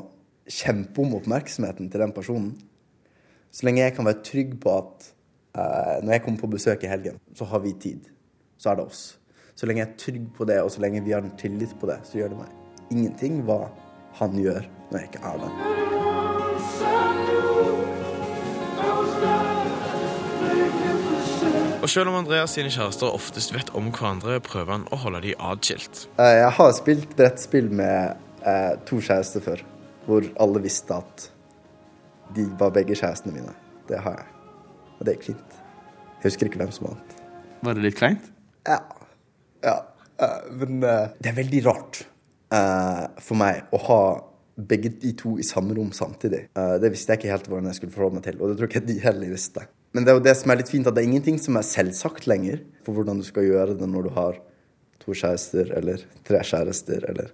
kjempe 0.49 1.05
om 1.05 1.19
oppmerksomheten 1.19 1.93
til 1.93 2.01
den 2.01 2.13
personen. 2.15 2.55
Så 3.55 3.63
lenge 3.63 3.85
jeg 3.85 3.93
kan 3.95 4.03
være 4.03 4.19
trygg 4.27 4.57
på 4.59 4.71
at 4.75 5.05
uh, 5.55 6.03
når 6.03 6.11
jeg 6.17 6.23
kommer 6.25 6.41
på 6.41 6.47
besøk 6.57 6.81
i 6.83 6.89
helgen, 6.91 7.21
så 7.35 7.45
har 7.47 7.61
vi 7.63 7.71
tid. 7.79 8.09
Så 8.59 8.69
er 8.73 8.75
det 8.75 8.83
oss. 8.83 9.03
Så 9.55 9.63
lenge 9.69 9.79
jeg 9.79 9.87
er 9.93 9.99
trygg 10.01 10.25
på 10.35 10.43
det, 10.49 10.57
og 10.59 10.71
så 10.73 10.81
lenge 10.83 10.99
vi 11.05 11.13
har 11.15 11.23
en 11.23 11.37
tillit 11.39 11.71
på 11.79 11.87
det, 11.87 12.01
så 12.03 12.19
gjør 12.19 12.33
det 12.33 12.39
meg 12.41 12.51
ingenting 12.91 13.39
hva 13.47 13.61
han 14.19 14.35
gjør 14.37 14.67
når 14.91 14.99
jeg 14.99 15.07
ikke 15.07 15.21
er 15.25 15.37
der. 15.39 15.53
Og 21.79 21.89
selv 21.93 22.11
om 22.11 22.17
Andreas 22.19 22.57
sine 22.57 22.71
kjærester 22.73 23.07
oftest 23.07 23.53
vet 23.55 23.71
om 23.77 23.87
hverandre, 23.93 24.41
prøver 24.43 24.71
han 24.73 24.83
å 24.91 24.99
holde 24.99 25.21
de 25.29 25.31
adskilt. 25.39 26.09
Eh, 26.19 26.41
Jeg 26.41 26.51
har 26.59 26.75
spilt 26.75 27.15
brettspill 27.15 27.71
med 27.71 28.19
eh, 28.43 28.75
to 28.89 28.99
kjærester 28.99 29.47
før, 29.47 29.63
hvor 30.09 30.27
alle 30.43 30.59
visste 30.65 30.99
at 30.99 31.29
de 32.35 32.47
var 32.59 32.73
begge 32.75 32.97
kjærestene 32.97 33.35
mine. 33.35 33.53
Det 33.89 33.99
har 34.01 34.17
jeg. 34.17 34.27
Og 34.97 35.05
det 35.05 35.17
gikk 35.17 35.27
fint. 35.33 35.57
Jeg 36.19 36.31
husker 36.31 36.49
ikke 36.49 36.61
hvem 36.63 36.73
som 36.73 36.89
vant. 36.89 37.17
Var 37.65 37.77
det 37.77 37.83
litt 37.85 37.99
kleint? 37.99 38.31
Ja. 38.65 38.79
ja. 39.65 39.75
eh, 40.21 40.39
Men 40.61 40.81
eh, 40.81 41.11
det 41.21 41.31
er 41.31 41.38
veldig 41.38 41.61
rart 41.67 42.01
eh, 42.55 43.03
for 43.21 43.38
meg 43.39 43.75
å 43.75 43.81
ha 43.89 44.01
begge 44.55 44.93
de 45.01 45.11
to 45.19 45.35
i 45.41 45.43
samme 45.43 45.75
rom 45.75 45.89
samtidig. 45.91 46.45
Det 46.55 46.89
visste 46.93 47.11
jeg 47.11 47.19
ikke 47.19 47.31
helt 47.33 47.47
hvordan 47.51 47.65
jeg 47.67 47.75
skulle 47.75 47.91
forholde 47.91 48.15
meg 48.15 48.23
til, 48.23 48.38
og 48.39 48.47
det 48.47 48.53
tror 48.55 48.69
jeg 48.69 48.71
ikke 48.71 48.88
de 48.88 49.01
heller 49.03 49.33
visste. 49.33 49.65
Men 49.91 50.05
det 50.05 50.13
er 50.13 50.15
jo 50.15 50.23
det 50.23 50.33
som 50.39 50.53
er 50.53 50.61
litt 50.61 50.71
fint, 50.71 50.88
at 50.88 50.95
det 50.95 51.01
er 51.03 51.09
ingenting 51.09 51.41
som 51.43 51.59
er 51.59 51.65
selvsagt 51.67 52.23
lenger 52.31 52.61
for 52.85 52.95
hvordan 52.95 53.19
du 53.19 53.25
skal 53.27 53.49
gjøre 53.49 53.75
det 53.75 53.89
når 53.91 54.07
du 54.07 54.13
har 54.15 54.38
to 55.03 55.11
kjærester 55.11 55.73
eller 55.75 56.05
tre 56.23 56.39
kjærester, 56.47 57.03
eller 57.11 57.33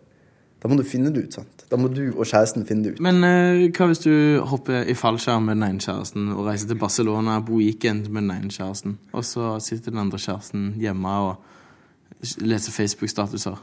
Da 0.62 0.70
må 0.70 0.78
du 0.78 0.84
finne 0.86 1.10
det 1.10 1.24
ut, 1.26 1.36
sant. 1.40 1.64
Da 1.72 1.78
må 1.80 1.90
du 1.90 2.04
og 2.12 2.28
kjæresten 2.30 2.68
finne 2.70 2.86
det 2.86 2.94
ut. 2.94 3.00
Men 3.02 3.24
eh, 3.26 3.64
hva 3.74 3.88
hvis 3.90 4.04
du 4.04 4.12
hopper 4.46 4.86
i 4.86 4.94
fallskjerm 4.98 5.48
med 5.50 5.58
den 5.58 5.66
ene 5.66 5.82
kjæresten 5.82 6.28
og 6.36 6.46
reiser 6.46 6.70
til 6.70 6.78
Barcelona 6.82 7.40
på 7.46 7.58
weekend 7.58 8.12
med 8.12 8.28
den 8.28 8.34
ene 8.36 8.54
kjæresten, 8.54 9.00
og 9.10 9.26
så 9.26 9.56
sitter 9.64 9.90
den 9.90 10.04
andre 10.04 10.22
kjæresten 10.22 10.76
hjemme 10.82 11.16
og 11.26 12.38
leser 12.46 12.76
Facebook-statuser? 12.76 13.58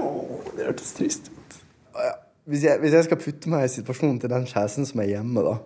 Åh, 0.00 0.48
det 0.54 0.64
hørtes 0.64 0.94
trist 0.96 1.28
ut. 1.28 1.58
hvis 2.48 2.64
jeg, 2.64 2.80
hvis 2.80 2.96
jeg 2.96 3.04
skal 3.04 3.20
putte 3.20 3.52
meg 3.52 3.66
i 3.66 3.74
situasjonen 3.74 4.18
til 4.20 4.32
den 4.32 4.48
kjæresten 4.48 4.88
som 4.88 5.04
er 5.04 5.12
hjemme, 5.12 5.44
da, 5.44 5.58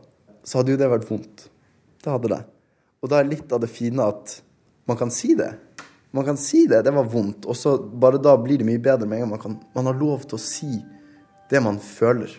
så 0.42 0.59
hadde 0.59 0.75
jo 0.75 0.81
det 0.81 0.90
vært 0.90 1.07
vondt. 1.11 1.47
Det 2.03 2.12
hadde 2.12 2.35
det. 2.35 2.42
Og 3.03 3.11
da 3.12 3.21
er 3.21 3.31
litt 3.31 3.53
av 3.55 3.62
det 3.62 3.71
fine 3.71 4.11
at 4.11 4.40
man 4.90 4.99
kan 4.99 5.11
si 5.14 5.37
det. 5.38 5.53
Man 6.12 6.25
kan 6.25 6.38
si 6.40 6.66
det. 6.66 6.83
Det 6.85 6.92
var 6.94 7.09
vondt. 7.09 7.47
Og 7.47 7.57
så 7.57 7.77
bare 7.79 8.21
da 8.23 8.37
blir 8.40 8.61
det 8.61 8.66
mye 8.68 8.81
bedre 8.83 9.07
med 9.07 9.18
en 9.18 9.27
gang 9.27 9.33
man 9.37 9.42
kan 9.42 9.57
Man 9.75 9.87
har 9.90 9.97
lov 9.99 10.25
til 10.29 10.38
å 10.38 10.42
si 10.42 10.79
det 11.51 11.62
man 11.64 11.81
føler. 11.81 12.31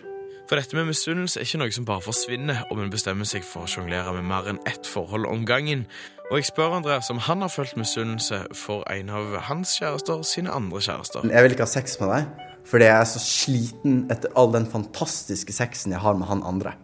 For 0.49 0.57
dette 0.57 0.73
med 0.73 0.87
misunnelse 0.89 1.37
er 1.37 1.45
ikke 1.45 1.59
noe 1.61 1.73
som 1.73 1.85
bare 1.85 2.01
forsvinner 2.01 2.63
om 2.73 2.79
en 2.81 2.89
bestemmer 2.89 3.27
seg 3.29 3.43
for 3.45 3.67
å 3.67 3.69
sjonglere 3.69 4.15
med 4.15 4.25
mer 4.25 4.47
enn 4.49 4.57
ett 4.69 4.87
forhold 4.89 5.27
om 5.29 5.43
gangen. 5.45 5.83
Og 6.31 6.39
jeg 6.39 6.47
spør 6.49 6.73
Andreas 6.79 7.09
om 7.13 7.21
han 7.21 7.45
har 7.45 7.51
følt 7.53 7.77
misunnelse 7.77 8.41
for 8.57 8.81
en 8.89 9.11
av 9.13 9.35
hans 9.45 9.75
kjærester 9.77 10.23
sine 10.25 10.49
andre 10.53 10.81
kjærester. 10.81 11.27
Jeg 11.29 11.45
vil 11.45 11.53
ikke 11.53 11.67
ha 11.67 11.73
sex 11.73 11.99
med 12.01 12.15
deg 12.15 12.45
fordi 12.69 12.85
jeg 12.85 13.01
er 13.01 13.07
så 13.09 13.19
sliten 13.23 14.01
etter 14.13 14.33
all 14.37 14.51
den 14.53 14.67
fantastiske 14.69 15.53
sexen 15.55 15.93
jeg 15.95 16.01
har 16.03 16.17
med 16.17 16.27
han 16.29 16.43
andre. 16.45 16.75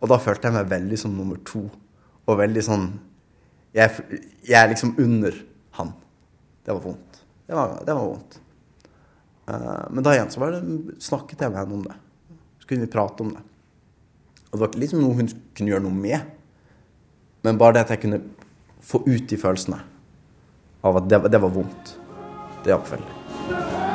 Og 0.00 0.08
da 0.08 0.16
følte 0.22 0.48
jeg 0.48 0.56
meg 0.56 0.70
veldig 0.70 1.00
som 1.00 1.16
nummer 1.16 1.40
to. 1.48 1.66
Og 2.28 2.38
veldig 2.38 2.62
sånn 2.64 2.86
Jeg, 3.72 4.20
jeg 4.44 4.58
er 4.58 4.70
liksom 4.72 4.94
under 5.00 5.36
han. 5.78 5.92
Det 6.64 6.74
var 6.74 6.82
vondt. 6.84 7.22
Det 7.46 7.56
var, 7.56 7.78
det 7.86 7.94
var 7.96 8.04
vondt. 8.04 8.38
Uh, 9.48 9.86
men 9.90 10.04
da 10.04 10.12
igjen 10.14 10.30
så 10.30 10.50
det, 10.52 10.60
snakket 11.02 11.40
jeg 11.42 11.52
med 11.52 11.62
henne 11.62 11.78
om 11.78 11.86
det. 11.86 11.96
Så 12.60 12.68
kunne 12.68 12.86
vi 12.86 12.92
prate 12.92 13.24
om 13.24 13.32
det. 13.34 13.42
Og 14.50 14.58
det 14.58 14.60
var 14.60 14.70
ikke 14.70 14.84
liksom 14.84 15.02
noe 15.02 15.18
hun 15.18 15.32
kunne 15.56 15.72
gjøre 15.72 15.86
noe 15.86 15.96
med. 15.96 16.28
Men 17.42 17.58
bare 17.58 17.78
det 17.78 17.86
at 17.86 17.96
jeg 17.96 18.04
kunne 18.04 18.22
få 18.82 19.02
ut 19.06 19.24
de 19.30 19.40
følelsene 19.40 19.80
av 20.82 20.98
at 20.98 21.08
det, 21.10 21.22
det 21.32 21.42
var 21.42 21.54
vondt. 21.54 21.96
Det 22.62 22.74
hjalp 22.74 22.92
veldig. 22.92 23.91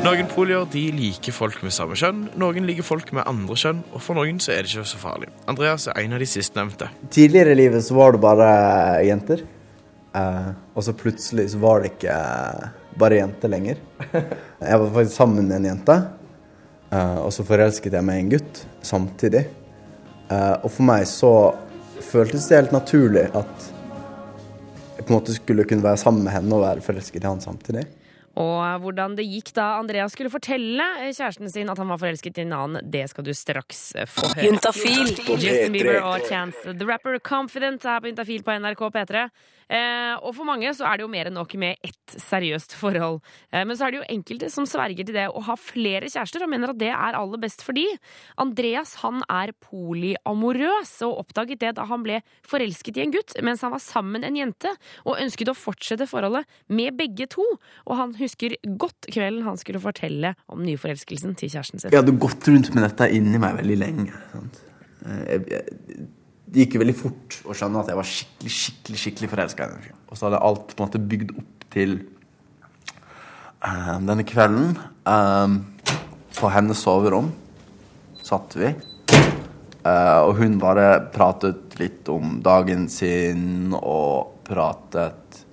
Noen 0.00 0.30
polier 0.32 0.64
de 0.72 0.86
liker 0.96 1.34
folk 1.36 1.58
med 1.60 1.74
samme 1.76 1.96
kjønn, 1.98 2.22
noen 2.40 2.64
liker 2.64 2.86
folk 2.86 3.10
med 3.12 3.26
andre 3.28 3.56
kjønn, 3.60 3.82
og 3.92 4.00
for 4.00 4.16
noen 4.16 4.38
så 4.40 4.54
er 4.54 4.64
det 4.64 4.70
ikke 4.72 4.88
så 4.88 5.00
farlig. 5.02 5.28
Andreas 5.50 5.84
er 5.92 5.98
en 6.00 6.16
av 6.16 6.22
de 6.22 6.28
sistnevnte. 6.30 6.88
Tidligere 7.12 7.52
i 7.52 7.58
livet 7.58 7.84
så 7.84 7.98
var 7.98 8.16
det 8.16 8.22
bare 8.24 8.46
jenter. 9.04 9.42
Eh, 10.16 10.48
og 10.72 10.86
så 10.86 10.94
plutselig 10.96 11.50
så 11.52 11.60
var 11.60 11.84
det 11.84 11.92
ikke 11.92 12.16
eh, 12.16 12.64
bare 13.04 13.20
jenter 13.20 13.52
lenger. 13.52 13.84
Jeg 14.08 14.80
var 14.80 14.88
faktisk 14.96 15.18
sammen 15.18 15.44
med 15.44 15.58
en 15.58 15.68
jente, 15.74 15.98
eh, 16.96 17.18
og 17.20 17.28
så 17.36 17.44
forelsket 17.52 18.00
jeg 18.00 18.08
meg 18.08 18.22
i 18.22 18.24
en 18.24 18.34
gutt 18.38 18.64
samtidig. 18.80 19.44
Eh, 20.32 20.56
og 20.64 20.68
for 20.70 20.88
meg 20.94 21.04
så 21.12 21.34
føltes 22.08 22.48
det 22.48 22.62
helt 22.62 22.76
naturlig 22.80 23.28
at 23.36 23.70
jeg 24.96 25.04
på 25.04 25.10
en 25.12 25.20
måte 25.20 25.36
skulle 25.36 25.68
kunne 25.68 25.84
være 25.84 26.00
sammen 26.00 26.24
med 26.24 26.38
henne 26.38 26.56
og 26.56 26.64
være 26.64 26.88
forelsket 26.88 27.20
i 27.20 27.28
han 27.28 27.44
samtidig. 27.44 27.84
Og 28.40 28.82
hvordan 28.84 29.16
det 29.18 29.26
gikk 29.28 29.52
da 29.56 29.74
Andreas 29.80 30.14
skulle 30.16 30.32
fortelle 30.32 30.86
kjæresten 31.10 31.50
sin 31.52 31.70
at 31.72 31.80
han 31.80 31.90
var 31.92 32.00
forelsket 32.00 32.40
i 32.40 32.46
en 32.46 32.56
annen, 32.56 32.90
det 32.92 33.06
skal 33.12 33.26
du 33.26 33.32
straks 33.36 33.90
få 34.08 34.32
høre. 34.32 34.48
Juntafil 34.48 35.12
Justin 35.12 35.70
P3. 35.70 35.72
Bieber 35.74 36.00
og 36.08 36.26
Chance 36.28 36.72
the 36.72 36.88
Rapper 36.88 37.18
Confident 37.20 37.84
her 37.84 38.00
på 38.00 38.12
Juntafil 38.12 38.46
på 38.46 38.56
NRK 38.62 38.86
P3. 38.96 39.26
Eh, 39.70 40.16
og 40.18 40.34
for 40.34 40.48
mange 40.48 40.72
så 40.74 40.86
er 40.88 40.98
det 40.98 41.04
jo 41.04 41.10
mer 41.12 41.28
enn 41.30 41.36
nok 41.38 41.52
med 41.62 41.78
ett 41.86 42.14
seriøst 42.18 42.74
forhold. 42.74 43.20
Eh, 43.54 43.62
men 43.62 43.78
så 43.78 43.86
er 43.86 43.94
det 43.94 44.00
jo 44.00 44.08
enkelte 44.16 44.48
som 44.50 44.66
sverger 44.66 45.06
til 45.06 45.14
det 45.14 45.28
å 45.30 45.42
ha 45.46 45.54
flere 45.60 46.10
kjærester, 46.10 46.42
og 46.42 46.50
mener 46.50 46.72
at 46.72 46.80
det 46.80 46.90
er 46.90 47.18
aller 47.18 47.38
best 47.42 47.62
for 47.66 47.76
de. 47.76 47.86
Andreas 48.42 48.96
han 49.04 49.22
er 49.30 49.52
polyamorøs, 49.62 50.96
og 51.06 51.22
oppdaget 51.22 51.62
det 51.62 51.74
da 51.78 51.86
han 51.90 52.02
ble 52.06 52.18
forelsket 52.50 52.98
i 52.98 53.04
en 53.06 53.14
gutt 53.14 53.36
mens 53.46 53.62
han 53.64 53.72
var 53.74 53.82
sammen 53.84 54.26
en 54.26 54.38
jente, 54.38 54.72
og 55.06 55.20
ønsket 55.22 55.52
å 55.52 55.56
fortsette 55.56 56.08
forholdet 56.10 56.48
med 56.68 56.98
begge 56.98 57.28
to. 57.30 57.46
Og 57.86 57.94
han 58.00 58.16
husker 58.18 58.56
godt 58.80 59.06
kvelden 59.12 59.46
han 59.46 59.60
skulle 59.60 59.82
fortelle 59.82 60.34
om 60.50 60.64
nyforelskelsen 60.66 61.36
til 61.38 61.52
kjæresten 61.54 61.78
sin. 61.82 61.92
Jeg 61.94 62.02
hadde 62.02 62.18
gått 62.20 62.48
rundt 62.50 62.72
med 62.74 62.88
dette 62.88 63.10
inni 63.14 63.38
meg 63.40 63.60
veldig 63.62 63.78
lenge. 63.86 64.24
Sant? 64.34 64.64
Eh, 65.06 65.22
Jeg, 65.30 65.44
jeg, 65.54 66.08
det 66.50 66.64
gikk 66.64 66.76
jo 66.76 66.82
veldig 66.82 66.96
fort 66.98 67.36
å 67.46 67.54
skjønne 67.54 67.82
at 67.82 67.90
jeg 67.92 67.98
var 67.98 68.08
skikkelig 68.10 68.54
skikkelig, 68.54 69.00
skikkelig 69.04 69.30
forelska 69.30 69.66
i 69.66 69.70
henne. 69.70 69.98
Og 70.10 70.18
så 70.18 70.26
hadde 70.26 70.42
alt 70.48 70.72
på 70.74 70.82
en 70.82 70.88
måte 70.88 71.02
bygd 71.12 71.34
opp 71.38 71.66
til 71.70 71.92
um, 73.62 74.08
denne 74.08 74.26
kvelden. 74.26 74.72
Um, 75.06 75.60
på 76.34 76.50
hennes 76.50 76.82
soverom 76.82 77.30
satt 78.26 78.56
vi. 78.58 78.72
Uh, 79.80 80.20
og 80.26 80.34
hun 80.40 80.58
bare 80.60 80.88
pratet 81.14 81.78
litt 81.80 82.10
om 82.12 82.40
dagen 82.44 82.88
sin 82.92 83.72
og 83.78 84.42
pratet 84.50 85.44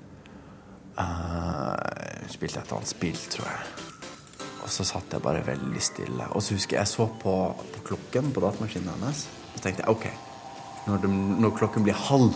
eh, 0.98 1.76
Hun 2.24 2.32
spilte 2.34 2.60
et 2.60 2.66
eller 2.66 2.80
annet 2.80 2.90
spill, 2.90 3.20
tror 3.30 3.46
jeg. 3.46 3.68
Og 4.66 4.72
så 4.74 4.84
satt 4.90 5.14
jeg 5.14 5.24
bare 5.24 5.46
veldig 5.46 5.84
stille. 5.86 6.26
Og 6.34 6.44
så 6.44 6.58
husker 6.58 6.80
jeg 6.80 6.84
jeg 6.88 6.92
så 6.96 7.06
på, 7.22 7.36
på 7.76 7.86
klokken 7.92 8.34
på 8.34 8.44
datamaskinen 8.44 8.90
hennes. 8.98 9.28
Og 9.54 9.62
tenkte 9.62 9.86
jeg 9.86 9.94
OK, 9.94 10.10
når, 10.88 11.04
de, 11.04 11.12
når 11.44 11.56
klokken 11.58 11.84
blir 11.84 11.98
halv, 12.08 12.34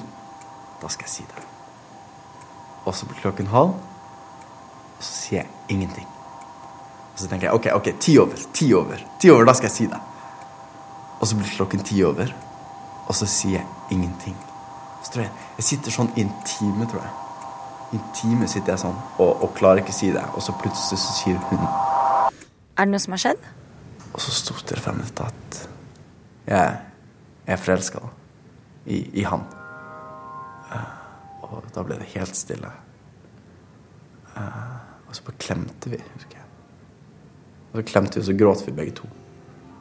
da 0.82 0.90
skal 0.92 1.08
jeg 1.08 1.14
si 1.14 1.26
det. 1.30 1.44
Og 2.86 2.96
så 2.98 3.08
blir 3.08 3.22
klokken 3.22 3.50
halv, 3.52 3.76
og 3.78 5.04
så 5.04 5.12
sier 5.12 5.44
jeg 5.44 5.76
ingenting. 5.78 6.08
Og 7.14 7.20
så 7.20 7.30
tenker 7.30 7.48
jeg 7.48 7.56
OK, 7.56 7.70
ok, 7.78 7.90
ti 8.02 8.18
over, 8.20 8.46
ti 8.54 8.72
over, 8.74 9.04
ti 9.22 9.32
over, 9.32 9.48
da 9.48 9.56
skal 9.58 9.70
jeg 9.70 9.78
si 9.78 9.90
det. 9.92 10.00
Og 11.22 11.28
så 11.30 11.38
blir 11.38 11.56
klokken 11.56 11.84
ti 11.86 12.04
over, 12.04 12.32
og 13.08 13.16
så 13.16 13.28
sier 13.30 13.60
jeg 13.60 13.98
ingenting. 13.98 14.38
Så 15.02 15.14
tror 15.14 15.26
jeg, 15.28 15.34
jeg 15.58 15.68
sitter 15.70 15.96
sånn 15.96 16.12
i 16.16 16.26
en 16.26 16.34
time, 16.46 16.88
tror 16.90 17.06
jeg. 17.06 17.18
I 17.92 18.00
en 18.00 18.06
time 18.16 18.48
sitter 18.48 18.74
jeg 18.74 18.84
sånn 18.86 18.96
og, 19.20 19.44
og 19.44 19.52
klarer 19.58 19.82
ikke 19.82 19.94
å 19.94 19.98
si 19.98 20.12
det. 20.14 20.24
Og 20.36 20.44
så 20.46 20.56
plutselig 20.60 21.02
så 21.02 21.18
sier 21.18 21.42
hun 21.50 21.62
Er 21.62 22.88
det 22.88 22.92
noe 22.94 23.04
som 23.04 23.16
har 23.18 23.24
skjedd? 23.26 23.44
Og 24.12 24.24
så 24.24 24.34
sto 24.36 24.56
det 24.68 24.80
frem 24.80 25.00
minutter 25.00 25.28
at 25.28 25.60
jeg, 26.48 26.80
jeg 27.46 27.56
er 27.56 27.62
forelska 27.62 28.02
i, 28.86 29.20
i 29.20 29.24
han. 29.24 29.44
Eh, 30.72 30.92
og 31.48 31.68
da 31.76 31.84
ble 31.86 32.00
det 32.02 32.12
helt 32.16 32.38
stille. 32.38 32.72
Eh, 34.36 34.78
og 35.08 35.16
så 35.16 35.26
bare 35.28 35.42
klemte 35.42 35.92
vi, 35.94 36.00
husker 36.16 36.40
jeg. 36.40 36.48
Og 37.72 37.80
så 37.80 37.86
klemte 37.88 38.18
vi, 38.18 38.24
og 38.24 38.30
så 38.30 38.38
gråt 38.40 38.66
vi 38.68 38.76
begge 38.78 38.96
to. 39.02 39.12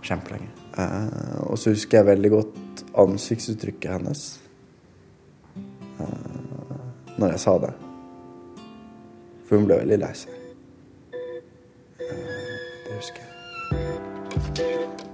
Kjempelenge. 0.03 0.51
Eh, 0.81 1.41
og 1.47 1.59
så 1.61 1.75
husker 1.75 2.01
jeg 2.01 2.11
veldig 2.13 2.33
godt 2.37 2.85
ansiktsuttrykket 3.01 3.99
hennes 3.99 4.29
når 7.21 7.35
jeg 7.35 7.41
sa 7.43 7.53
det. 7.61 7.73
For 9.45 9.61
hun 9.61 9.67
ble 9.69 9.77
veldig 9.83 9.99
lei 10.01 10.13
seg. 10.17 10.33
Det 12.01 12.95
husker 12.95 13.21
jeg. 13.21 14.20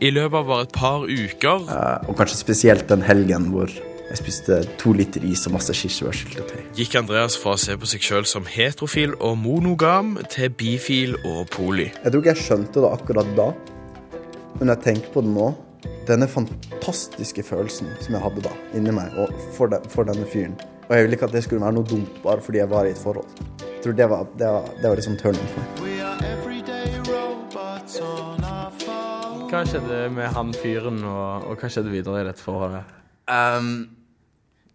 I 0.00 0.10
løpet 0.12 0.38
av 0.38 0.48
bare 0.48 0.66
et 0.66 0.74
par 0.76 1.04
uker 1.08 1.68
og 2.08 2.16
kanskje 2.18 2.36
spesielt 2.42 2.88
den 2.90 3.04
helgen 3.06 3.48
hvor 3.54 3.70
jeg 4.06 4.18
spiste 4.20 4.58
to 4.78 4.92
liter 4.94 5.24
is 5.26 5.46
og 5.48 5.56
masse 5.56 5.74
kirsebærsyltetøy. 5.74 6.60
gikk 6.78 6.94
Andreas 7.00 7.36
fra 7.40 7.56
å 7.56 7.60
se 7.60 7.74
på 7.76 7.88
seg 7.90 8.04
sjøl 8.06 8.26
som 8.28 8.46
heterofil 8.46 9.16
og 9.18 9.34
monogam 9.40 10.14
til 10.30 10.52
bifil 10.54 11.16
og 11.24 11.48
poli. 11.50 11.88
Jeg 11.90 12.12
tror 12.12 12.22
ikke 12.22 12.34
jeg 12.36 12.44
skjønte 12.44 12.84
det 12.84 12.92
akkurat 12.92 13.32
da, 13.38 13.48
men 14.60 14.72
jeg 14.72 14.84
tenker 14.84 15.14
på 15.14 15.24
det 15.26 15.32
nå 15.34 15.54
Denne 16.06 16.26
fantastiske 16.30 17.42
følelsen 17.46 17.88
som 18.02 18.14
jeg 18.14 18.22
hadde 18.22 18.42
da 18.42 18.52
inni 18.78 18.94
meg 18.94 19.14
og 19.22 19.30
for, 19.54 19.70
de, 19.70 19.78
for 19.90 20.06
denne 20.06 20.26
fyren. 20.30 20.54
Og 20.86 20.94
jeg 20.94 21.06
ville 21.06 21.18
ikke 21.18 21.28
at 21.28 21.34
det 21.34 21.42
skulle 21.46 21.62
være 21.62 21.76
noe 21.78 21.86
dumt 21.86 22.22
bare 22.22 22.42
fordi 22.42 22.58
jeg 22.62 22.70
var 22.70 22.86
i 22.86 22.94
et 22.94 23.02
forhold. 23.02 23.26
Jeg 23.62 23.82
tror 23.84 23.98
det 23.98 24.08
var, 24.10 24.26
det 24.38 24.48
var, 24.56 24.70
det 24.82 24.86
var 24.86 24.96
liksom 25.02 25.18
turning 25.18 25.48
point. 25.54 25.70
Hva 29.46 29.60
skjedde 29.62 29.98
med 30.10 30.32
han 30.34 30.48
fyren, 30.58 30.96
og, 31.06 31.44
og 31.46 31.60
hva 31.60 31.68
skjedde 31.70 31.92
videre 31.92 32.24
i 32.24 32.26
dette 32.26 32.42
forholdet? 32.42 32.88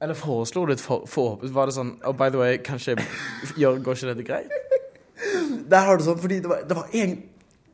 Eller 0.02 0.18
foreslo 0.18 0.64
du 0.66 0.72
et 0.74 0.82
for, 0.82 1.04
for... 1.12 1.42
Var 1.44 1.68
det 1.68 1.76
sånn 1.76 1.92
Oh, 2.08 2.16
by 2.16 2.32
the 2.32 2.40
way, 2.40 2.60
kanskje 2.64 2.96
gjør, 3.60 3.82
Går 3.84 4.00
ikke 4.00 4.14
dette 4.14 4.26
greit? 4.30 4.56
Der 5.72 5.86
har 5.86 6.00
du 6.00 6.06
sånn, 6.08 6.22
fordi 6.24 6.40
det 6.42 6.50
var, 6.50 6.64
det 6.68 6.78
var 6.78 6.96
en, 7.04 7.18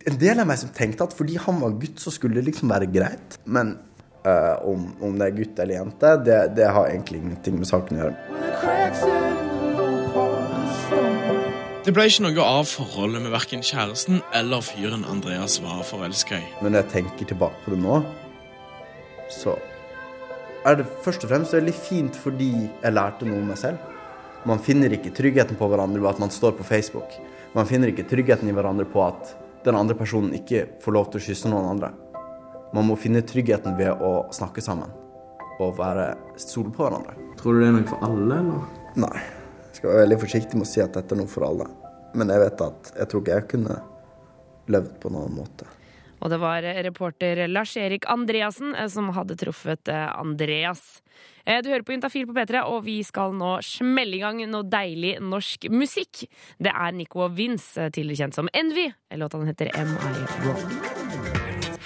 en 0.10 0.20
del 0.26 0.42
av 0.42 0.50
meg 0.50 0.60
som 0.60 0.74
tenkte 0.76 1.06
at 1.06 1.16
fordi 1.16 1.38
han 1.46 1.62
var 1.62 1.78
gutt, 1.80 2.02
så 2.02 2.12
skulle 2.14 2.42
det 2.42 2.48
liksom 2.50 2.74
være 2.74 2.90
greit. 2.92 3.38
Men 3.46 3.78
uh, 4.26 4.58
om, 4.68 4.90
om 5.06 5.22
det 5.22 5.30
er 5.30 5.38
gutt 5.38 5.64
eller 5.64 5.80
jente, 5.80 6.18
det, 6.26 6.42
det 6.58 6.74
har 6.76 6.92
egentlig 6.92 7.24
ingenting 7.24 7.62
med 7.62 7.72
saken 7.72 8.02
å 8.02 8.06
gjøre. 8.08 9.27
Det 11.88 11.94
ble 11.96 12.04
ikke 12.10 12.26
noe 12.26 12.44
av 12.44 12.66
forholdet 12.68 13.22
med 13.24 13.32
verken 13.32 13.62
kjæresten 13.64 14.18
eller 14.36 14.60
fyren 14.60 15.06
Andreas 15.08 15.54
var 15.64 15.86
forelska 15.88 16.36
i. 16.36 16.48
Men 16.60 16.74
når 16.74 16.82
jeg 16.82 16.92
tenker 16.98 17.30
tilbake 17.30 17.62
på 17.64 17.72
det 17.72 17.78
nå, 17.80 18.02
så 19.32 19.54
er 20.68 20.82
det 20.82 20.88
først 21.06 21.24
og 21.24 21.32
fremst 21.32 21.56
veldig 21.56 21.76
fint 21.78 22.20
fordi 22.20 22.50
jeg 22.66 22.92
lærte 22.92 23.30
noe 23.30 23.40
om 23.40 23.48
meg 23.54 23.62
selv. 23.62 23.80
Man 24.44 24.60
finner 24.60 24.98
ikke 24.98 25.14
tryggheten 25.16 25.56
på 25.56 25.72
hverandre 25.72 26.04
ved 26.04 26.12
at 26.12 26.20
man 26.26 26.36
står 26.36 26.58
på 26.60 26.68
Facebook. 26.68 27.16
Man 27.56 27.72
finner 27.72 27.94
ikke 27.94 28.10
tryggheten 28.12 28.52
i 28.52 28.58
hverandre 28.60 28.90
på 28.92 29.06
at 29.08 29.32
den 29.64 29.80
andre 29.80 29.96
personen 29.96 30.36
ikke 30.36 30.68
får 30.84 30.98
lov 31.00 31.08
til 31.14 31.24
å 31.24 31.28
kysse 31.30 31.56
noen 31.56 31.72
andre. 31.72 31.94
Man 32.76 32.92
må 32.92 33.00
finne 33.00 33.24
tryggheten 33.24 33.80
ved 33.80 33.96
å 34.04 34.26
snakke 34.36 34.60
sammen 34.60 34.92
og 35.64 35.80
være 35.80 36.12
stole 36.36 36.68
på 36.68 36.84
hverandre. 36.84 37.16
Tror 37.40 37.56
du 37.56 37.64
det 37.64 37.72
er 37.72 37.78
noe 37.80 37.92
for 37.96 38.12
alle, 38.12 38.44
eller? 38.44 38.88
Nei. 39.08 39.37
Jeg 39.78 39.84
skal 39.84 39.92
være 39.92 40.06
veldig 40.08 40.18
forsiktig 40.24 40.58
med 40.58 40.66
å 40.66 40.70
si 40.72 40.80
at 40.82 40.96
dette 40.98 41.14
er 41.14 41.20
noe 41.20 41.30
for 41.30 41.44
alle. 41.46 41.66
Men 42.18 42.32
jeg 42.34 42.42
vet 42.42 42.62
at 42.66 42.88
jeg 42.98 43.10
tror 43.12 43.22
ikke 43.22 43.36
jeg 43.36 43.46
kunne 43.52 43.76
levd 44.74 44.96
på 45.04 45.12
noen 45.14 45.28
annen 45.28 45.36
måte. 45.38 45.68
Og 46.18 46.32
det 46.34 46.40
var 46.42 46.66
eh, 46.66 46.80
reporter 46.88 47.44
Lars-Erik 47.46 48.08
Andreassen 48.10 48.74
eh, 48.74 48.88
som 48.90 49.12
hadde 49.14 49.38
truffet 49.38 49.92
eh, 49.94 50.08
Andreas. 50.18 50.82
Du 51.48 51.70
hører 51.70 51.86
på 51.86 51.94
Juntafil 51.94 52.26
på 52.28 52.34
P3, 52.36 52.64
og 52.68 52.82
vi 52.84 52.98
skal 53.08 53.38
nå 53.38 53.54
smelle 53.64 54.18
i 54.18 54.20
gang 54.20 54.42
noe 54.50 54.66
deilig 54.68 55.14
norsk 55.24 55.70
musikk. 55.72 56.26
Det 56.60 56.74
er 56.74 56.98
Nico 56.98 57.22
og 57.24 57.38
Vince, 57.38 57.86
tidligere 57.96 58.26
kjent 58.26 58.40
som 58.42 58.50
Envy. 58.58 58.90
Låta 59.16 59.40
den 59.40 59.54
heter 59.54 59.72
Am 59.78 59.94
I 59.94 60.26
Wrong? 60.42 60.76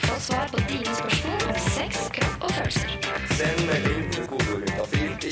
Få 0.08 0.18
svar 0.32 0.50
på 0.56 0.64
dine 0.72 0.96
spørsmål 0.96 1.46
om 1.52 1.62
sex, 1.68 2.08
kropp 2.16 2.48
og 2.48 2.56
følelser. 2.56 2.98
Send 3.36 3.68
melding 3.68 4.11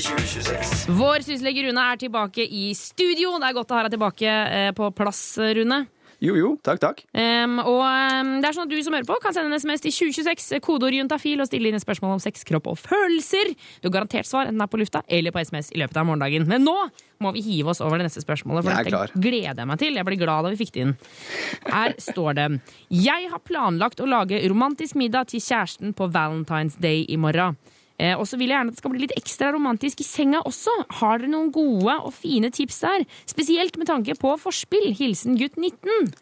2026. 0.06 0.90
Vår 0.98 1.24
syslege 1.26 1.64
Rune 1.66 1.86
er 1.92 2.00
tilbake 2.00 2.44
i 2.44 2.70
studio. 2.78 3.36
Det 3.40 3.50
er 3.50 3.56
godt 3.56 3.72
å 3.72 3.78
ha 3.78 3.86
deg 3.86 3.96
tilbake 3.96 4.28
eh, 4.28 4.70
på 4.76 4.90
plass, 4.96 5.22
Rune. 5.38 5.84
Jo, 6.20 6.34
jo, 6.36 6.48
takk, 6.60 6.80
takk. 6.82 6.98
Um, 7.16 7.56
og 7.62 7.80
um, 7.80 8.32
det 8.42 8.50
er 8.50 8.52
sånn 8.52 8.66
at 8.68 8.72
Du 8.72 8.80
som 8.84 8.92
hører 8.92 9.08
på 9.08 9.16
kan 9.24 9.32
sende 9.32 9.56
en 9.56 9.62
SMS 9.62 9.80
til 9.86 9.94
2026, 10.12 10.60
kodeord 10.64 10.92
juntafil, 10.98 11.40
og 11.40 11.48
stille 11.48 11.70
inn 11.72 11.80
spørsmål 11.80 12.18
om 12.18 12.20
sex, 12.20 12.44
kropp 12.44 12.68
og 12.68 12.76
følelser. 12.76 13.54
Du 13.80 13.88
har 13.88 13.94
garantert 13.94 14.28
svar, 14.28 14.44
enten 14.44 14.60
det 14.60 14.66
er 14.66 14.72
på 14.74 14.82
lufta 14.82 15.02
eller 15.08 15.32
på 15.32 15.40
SMS 15.40 15.72
i 15.72 15.80
løpet 15.80 15.96
av 15.96 16.04
morgendagen. 16.10 16.44
Men 16.50 16.66
nå 16.68 16.76
må 17.24 17.32
vi 17.36 17.44
hive 17.46 17.72
oss 17.72 17.80
over 17.84 17.96
det 17.96 18.10
neste 18.10 18.20
spørsmålet, 18.24 18.68
for 18.68 18.76
dette 18.76 19.16
gleder 19.16 19.64
jeg 19.64 19.72
meg 19.72 19.80
til. 19.80 19.96
Jeg 19.96 20.08
ble 20.10 20.20
glad 20.20 20.44
da 20.44 20.52
vi 20.52 20.60
fikk 20.60 20.76
det 20.76 20.84
inn. 20.84 20.94
Her 21.70 21.96
står 22.00 22.36
det 22.36 22.48
Jeg 22.92 23.32
har 23.32 23.44
planlagt 23.48 24.04
å 24.04 24.08
lage 24.08 24.44
romantisk 24.52 25.00
middag 25.00 25.32
til 25.32 25.40
kjæresten 25.40 25.96
på 25.96 26.12
Valentine's 26.12 26.76
Day 26.84 27.06
i 27.08 27.16
morgen. 27.20 27.56
Eh, 28.00 28.16
og 28.16 28.24
så 28.28 28.38
vil 28.40 28.48
jeg 28.48 28.56
gjerne 28.56 28.72
at 28.72 28.78
det 28.78 28.82
skal 28.82 28.94
bli 28.94 29.02
litt 29.04 29.18
ekstra 29.18 29.52
romantisk 29.52 30.00
i 30.00 30.06
senga 30.08 30.40
også. 30.48 30.72
Har 31.02 31.20
dere 31.20 31.32
noen 31.34 31.52
gode 31.52 31.98
og 32.00 32.14
fine 32.16 32.48
tips 32.54 32.80
der? 32.86 33.04
Spesielt 33.28 33.76
med 33.76 33.90
tanke 33.90 34.16
på 34.16 34.34
forspill. 34.40 34.90
Hilsen 34.96 35.36
gutt 35.40 35.60
19. 35.60 36.14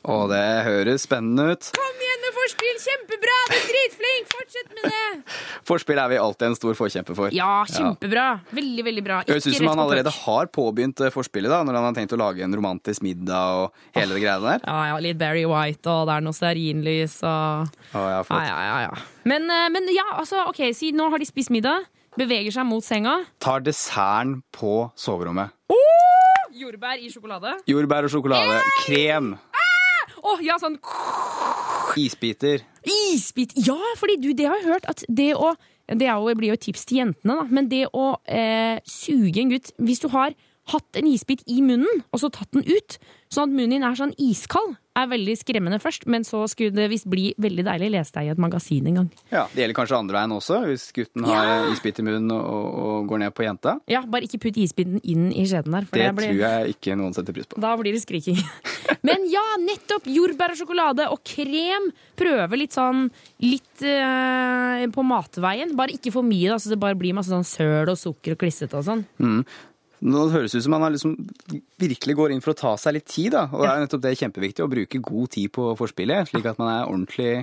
Å, 0.00 0.14
det 0.30 0.44
høres 0.64 1.04
spennende 1.04 1.52
ut. 1.52 1.66
Kom 1.76 1.98
igjen 2.00 2.22
med 2.24 2.32
forspill! 2.32 2.76
Kjempebra! 2.80 3.34
Du 3.50 3.56
er 3.58 3.66
dritflink! 3.68 4.30
Fortsett 4.32 4.70
med 4.72 4.86
det! 4.88 5.34
Forspill 5.68 6.00
er 6.00 6.08
vi 6.08 6.20
alltid 6.20 6.46
en 6.48 6.56
stor 6.56 6.78
forkjemper 6.78 7.18
for. 7.18 7.34
Ja, 7.36 7.66
kjempebra. 7.68 8.24
Veldig, 8.56 8.84
veldig 8.86 9.04
bra. 9.04 9.18
Det 9.26 9.36
høres 9.36 9.44
ut 9.44 9.52
Ikke 9.52 9.60
som 9.60 9.70
han 9.74 9.82
allerede 9.84 10.14
har 10.14 10.48
påbegynt 10.56 11.04
eh, 11.04 11.12
forspillet, 11.12 11.52
da, 11.52 11.60
når 11.68 11.78
han 11.78 11.88
har 11.90 11.98
tenkt 11.98 12.16
å 12.16 12.20
lage 12.22 12.46
en 12.46 12.56
romantisk 12.56 13.04
middag 13.04 13.60
og 13.60 13.84
hele 13.98 14.16
det 14.16 14.24
greiene 14.24 14.54
der. 14.54 14.64
Ja, 14.64 14.80
ja, 14.94 14.98
litt 15.04 15.20
Barry 15.20 15.44
White, 15.50 15.84
og 15.92 16.08
det 16.08 16.16
er 16.16 16.24
noe 16.24 16.38
stearinlys 16.40 17.20
og 17.20 17.68
oh, 17.92 18.08
ja, 18.16 18.24
flott. 18.24 18.48
ja, 18.48 18.56
ja, 18.56 18.58
ja, 18.72 18.82
ja. 18.88 19.06
Men, 19.28 19.48
eh, 19.52 19.68
men 19.76 19.92
ja, 19.92 20.08
altså, 20.16 20.46
ok, 20.48 20.64
si 20.76 20.94
nå 20.96 21.12
har 21.12 21.20
de 21.20 21.28
spist 21.28 21.52
middag. 21.52 21.84
Beveger 22.18 22.56
seg 22.56 22.66
mot 22.66 22.82
senga. 22.82 23.20
Tar 23.38 23.62
desserten 23.68 24.40
på 24.56 24.88
soverommet. 24.98 25.52
Jordbær 26.60 26.98
i 26.98 27.08
sjokolade. 27.12 27.54
Jordbær 27.70 28.08
og 28.08 28.12
sjokolade. 28.12 28.58
Krem. 28.82 29.36
Å, 30.20 30.36
ja, 30.44 30.58
sånn 30.60 30.76
Isbiter. 31.98 32.62
isbit. 32.86 33.54
Ja, 33.66 33.78
fordi 33.98 34.18
du, 34.22 34.30
det 34.36 34.46
har 34.46 34.60
jeg 34.60 34.68
hørt 34.70 34.88
at 34.90 35.04
det 35.08 35.34
å 35.34 35.54
Det 35.90 36.06
er 36.06 36.20
jo, 36.22 36.34
blir 36.38 36.52
jo 36.52 36.54
et 36.54 36.62
tips 36.62 36.84
til 36.86 37.00
jentene, 37.00 37.34
da. 37.34 37.44
Men 37.50 37.66
det 37.66 37.88
å 37.90 38.12
eh, 38.30 38.78
suge 38.86 39.40
en 39.42 39.50
gutt 39.50 39.72
Hvis 39.82 39.98
du 39.98 40.06
har 40.12 40.36
hatt 40.70 40.96
en 41.00 41.08
isbit 41.10 41.42
i 41.50 41.64
munnen, 41.66 42.04
og 42.12 42.20
så 42.22 42.28
tatt 42.30 42.52
den 42.54 42.62
ut, 42.62 43.00
sånn 43.32 43.48
at 43.48 43.56
munnen 43.56 43.72
din 43.74 43.82
er 43.82 43.96
sånn 43.98 44.12
iskald, 44.22 44.76
er 45.02 45.10
veldig 45.10 45.34
skremmende 45.40 45.78
først, 45.82 46.06
men 46.10 46.24
så 46.26 46.42
skulle 46.50 46.74
det 46.76 46.88
visst 46.92 47.08
bli 47.10 47.30
veldig 47.40 47.64
deilig. 47.66 47.90
Leste 47.96 48.20
jeg 48.22 48.30
i 48.30 48.34
et 48.34 48.40
magasin 48.42 48.86
en 48.90 48.98
gang. 49.00 49.08
Ja, 49.32 49.46
Det 49.54 49.62
gjelder 49.64 49.78
kanskje 49.80 49.98
andre 49.98 50.18
veien 50.20 50.34
også, 50.36 50.60
hvis 50.68 50.88
gutten 50.96 51.24
har 51.28 51.44
Ja. 51.50 51.56
isbit 51.72 51.98
i 51.98 52.02
munnen 52.06 52.30
og, 52.36 52.78
og 52.84 53.08
går 53.10 53.18
ned 53.24 53.34
på 53.34 53.44
jenta. 53.46 53.78
Ja, 53.90 54.02
bare 54.06 54.28
ikke 54.28 54.40
putt 54.46 54.56
isbiten 54.60 55.00
inn 55.04 55.30
i 55.32 55.44
skjeden 55.48 55.72
der. 55.76 55.88
Det 55.90 56.10
blir... 56.16 56.32
tror 56.34 56.44
jeg 56.44 56.74
ikke 56.76 56.96
noen 57.00 57.14
setter 57.16 57.32
pris 57.36 57.46
på. 57.50 57.60
Da 57.60 57.74
blir 57.80 57.92
det 57.96 58.02
skriking. 58.04 58.38
Men 59.06 59.24
ja, 59.32 59.44
nettopp! 59.62 60.06
Jordbær 60.10 60.52
og 60.54 60.60
sjokolade 60.60 61.08
og 61.10 61.22
krem. 61.24 61.90
Prøve 62.20 62.58
litt 62.60 62.76
sånn 62.76 63.06
litt 63.40 63.82
eh, 63.86 64.86
på 64.92 65.04
matveien. 65.06 65.74
Bare 65.78 65.94
ikke 65.96 66.12
for 66.14 66.26
mye, 66.26 66.50
da, 66.52 66.58
så 66.60 66.72
det 66.72 66.80
bare 66.82 66.98
blir 66.98 67.14
masse 67.16 67.32
sånn 67.32 67.46
søl 67.48 67.88
og 67.88 67.98
sukker 68.00 68.36
og 68.36 68.40
klissete 68.42 68.76
og 68.78 68.86
sånn. 68.86 69.04
Mm. 69.22 69.42
Nå 70.00 70.26
høres 70.32 70.54
det 70.54 70.62
ut 70.62 70.66
som 70.66 70.76
man 70.76 70.86
liksom 70.94 71.16
virkelig 71.80 72.14
går 72.16 72.34
inn 72.34 72.44
for 72.44 72.54
å 72.54 72.60
ta 72.60 72.76
seg 72.80 72.96
litt 72.96 73.08
tid, 73.10 73.34
da. 73.34 73.48
Og 73.52 73.64
det 73.64 73.72
er 73.72 73.82
nettopp 73.84 74.04
det 74.06 74.14
kjempeviktig, 74.20 74.64
å 74.64 74.72
bruke 74.72 75.02
god 75.04 75.34
tid 75.36 75.52
på 75.52 75.72
forspillet, 75.76 76.30
slik 76.30 76.48
at 76.48 76.60
man 76.60 76.72
er 76.72 76.86
ordentlig 76.88 77.34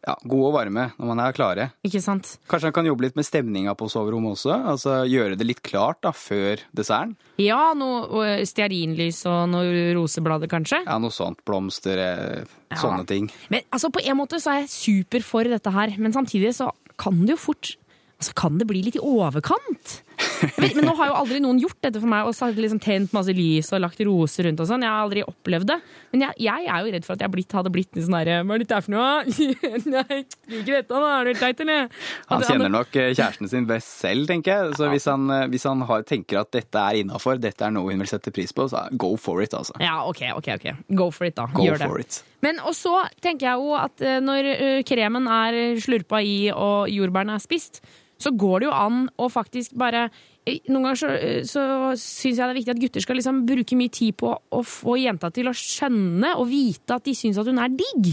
ja, 0.00 0.14
god 0.24 0.44
og 0.48 0.54
varme 0.54 0.86
når 0.96 1.08
man 1.10 1.20
er 1.22 1.34
klare. 1.36 1.66
Ikke 1.86 2.00
sant? 2.02 2.32
Kanskje 2.50 2.70
han 2.70 2.76
kan 2.76 2.88
jobbe 2.88 3.04
litt 3.04 3.18
med 3.18 3.26
stemninga 3.28 3.74
på 3.78 3.88
soverommet 3.92 4.38
også? 4.38 4.54
Altså 4.72 4.96
gjøre 5.08 5.36
det 5.38 5.46
litt 5.48 5.62
klart 5.66 6.00
da, 6.06 6.14
før 6.16 6.62
desserten? 6.76 7.16
Ja, 7.40 7.72
noe 7.76 8.24
eh, 8.24 8.44
stearinlys 8.48 9.22
og 9.30 9.50
noe 9.52 9.90
roseblader, 9.96 10.50
kanskje. 10.50 10.82
Ja, 10.86 10.96
noe 11.02 11.14
sånt. 11.14 11.42
Blomster, 11.48 12.00
ja. 12.00 12.80
sånne 12.80 13.04
ting. 13.08 13.28
Men 13.52 13.66
altså, 13.68 13.92
på 13.92 14.02
en 14.02 14.18
måte 14.20 14.40
så 14.40 14.54
er 14.54 14.64
jeg 14.64 14.72
super 14.72 15.26
for 15.26 15.48
dette 15.48 15.74
her, 15.74 15.94
men 16.00 16.16
samtidig 16.16 16.54
så 16.56 16.72
kan 17.00 17.22
det 17.26 17.36
jo 17.36 17.44
fort 17.50 17.76
Altså, 18.20 18.34
kan 18.36 18.58
det 18.60 18.66
bli 18.68 18.82
litt 18.84 18.98
i 18.98 19.00
overkant? 19.00 19.92
Vet, 20.60 20.74
men 20.76 20.84
nå 20.86 20.92
har 20.98 21.10
jo 21.10 21.16
aldri 21.16 21.40
noen 21.42 21.58
gjort 21.62 21.78
dette 21.84 22.00
for 22.00 22.10
meg 22.10 22.28
og 22.28 22.34
satt 22.36 22.58
liksom 22.58 22.80
tent 22.82 23.12
masse 23.16 23.32
lys 23.36 23.70
og 23.74 23.82
lagt 23.84 24.00
roser 24.06 24.46
rundt 24.48 24.60
og 24.62 24.68
sånn. 24.68 24.84
Jeg 24.84 24.92
har 24.92 25.04
aldri 25.04 25.24
opplevd 25.26 25.68
det. 25.70 25.78
Men 26.12 26.24
jeg, 26.26 26.36
jeg 26.46 26.68
er 26.68 26.84
jo 26.84 26.94
redd 26.94 27.06
for 27.06 27.16
at 27.16 27.24
jeg 27.24 27.32
blitt, 27.34 27.54
hadde 27.56 27.72
blitt 27.74 27.90
litt 27.96 28.06
sånn 28.06 28.16
herre 28.18 28.40
Hva 28.46 28.56
er 28.56 28.64
dette 28.64 28.80
for 28.86 28.94
noe? 28.94 29.10
Nei, 29.94 30.18
liker 30.50 30.80
dette, 30.80 30.88
da? 30.90 31.12
Er 31.20 31.30
det 31.30 31.36
teit, 31.40 31.62
eller? 31.64 32.02
Han 32.32 32.46
kjenner 32.46 32.72
nok 32.72 32.98
eh, 33.00 33.12
kjæresten 33.14 33.52
sin 33.52 33.68
best 33.70 33.94
selv, 34.02 34.26
tenker 34.30 34.52
jeg. 34.54 34.74
Så 34.80 34.90
hvis 34.92 35.08
han, 35.10 35.28
eh, 35.36 35.46
hvis 35.52 35.66
han 35.70 35.84
har, 35.88 36.04
tenker 36.08 36.42
at 36.42 36.52
dette 36.56 36.84
er 36.84 37.00
innafor, 37.04 37.40
dette 37.42 37.66
er 37.66 37.74
noe 37.76 37.92
hun 37.92 38.04
vil 38.04 38.10
sette 38.10 38.34
pris 38.34 38.52
på, 38.56 38.66
så 38.72 38.86
go 39.00 39.14
for 39.20 39.42
it, 39.44 39.54
altså. 39.56 39.76
Ja, 39.82 40.00
ok, 40.08 40.24
ok, 40.40 40.52
ok. 40.58 40.68
Go 40.98 41.10
for 41.14 41.28
it, 41.30 41.38
da. 41.38 41.48
Go 41.54 41.68
Gjør 41.68 41.84
det. 41.84 42.06
it. 42.06 42.20
Men 42.44 42.60
og 42.64 42.72
så 42.76 42.94
tenker 43.20 43.50
jeg 43.50 43.60
jo 43.60 43.74
at 43.76 44.04
eh, 44.04 44.20
når 44.24 44.52
kremen 44.88 45.28
er 45.30 45.60
slurpa 45.80 46.22
i 46.24 46.38
og 46.52 46.88
jordbærene 46.92 47.36
er 47.36 47.42
spist, 47.44 47.82
så 48.20 48.32
går 48.36 48.60
det 48.60 48.68
jo 48.68 48.76
an 48.76 49.04
å 49.16 49.28
faktisk 49.32 49.76
bare 49.80 50.06
eh, 50.44 50.60
Noen 50.68 50.90
ganger 50.90 51.00
så, 51.00 51.12
eh, 51.16 51.42
så 51.48 51.62
syns 51.96 52.36
jeg 52.36 52.40
det 52.40 52.50
er 52.50 52.58
viktig 52.58 52.74
at 52.74 52.82
gutter 52.82 53.04
skal 53.04 53.20
liksom 53.20 53.44
bruke 53.48 53.78
mye 53.78 53.92
tid 53.92 54.18
på 54.20 54.32
å 54.32 54.62
få 54.66 54.98
jenta 55.00 55.32
til 55.34 55.50
å 55.50 55.56
skjønne 55.56 56.34
og 56.36 56.50
vite 56.50 56.96
at 56.96 57.06
de 57.08 57.16
syns 57.16 57.40
at 57.40 57.48
hun 57.48 57.60
er 57.62 57.72
digg. 57.72 58.12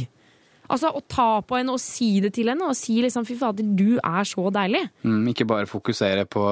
Altså 0.69 0.91
Å 0.91 1.01
ta 1.07 1.27
på 1.47 1.57
henne 1.59 1.75
og 1.75 1.81
si 1.81 2.17
det 2.23 2.33
til 2.35 2.51
henne, 2.51 2.67
og 2.67 2.75
si 2.77 2.97
liksom 3.03 3.25
'fy 3.27 3.37
fader, 3.39 3.63
du 3.63 3.99
er 4.03 4.23
så 4.27 4.47
deilig'. 4.51 4.89
Mm, 5.03 5.27
ikke 5.33 5.47
bare 5.47 5.69
fokusere 5.69 6.25
på, 6.25 6.43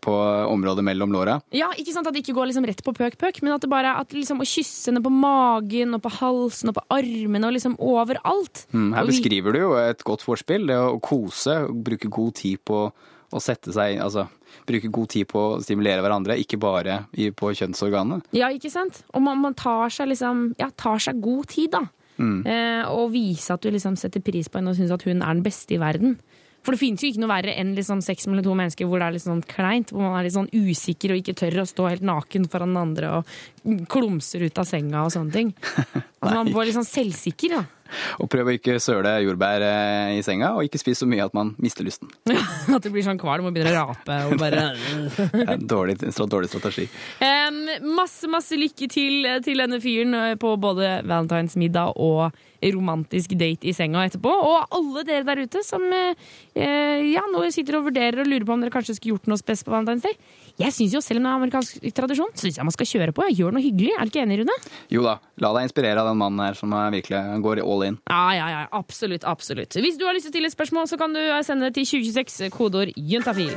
på 0.00 0.14
området 0.52 0.84
mellom 0.84 1.12
låra. 1.12 1.40
Ja, 1.52 1.70
ikke 1.76 1.92
sant 1.92 2.06
At 2.06 2.14
det 2.14 2.24
ikke 2.24 2.36
går 2.36 2.50
liksom 2.50 2.66
rett 2.66 2.82
på 2.84 2.94
pøk-pøk, 2.96 3.42
men 3.42 3.54
at 3.54 3.62
det 3.62 3.70
bare 3.70 3.96
at 3.98 4.12
liksom 4.12 4.42
å 4.42 4.48
kysse 4.48 4.90
henne 4.90 5.02
på 5.02 5.12
magen 5.12 5.94
og 5.94 6.02
på 6.02 6.12
halsen 6.18 6.72
og 6.72 6.76
på 6.80 6.84
armene 6.90 7.48
og 7.48 7.56
liksom 7.56 7.76
overalt. 7.78 8.66
Mm, 8.72 8.92
her 8.94 9.06
beskriver 9.06 9.52
du 9.52 9.58
jo 9.58 9.72
et 9.78 10.04
godt 10.04 10.22
forspill, 10.22 10.66
Det 10.66 10.76
å 10.76 11.00
kose, 11.00 11.66
bruke 11.72 12.08
god 12.08 12.34
tid 12.34 12.60
på 12.64 12.92
å 13.32 13.40
sette 13.40 13.72
seg 13.72 13.98
Altså 14.02 14.26
bruke 14.68 14.90
god 14.92 15.08
tid 15.14 15.28
på 15.30 15.40
å 15.40 15.60
stimulere 15.64 16.02
hverandre, 16.04 16.36
ikke 16.40 16.58
bare 16.60 17.02
på 17.38 17.52
kjønnsorganet. 17.56 18.28
Ja, 18.36 18.50
ikke 18.52 18.70
sant? 18.72 19.02
Og 19.14 19.24
man, 19.24 19.40
man 19.42 19.56
tar 19.58 19.92
seg 19.92 20.12
liksom 20.12 20.52
Ja, 20.60 20.70
tar 20.76 21.00
seg 21.02 21.22
god 21.22 21.48
tid, 21.52 21.72
da. 21.72 21.86
Mm. 22.18 22.38
Eh, 22.46 22.84
og 22.92 23.12
vise 23.14 23.54
at 23.54 23.62
du 23.64 23.72
liksom 23.72 23.96
setter 24.00 24.22
pris 24.24 24.50
på 24.50 24.60
henne 24.60 24.72
og 24.72 24.78
syns 24.78 24.92
at 24.94 25.04
hun 25.08 25.22
er 25.22 25.36
den 25.36 25.44
beste 25.46 25.76
i 25.76 25.80
verden. 25.82 26.18
For 26.62 26.74
det 26.74 26.78
finnes 26.78 27.02
jo 27.02 27.08
ikke 27.10 27.22
noe 27.24 27.32
verre 27.32 27.54
enn 27.58 27.72
liksom 27.74 28.02
sex 28.06 28.28
mellom 28.28 28.44
to 28.46 28.52
mennesker 28.54 28.86
hvor 28.86 29.02
det 29.02 29.06
er 29.08 29.14
litt 29.16 29.24
sånn 29.24 29.42
kleint. 29.50 29.90
Hvor 29.90 30.04
man 30.04 30.20
er 30.20 30.28
litt 30.28 30.36
sånn 30.36 30.50
usikker 30.54 31.14
og 31.14 31.22
ikke 31.22 31.34
tør 31.40 31.64
å 31.64 31.66
stå 31.66 31.88
helt 31.90 32.06
naken 32.06 32.46
foran 32.52 32.70
den 32.70 32.82
andre 32.84 33.10
og 33.18 33.86
klumser 33.90 34.44
ut 34.46 34.60
av 34.62 34.68
senga 34.68 35.02
og 35.02 35.14
sånne 35.14 35.34
ting. 35.34 35.54
Altså, 36.22 36.36
man 36.38 36.52
blir 36.52 36.68
litt 36.68 36.76
sånn 36.76 36.86
selvsikker, 36.86 37.50
da. 37.56 37.81
Og 38.22 38.30
prøv 38.32 38.50
å 38.50 38.54
ikke 38.56 38.78
søle 38.82 39.14
jordbær 39.24 39.64
eh, 39.66 40.18
i 40.18 40.22
senga, 40.26 40.52
og 40.56 40.66
ikke 40.66 40.80
spis 40.80 41.02
så 41.02 41.08
mye 41.08 41.24
at 41.26 41.34
man 41.36 41.54
mister 41.62 41.86
lysten. 41.86 42.10
At 42.76 42.84
du 42.84 42.90
blir 42.92 43.04
sånn 43.06 43.20
kvalm 43.20 43.48
og 43.48 43.56
begynner 43.56 43.76
å 43.76 43.88
rape 43.90 44.18
og 44.30 44.36
bare 44.40 44.68
Det 45.32 45.42
er 45.42 45.54
en 45.56 45.66
dårlig, 45.68 45.98
dårlig 46.00 46.50
strategi. 46.52 46.86
Um, 47.22 47.64
masse, 47.96 48.28
masse 48.30 48.56
lykke 48.58 48.88
til 48.92 49.26
til 49.44 49.62
denne 49.62 49.80
fyren 49.82 50.16
eh, 50.18 50.34
på 50.40 50.54
både 50.60 51.00
valentinsmiddag 51.08 51.98
og 52.00 52.32
romantisk 52.70 53.34
date 53.38 53.68
i 53.68 53.74
senga 53.76 54.04
etterpå. 54.06 54.30
Og 54.30 54.76
alle 54.78 55.04
dere 55.08 55.26
der 55.26 55.42
ute 55.46 55.62
som 55.66 55.84
eh, 55.92 56.14
eh, 56.54 57.02
ja, 57.12 57.24
nå 57.32 57.42
sitter 57.54 57.80
og 57.80 57.88
vurderer 57.90 58.22
og 58.22 58.30
lurer 58.30 58.46
på 58.46 58.54
om 58.54 58.62
dere 58.62 58.74
kanskje 58.74 58.96
skulle 58.98 59.16
gjort 59.16 59.30
noe 59.32 59.40
spes 59.40 59.64
på 59.66 59.74
Valentine's 59.74 60.06
Day. 60.06 60.16
Jeg 60.60 60.74
syns 60.76 60.94
jo, 60.94 61.00
selv 61.04 61.20
om 61.20 61.26
det 61.26 61.32
er 61.32 61.40
amerikansk 61.40 61.86
tradisjon, 61.96 62.32
så 62.36 62.46
syns 62.46 62.60
jeg 62.60 62.68
man 62.68 62.76
skal 62.76 62.90
kjøre 62.92 63.16
på. 63.16 63.26
Jeg 63.30 63.38
gjør 63.40 63.56
noe 63.56 63.64
hyggelig. 63.64 63.94
Er 63.96 64.06
du 64.06 64.12
ikke 64.12 64.24
enig, 64.26 64.40
Rune? 64.42 64.58
Jo 64.92 65.06
da, 65.06 65.16
la 65.42 65.52
deg 65.56 65.68
inspirere 65.68 66.04
av 66.04 66.10
den 66.12 66.20
mannen 66.20 66.44
her 66.44 66.58
som 66.58 66.74
er 66.76 66.92
virkelig 66.94 67.22
går 67.42 67.62
all 67.64 67.86
in. 67.88 67.98
Ja, 68.10 68.24
ja, 68.36 68.50
ja. 68.52 68.62
Absolutt. 68.72 69.24
absolutt. 69.24 69.74
Hvis 69.74 69.98
du 69.98 70.06
har 70.06 70.14
lyst 70.16 70.28
til 70.28 70.32
å 70.32 70.36
stille 70.36 70.52
et 70.52 70.56
spørsmål, 70.56 70.88
så 70.90 71.00
kan 71.00 71.16
du 71.16 71.22
sende 71.46 71.70
det 71.70 71.80
til 71.80 71.88
2026, 72.04 72.52
kodeord 72.54 72.92
juntafil. 72.96 73.56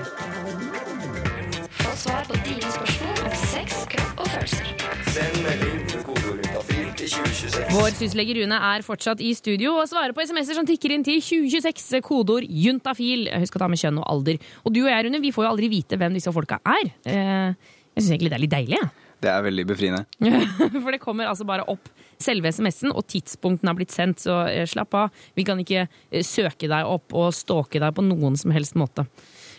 Få 1.82 1.96
svar 2.06 2.26
på 2.30 2.40
dine 2.46 2.72
spørsmål 2.78 3.26
om 3.28 3.40
sex, 3.52 3.86
kropp 3.92 4.26
og 4.26 4.28
følelser. 4.34 4.76
Send 5.16 5.44
melding 5.44 5.65
Vår 7.06 7.94
syslege 8.00 8.34
Rune 8.40 8.58
er 8.72 8.84
fortsatt 8.86 9.20
i 9.22 9.32
studio 9.38 9.76
og 9.78 9.86
svarer 9.90 10.14
på 10.16 10.24
SMS-er 10.26 10.58
som 10.58 10.66
tikker 10.68 10.94
inn 10.96 11.04
til 11.06 11.20
2026, 11.22 12.02
kodeord 12.06 12.48
juntafil. 12.50 13.28
Husk 13.44 13.58
å 13.60 13.62
ta 13.62 13.68
med 13.70 13.82
kjønn 13.82 14.00
og 14.02 14.08
alder. 14.10 14.40
Og 14.66 14.74
du 14.74 14.82
og 14.86 14.90
jeg, 14.90 15.06
Rune, 15.08 15.22
vi 15.22 15.34
får 15.36 15.46
jo 15.46 15.52
aldri 15.54 15.70
vite 15.72 16.00
hvem 16.02 16.16
disse 16.18 16.34
folka 16.34 16.58
er. 16.66 16.90
Eh, 17.06 17.74
Jeg 17.96 18.04
syns 18.04 18.16
egentlig 18.16 18.32
det 18.34 18.40
er 18.40 18.44
litt 18.48 18.56
deilig. 18.56 18.80
jeg. 18.82 18.94
Det 19.26 19.30
er 19.32 19.42
veldig 19.46 19.64
befriende. 19.66 20.02
For 20.84 20.92
det 20.92 21.00
kommer 21.02 21.30
altså 21.32 21.46
bare 21.48 21.64
opp 21.72 21.88
selve 22.22 22.52
SMS-en, 22.52 22.92
og 22.92 23.06
tidspunkten 23.10 23.70
har 23.72 23.74
blitt 23.78 23.94
sendt, 23.96 24.20
så 24.22 24.42
eh, 24.52 24.66
slapp 24.70 24.94
av. 25.00 25.16
Vi 25.40 25.46
kan 25.48 25.58
ikke 25.64 25.86
eh, 25.88 26.22
søke 26.22 26.68
deg 26.70 26.86
opp 26.86 27.16
og 27.16 27.32
stalke 27.34 27.80
deg 27.82 27.96
på 27.96 28.04
noen 28.06 28.36
som 28.38 28.52
helst 28.54 28.76
måte. 28.78 29.08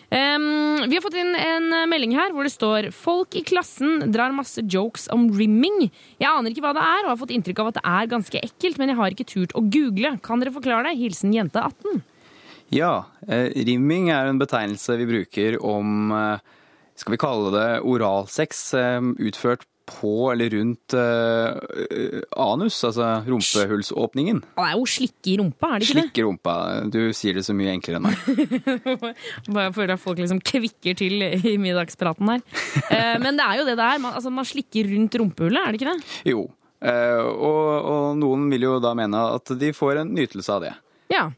Ehm, 0.09 0.87
vi 0.87 0.95
har 0.95 1.03
fått 1.03 1.17
inn 1.19 1.33
en 1.35 1.73
melding 1.91 2.13
her 2.15 2.31
hvor 2.31 2.47
det 2.47 2.53
står 2.53 2.85
Folk 2.95 3.35
i 3.35 3.41
klassen 3.43 4.05
drar 4.13 4.31
masse 4.31 4.63
jokes 4.63 5.09
om 5.11 5.25
rimming. 5.35 5.89
Jeg 6.15 6.29
aner 6.29 6.53
ikke 6.53 6.63
hva 6.63 6.75
det 6.77 6.83
er, 6.85 7.01
og 7.03 7.11
har 7.11 7.19
fått 7.19 7.33
inntrykk 7.35 7.63
av 7.63 7.71
at 7.71 7.79
det 7.79 7.85
er 7.91 8.11
ganske 8.13 8.43
ekkelt, 8.47 8.79
men 8.79 8.93
jeg 8.93 8.99
har 9.01 9.15
ikke 9.15 9.27
turt 9.27 9.55
å 9.57 9.65
google. 9.67 10.13
Kan 10.23 10.43
dere 10.43 10.55
forklare 10.55 10.87
det? 10.87 10.99
Hilsen 11.01 11.35
jente 11.35 11.59
18. 11.59 12.05
Ja, 12.75 13.07
eh, 13.27 13.51
rimming 13.67 14.09
er 14.11 14.27
en 14.27 14.39
betegnelse 14.39 14.97
vi 14.99 15.07
bruker 15.07 15.59
om 15.63 16.11
eh, 16.11 16.43
skal 16.99 17.13
vi 17.13 17.21
kalle 17.21 17.51
det 17.53 17.67
oralsex 17.87 18.63
eh, 18.75 19.11
utført 19.29 19.67
på 19.87 20.11
eller 20.33 20.51
rundt 20.51 20.93
uh, 20.99 21.55
anus, 22.43 22.77
altså 22.83 23.07
rumpehullsåpningen. 23.27 24.41
Det 24.57 24.65
er 24.65 24.73
jo 24.75 24.85
slikke 24.91 25.31
i 25.31 25.37
rumpa, 25.39 25.69
er 25.73 25.79
det 25.79 25.87
ikke 25.87 25.97
det? 25.99 26.03
Slikke 26.09 26.25
rumpa. 26.27 26.55
Du 26.93 26.99
sier 27.15 27.37
det 27.39 27.45
så 27.47 27.55
mye 27.55 27.71
enklere 27.75 28.01
enn 28.01 28.07
meg. 28.09 28.17
Bare 29.55 29.71
føler 29.75 29.95
at 29.95 30.03
folk 30.03 30.19
liksom 30.21 30.41
kvikker 30.43 30.97
til 30.99 31.23
i 31.23 31.55
middagspraten 31.61 32.33
her. 32.33 32.43
Uh, 32.91 33.15
Men 33.23 33.39
det 33.39 33.47
er 33.47 33.61
jo 33.61 33.67
det 33.69 33.77
det 33.79 33.87
er. 33.87 34.03
Man, 34.03 34.13
altså, 34.19 34.33
man 34.33 34.47
slikker 34.47 34.91
rundt 34.91 35.15
rumpehullet, 35.21 35.61
er 35.63 35.71
det 35.73 35.81
ikke 35.81 35.93
det? 35.93 36.15
Jo. 36.33 36.45
Uh, 36.83 37.23
Og, 37.31 37.69
og 37.89 38.07
noen 38.19 38.49
vil 38.51 38.67
jo 38.67 38.75
da 38.83 38.91
mene 38.97 39.23
at 39.39 39.55
de 39.57 39.71
får 39.73 40.03
en 40.03 40.11
nytelse 40.13 40.51
av 40.53 40.67
det. 40.67 40.75
Ja. 41.13 41.29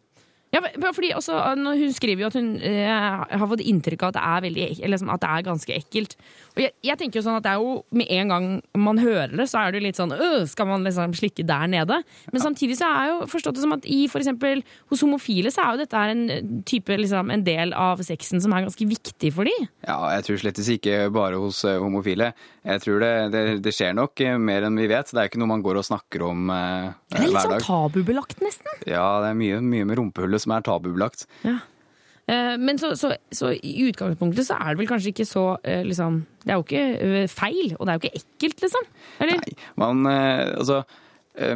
Ja, 0.49 0.63
fordi 0.95 1.11
også, 1.13 1.35
Hun 1.55 1.93
skriver 1.93 2.23
jo 2.23 2.29
at 2.31 2.37
hun 2.39 2.55
eh, 2.65 2.89
har 2.89 3.49
fått 3.51 3.61
inntrykk 3.61 4.07
av 4.07 4.13
at 4.13 4.17
det 4.17 4.23
er, 4.25 4.43
veldig, 4.47 4.67
eller 4.79 4.95
liksom, 4.95 5.11
at 5.13 5.21
det 5.21 5.29
er 5.29 5.45
ganske 5.45 5.75
ekkelt. 5.75 6.15
Og 6.55 6.63
jeg, 6.63 6.73
jeg 6.83 6.97
tenker 6.97 7.19
jo 7.19 7.25
sånn 7.27 7.37
at 7.37 7.45
det 7.45 7.51
er 7.53 7.61
jo 7.61 7.75
Med 7.95 8.09
en 8.09 8.31
gang 8.33 8.47
man 8.81 8.97
hører 8.99 9.35
det, 9.37 9.45
så 9.51 9.61
er 9.61 9.71
det 9.71 9.79
jo 9.79 9.85
litt 9.85 9.99
sånn 9.99 10.11
øh, 10.15 10.41
Skal 10.49 10.67
man 10.67 10.83
liksom 10.83 11.13
slikke 11.15 11.45
der 11.47 11.69
nede? 11.71 11.99
Men 12.33 12.43
samtidig 12.43 12.79
så 12.79 12.89
er 12.89 13.11
jo 13.11 13.19
forstått 13.29 13.59
det 13.59 13.63
som 13.63 13.75
at 13.77 13.85
i 13.85 14.01
for 14.09 14.23
eksempel, 14.23 14.63
hos 14.89 15.03
homofile 15.05 15.53
så 15.53 15.63
er 15.63 15.75
jo 15.75 15.83
dette 15.83 16.03
en 16.13 16.25
eh, 16.33 16.49
type 16.69 16.97
liksom, 16.97 17.29
en 17.33 17.45
del 17.45 17.75
av 17.77 18.01
sexen 18.05 18.41
som 18.41 18.55
er 18.55 18.65
ganske 18.65 18.89
viktig 18.89 19.31
for 19.35 19.47
dem. 19.47 19.69
Ja, 19.85 19.99
jeg 20.17 20.25
tror 20.25 20.41
slett 20.41 20.63
ikke 20.65 20.97
bare 21.13 21.39
hos 21.39 21.61
eh, 21.67 21.77
homofile. 21.81 22.33
Jeg 22.69 22.83
tror 22.83 22.99
det, 23.03 23.13
det, 23.33 23.43
det 23.65 23.73
skjer 23.75 23.95
nok 23.97 24.21
eh, 24.25 24.35
mer 24.41 24.67
enn 24.67 24.77
vi 24.79 24.89
vet. 24.91 25.13
Det 25.13 25.21
er 25.21 25.29
ikke 25.29 25.39
noe 25.41 25.51
man 25.53 25.63
går 25.65 25.79
og 25.81 25.87
snakker 25.87 26.25
om 26.27 26.49
eh, 26.53 26.89
Det 27.09 27.21
er 27.21 27.29
litt 27.29 27.45
sånn 27.45 27.63
tabubelagt, 27.63 28.41
nesten. 28.45 28.83
Ja, 28.89 29.05
det 29.23 29.31
er 29.31 29.39
mye, 29.39 29.61
mye 29.63 29.87
med 29.89 29.99
rumpehullet 30.01 30.38
som 30.39 30.51
er 30.55 30.61
tabubelagt. 30.65 31.25
Ja. 31.43 31.57
Men 32.61 32.77
så, 32.77 32.91
så, 32.93 33.09
så 33.33 33.49
i 33.57 33.87
utgangspunktet 33.89 34.45
så 34.45 34.53
er 34.61 34.75
det 34.75 34.77
vel 34.83 34.87
kanskje 34.91 35.09
ikke 35.09 35.25
så 35.25 35.45
eh, 35.65 35.79
liksom 35.81 36.19
Det 36.43 36.51
er 36.53 36.59
jo 36.59 36.65
ikke 36.67 36.81
eh, 37.01 37.27
feil, 37.31 37.71
og 37.79 37.87
det 37.87 37.89
er 37.89 37.97
jo 37.97 38.03
ikke 38.03 38.19
ekkelt, 38.21 38.59
liksom. 38.67 38.83
Eller? 39.25 39.39
Man, 39.81 40.03
eh, 40.05 40.51
altså, 40.59 40.83
eh, 41.33 41.55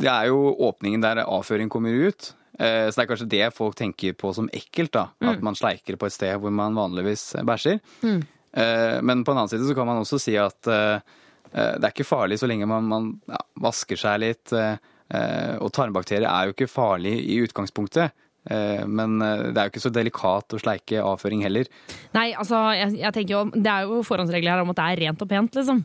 det 0.00 0.08
er 0.08 0.30
jo 0.30 0.38
åpningen 0.70 1.04
der 1.04 1.20
avføring 1.26 1.68
kommer 1.68 1.92
ut. 2.08 2.30
Eh, 2.58 2.88
Så 2.88 2.96
det 2.96 3.04
er 3.04 3.10
kanskje 3.12 3.28
det 3.34 3.50
folk 3.52 3.76
tenker 3.76 4.16
på 4.16 4.32
som 4.34 4.48
ekkelt. 4.56 4.92
da, 4.96 5.10
At 5.20 5.36
Mm. 5.40 5.44
man 5.44 5.54
sleiker 5.60 5.96
på 6.00 6.06
et 6.08 6.12
sted 6.16 6.40
hvor 6.40 6.50
man 6.50 6.74
vanligvis 6.74 7.34
bæsjer. 7.44 7.80
Mm. 8.02 8.22
Eh, 8.54 9.00
Men 9.02 9.24
på 9.24 9.32
en 9.32 9.42
annen 9.44 9.48
side 9.52 9.68
så 9.68 9.74
kan 9.76 9.86
man 9.86 10.00
også 10.00 10.18
si 10.20 10.36
at 10.40 10.66
eh, 10.72 11.00
eh, 11.52 11.76
det 11.76 11.84
er 11.84 11.92
ikke 11.92 12.08
farlig 12.08 12.38
så 12.40 12.48
lenge 12.48 12.64
man, 12.66 12.84
man 12.88 13.20
ja, 13.28 13.36
vasker 13.60 13.96
seg 14.00 14.20
litt. 14.24 14.52
Eh, 15.12 15.54
Og 15.60 15.72
tarmbakterier 15.76 16.28
er 16.28 16.48
jo 16.48 16.56
ikke 16.56 16.70
farlig 16.70 17.14
i 17.20 17.40
utgangspunktet. 17.44 18.12
Eh, 18.50 18.82
Men 18.90 19.20
eh, 19.22 19.44
det 19.52 19.58
er 19.60 19.68
jo 19.68 19.72
ikke 19.74 19.84
så 19.84 19.92
delikat 19.94 20.56
å 20.56 20.60
sleike 20.62 20.98
avføring 21.04 21.44
heller. 21.46 21.68
Nei, 22.16 22.32
altså, 22.34 22.58
jeg, 22.74 22.96
jeg 22.98 23.14
tenker 23.14 23.36
jo 23.36 23.42
Det 23.54 23.70
er 23.70 23.86
jo 23.86 24.00
forhåndsregler 24.06 24.56
her 24.56 24.64
om 24.64 24.72
at 24.74 24.80
det 24.80 24.88
er 24.88 25.02
rent 25.06 25.22
og 25.22 25.30
pent, 25.30 25.54
liksom. 25.60 25.84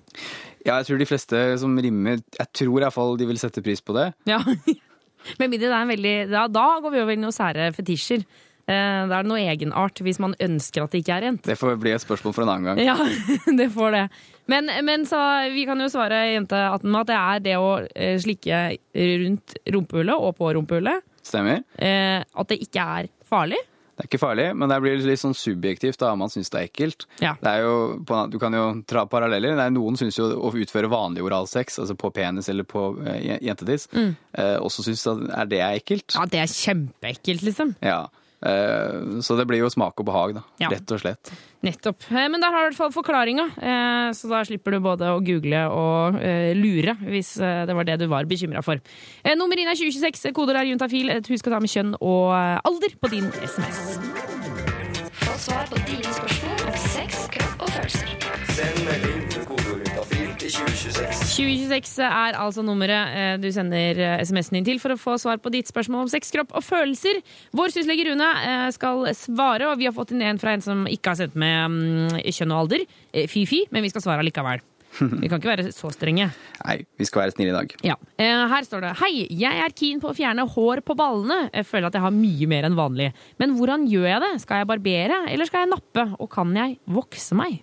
Ja, 0.65 0.79
jeg 0.79 0.87
tror 0.89 0.99
de 1.03 1.07
fleste 1.07 1.43
som 1.61 1.77
rimmer 1.79 2.17
Jeg 2.19 2.49
tror 2.57 2.81
iallfall 2.81 3.15
de 3.19 3.27
vil 3.29 3.39
sette 3.39 3.61
pris 3.63 3.83
på 3.85 3.93
det. 3.97 4.09
Ja. 4.29 4.39
Med 5.39 5.49
mindre 5.51 5.67
det 5.67 5.73
er 5.75 5.81
en 5.83 5.91
veldig 5.91 6.15
Da, 6.31 6.47
da 6.47 6.65
går 6.81 6.93
vi 6.93 7.01
over 7.03 7.13
i 7.15 7.19
noen 7.21 7.35
sære 7.35 7.69
fetisjer. 7.75 8.25
Eh, 8.67 9.03
Da 9.07 9.19
er 9.19 9.23
det 9.23 9.29
noe 9.31 9.39
egenart 9.39 10.01
hvis 10.03 10.19
man 10.19 10.33
ønsker 10.43 10.83
at 10.83 10.91
det 10.91 10.99
ikke 11.03 11.15
er 11.17 11.21
rent. 11.27 11.43
Det 11.47 11.55
får 11.57 11.77
bli 11.79 11.93
et 11.95 12.03
spørsmål 12.03 12.33
for 12.35 12.43
en 12.43 12.51
annen 12.51 12.67
gang. 12.67 12.81
Ja, 12.83 12.97
det 13.61 13.69
får 13.71 13.91
det. 13.95 14.01
Men, 14.51 14.69
men 14.87 15.05
så, 15.07 15.19
vi 15.53 15.63
kan 15.67 15.79
jo 15.79 15.87
svare 15.91 16.19
jente 16.33 16.55
18 16.55 16.91
med 16.91 17.01
at 17.01 17.07
det 17.07 17.15
er 17.21 17.39
det 17.47 17.55
å 17.59 17.71
eh, 17.95 18.17
slikke 18.23 18.59
rundt 19.23 19.57
rumpehullet 19.71 20.15
og 20.19 20.35
på 20.39 20.51
rumpehullet. 20.59 21.03
Stemmer. 21.27 21.63
Eh, 21.79 22.21
at 22.23 22.47
det 22.51 22.59
ikke 22.63 22.85
er 22.99 23.09
farlig. 23.27 23.59
Det 23.97 24.03
er 24.05 24.07
ikke 24.11 24.19
farlig, 24.21 24.43
men 24.53 24.69
det 24.69 24.75
blir 24.83 24.99
litt 25.01 25.17
sånn 25.23 25.33
subjektivt 25.33 25.97
da, 26.03 26.11
om 26.13 26.19
man 26.21 26.29
syns 26.29 26.51
det 26.53 26.59
er 26.59 26.67
ekkelt. 26.67 27.07
Ja. 27.23 27.31
Det 27.41 27.49
er 27.49 27.63
jo, 27.65 27.71
du 28.29 28.35
kan 28.39 28.53
jo 28.53 28.65
tra 28.85 29.07
paralleller. 29.09 29.55
Det 29.57 29.63
er 29.63 29.73
Noen 29.73 29.97
syns 29.97 30.19
jo 30.19 30.27
å 30.37 30.51
utføre 30.53 30.91
vanlig 30.91 31.23
oralsex, 31.25 31.79
altså 31.81 31.95
på 31.97 32.11
penis 32.13 32.47
eller 32.53 32.67
på 32.69 32.83
jentetiss, 33.41 33.87
Mm. 33.95 34.11
også 34.61 34.85
syns 34.85 35.01
at 35.09 35.49
er 35.57 35.79
ekkelt. 35.79 36.13
Ja, 36.13 36.27
det 36.29 36.43
er 36.43 36.51
kjempeekkelt, 36.53 37.41
liksom. 37.47 37.73
Ja. 37.81 38.03
Eh, 38.45 39.17
så 39.25 39.33
det 39.37 39.47
blir 39.49 39.63
jo 39.63 39.69
smak 39.73 39.97
og 39.97 40.05
behag, 40.05 40.35
da. 40.37 40.43
Ja. 40.61 40.69
Rett 40.69 40.91
og 40.93 41.01
slett. 41.01 41.31
Nettopp. 41.65 42.05
Eh, 42.11 42.27
Men 42.29 42.39
der 42.43 42.53
har 42.53 42.61
du 42.61 42.67
i 42.67 42.69
hvert 42.69 42.77
fall 42.77 42.93
forklaringa, 42.93 43.47
eh, 43.57 44.09
så 44.13 44.29
da 44.29 44.43
slipper 44.45 44.75
du 44.77 44.79
både 44.79 45.09
å 45.09 45.23
google 45.25 45.63
og 45.73 46.19
lure, 46.57 46.93
hvis 47.01 47.35
det 47.41 47.73
var 47.75 47.83
det 47.87 47.97
du 47.99 48.07
var 48.07 48.25
bekymra 48.29 48.63
for. 48.63 48.77
Nummer 49.35 49.57
inn 49.57 49.67
er 49.67 49.75
2026, 49.75 50.31
koder 50.37 50.55
er 50.55 50.69
juntafil. 50.69 51.09
Husk 51.27 51.47
å 51.49 51.55
ta 51.55 51.59
med 51.59 51.69
kjønn 51.73 51.95
og 51.99 52.29
alder 52.63 52.93
på 53.01 53.09
din 53.09 53.31
SMS. 53.41 53.97
Få 55.23 55.33
svar 55.37 55.65
på 55.71 55.81
dine 55.87 56.13
spørsmål 56.13 56.67
om 56.69 56.77
sex, 56.93 57.27
kropp 57.33 57.65
og 57.65 57.73
følelser. 57.73 58.15
Send 58.53 58.85
melding 58.85 59.36
til 60.47 60.63
2026. 60.63 61.25
2026 61.35 62.05
er 62.07 62.37
altså 62.39 62.63
nummeret 62.65 63.17
eh, 63.17 63.33
du 63.41 63.49
sender 63.53 63.99
eh, 63.99 64.23
SMS-en 64.23 64.59
din 64.59 64.67
til 64.67 64.79
for 64.81 64.95
å 64.95 64.99
få 64.99 65.17
svar 65.21 65.41
på 65.43 65.51
ditt 65.53 65.69
spørsmål 65.69 66.05
om 66.05 66.11
sex, 66.11 66.31
kropp 66.33 66.55
og 66.55 66.63
følelser. 66.65 67.19
Vår 67.57 67.75
syslege 67.75 68.07
Rune 68.07 68.29
eh, 68.45 68.69
skal 68.75 69.09
svare, 69.17 69.67
og 69.67 69.77
vi 69.81 69.89
har 69.89 69.95
fått 69.95 70.15
inn 70.15 70.23
en 70.25 70.39
fra 70.41 70.55
en 70.55 70.63
som 70.63 70.87
ikke 70.89 71.13
har 71.13 71.19
sendt 71.19 71.37
med 71.39 71.75
mm, 71.75 72.17
kjønn 72.31 72.55
og 72.55 72.63
alder. 72.63 72.87
Fy-fy, 73.27 73.65
men 73.73 73.85
vi 73.85 73.91
skal 73.93 74.05
svare 74.05 74.25
likevel. 74.25 74.63
Vi 75.21 75.27
kan 75.29 75.37
ikke 75.37 75.49
være 75.51 75.71
så 75.75 75.91
strenge. 75.93 76.29
Nei, 76.63 76.75
vi 76.97 77.05
skal 77.05 77.25
være 77.25 77.33
snille 77.35 77.51
i 77.51 77.53
dag. 77.53 77.73
Ja. 77.85 77.97
Her 78.17 78.65
står 78.65 78.81
det 78.81 78.93
Hei, 79.01 79.27
jeg 79.29 79.59
er 79.61 79.75
keen 79.75 79.99
på 80.01 80.09
å 80.09 80.15
fjerne 80.15 80.47
hår 80.55 80.81
på 80.87 80.95
ballene. 80.97 81.51
Jeg 81.51 81.67
føler 81.69 81.91
at 81.91 81.99
jeg 81.99 82.05
har 82.07 82.15
mye 82.15 82.47
mer 82.49 82.65
enn 82.65 82.79
vanlig. 82.79 83.11
Men 83.37 83.53
hvordan 83.59 83.85
gjør 83.91 84.07
jeg 84.07 84.23
det? 84.23 84.31
Skal 84.41 84.63
jeg 84.63 84.69
barbere, 84.71 85.19
eller 85.29 85.51
skal 85.51 85.65
jeg 85.67 85.73
nappe? 85.75 86.07
Og 86.17 86.31
kan 86.33 86.55
jeg 86.55 86.79
vokse 86.97 87.37
meg? 87.37 87.59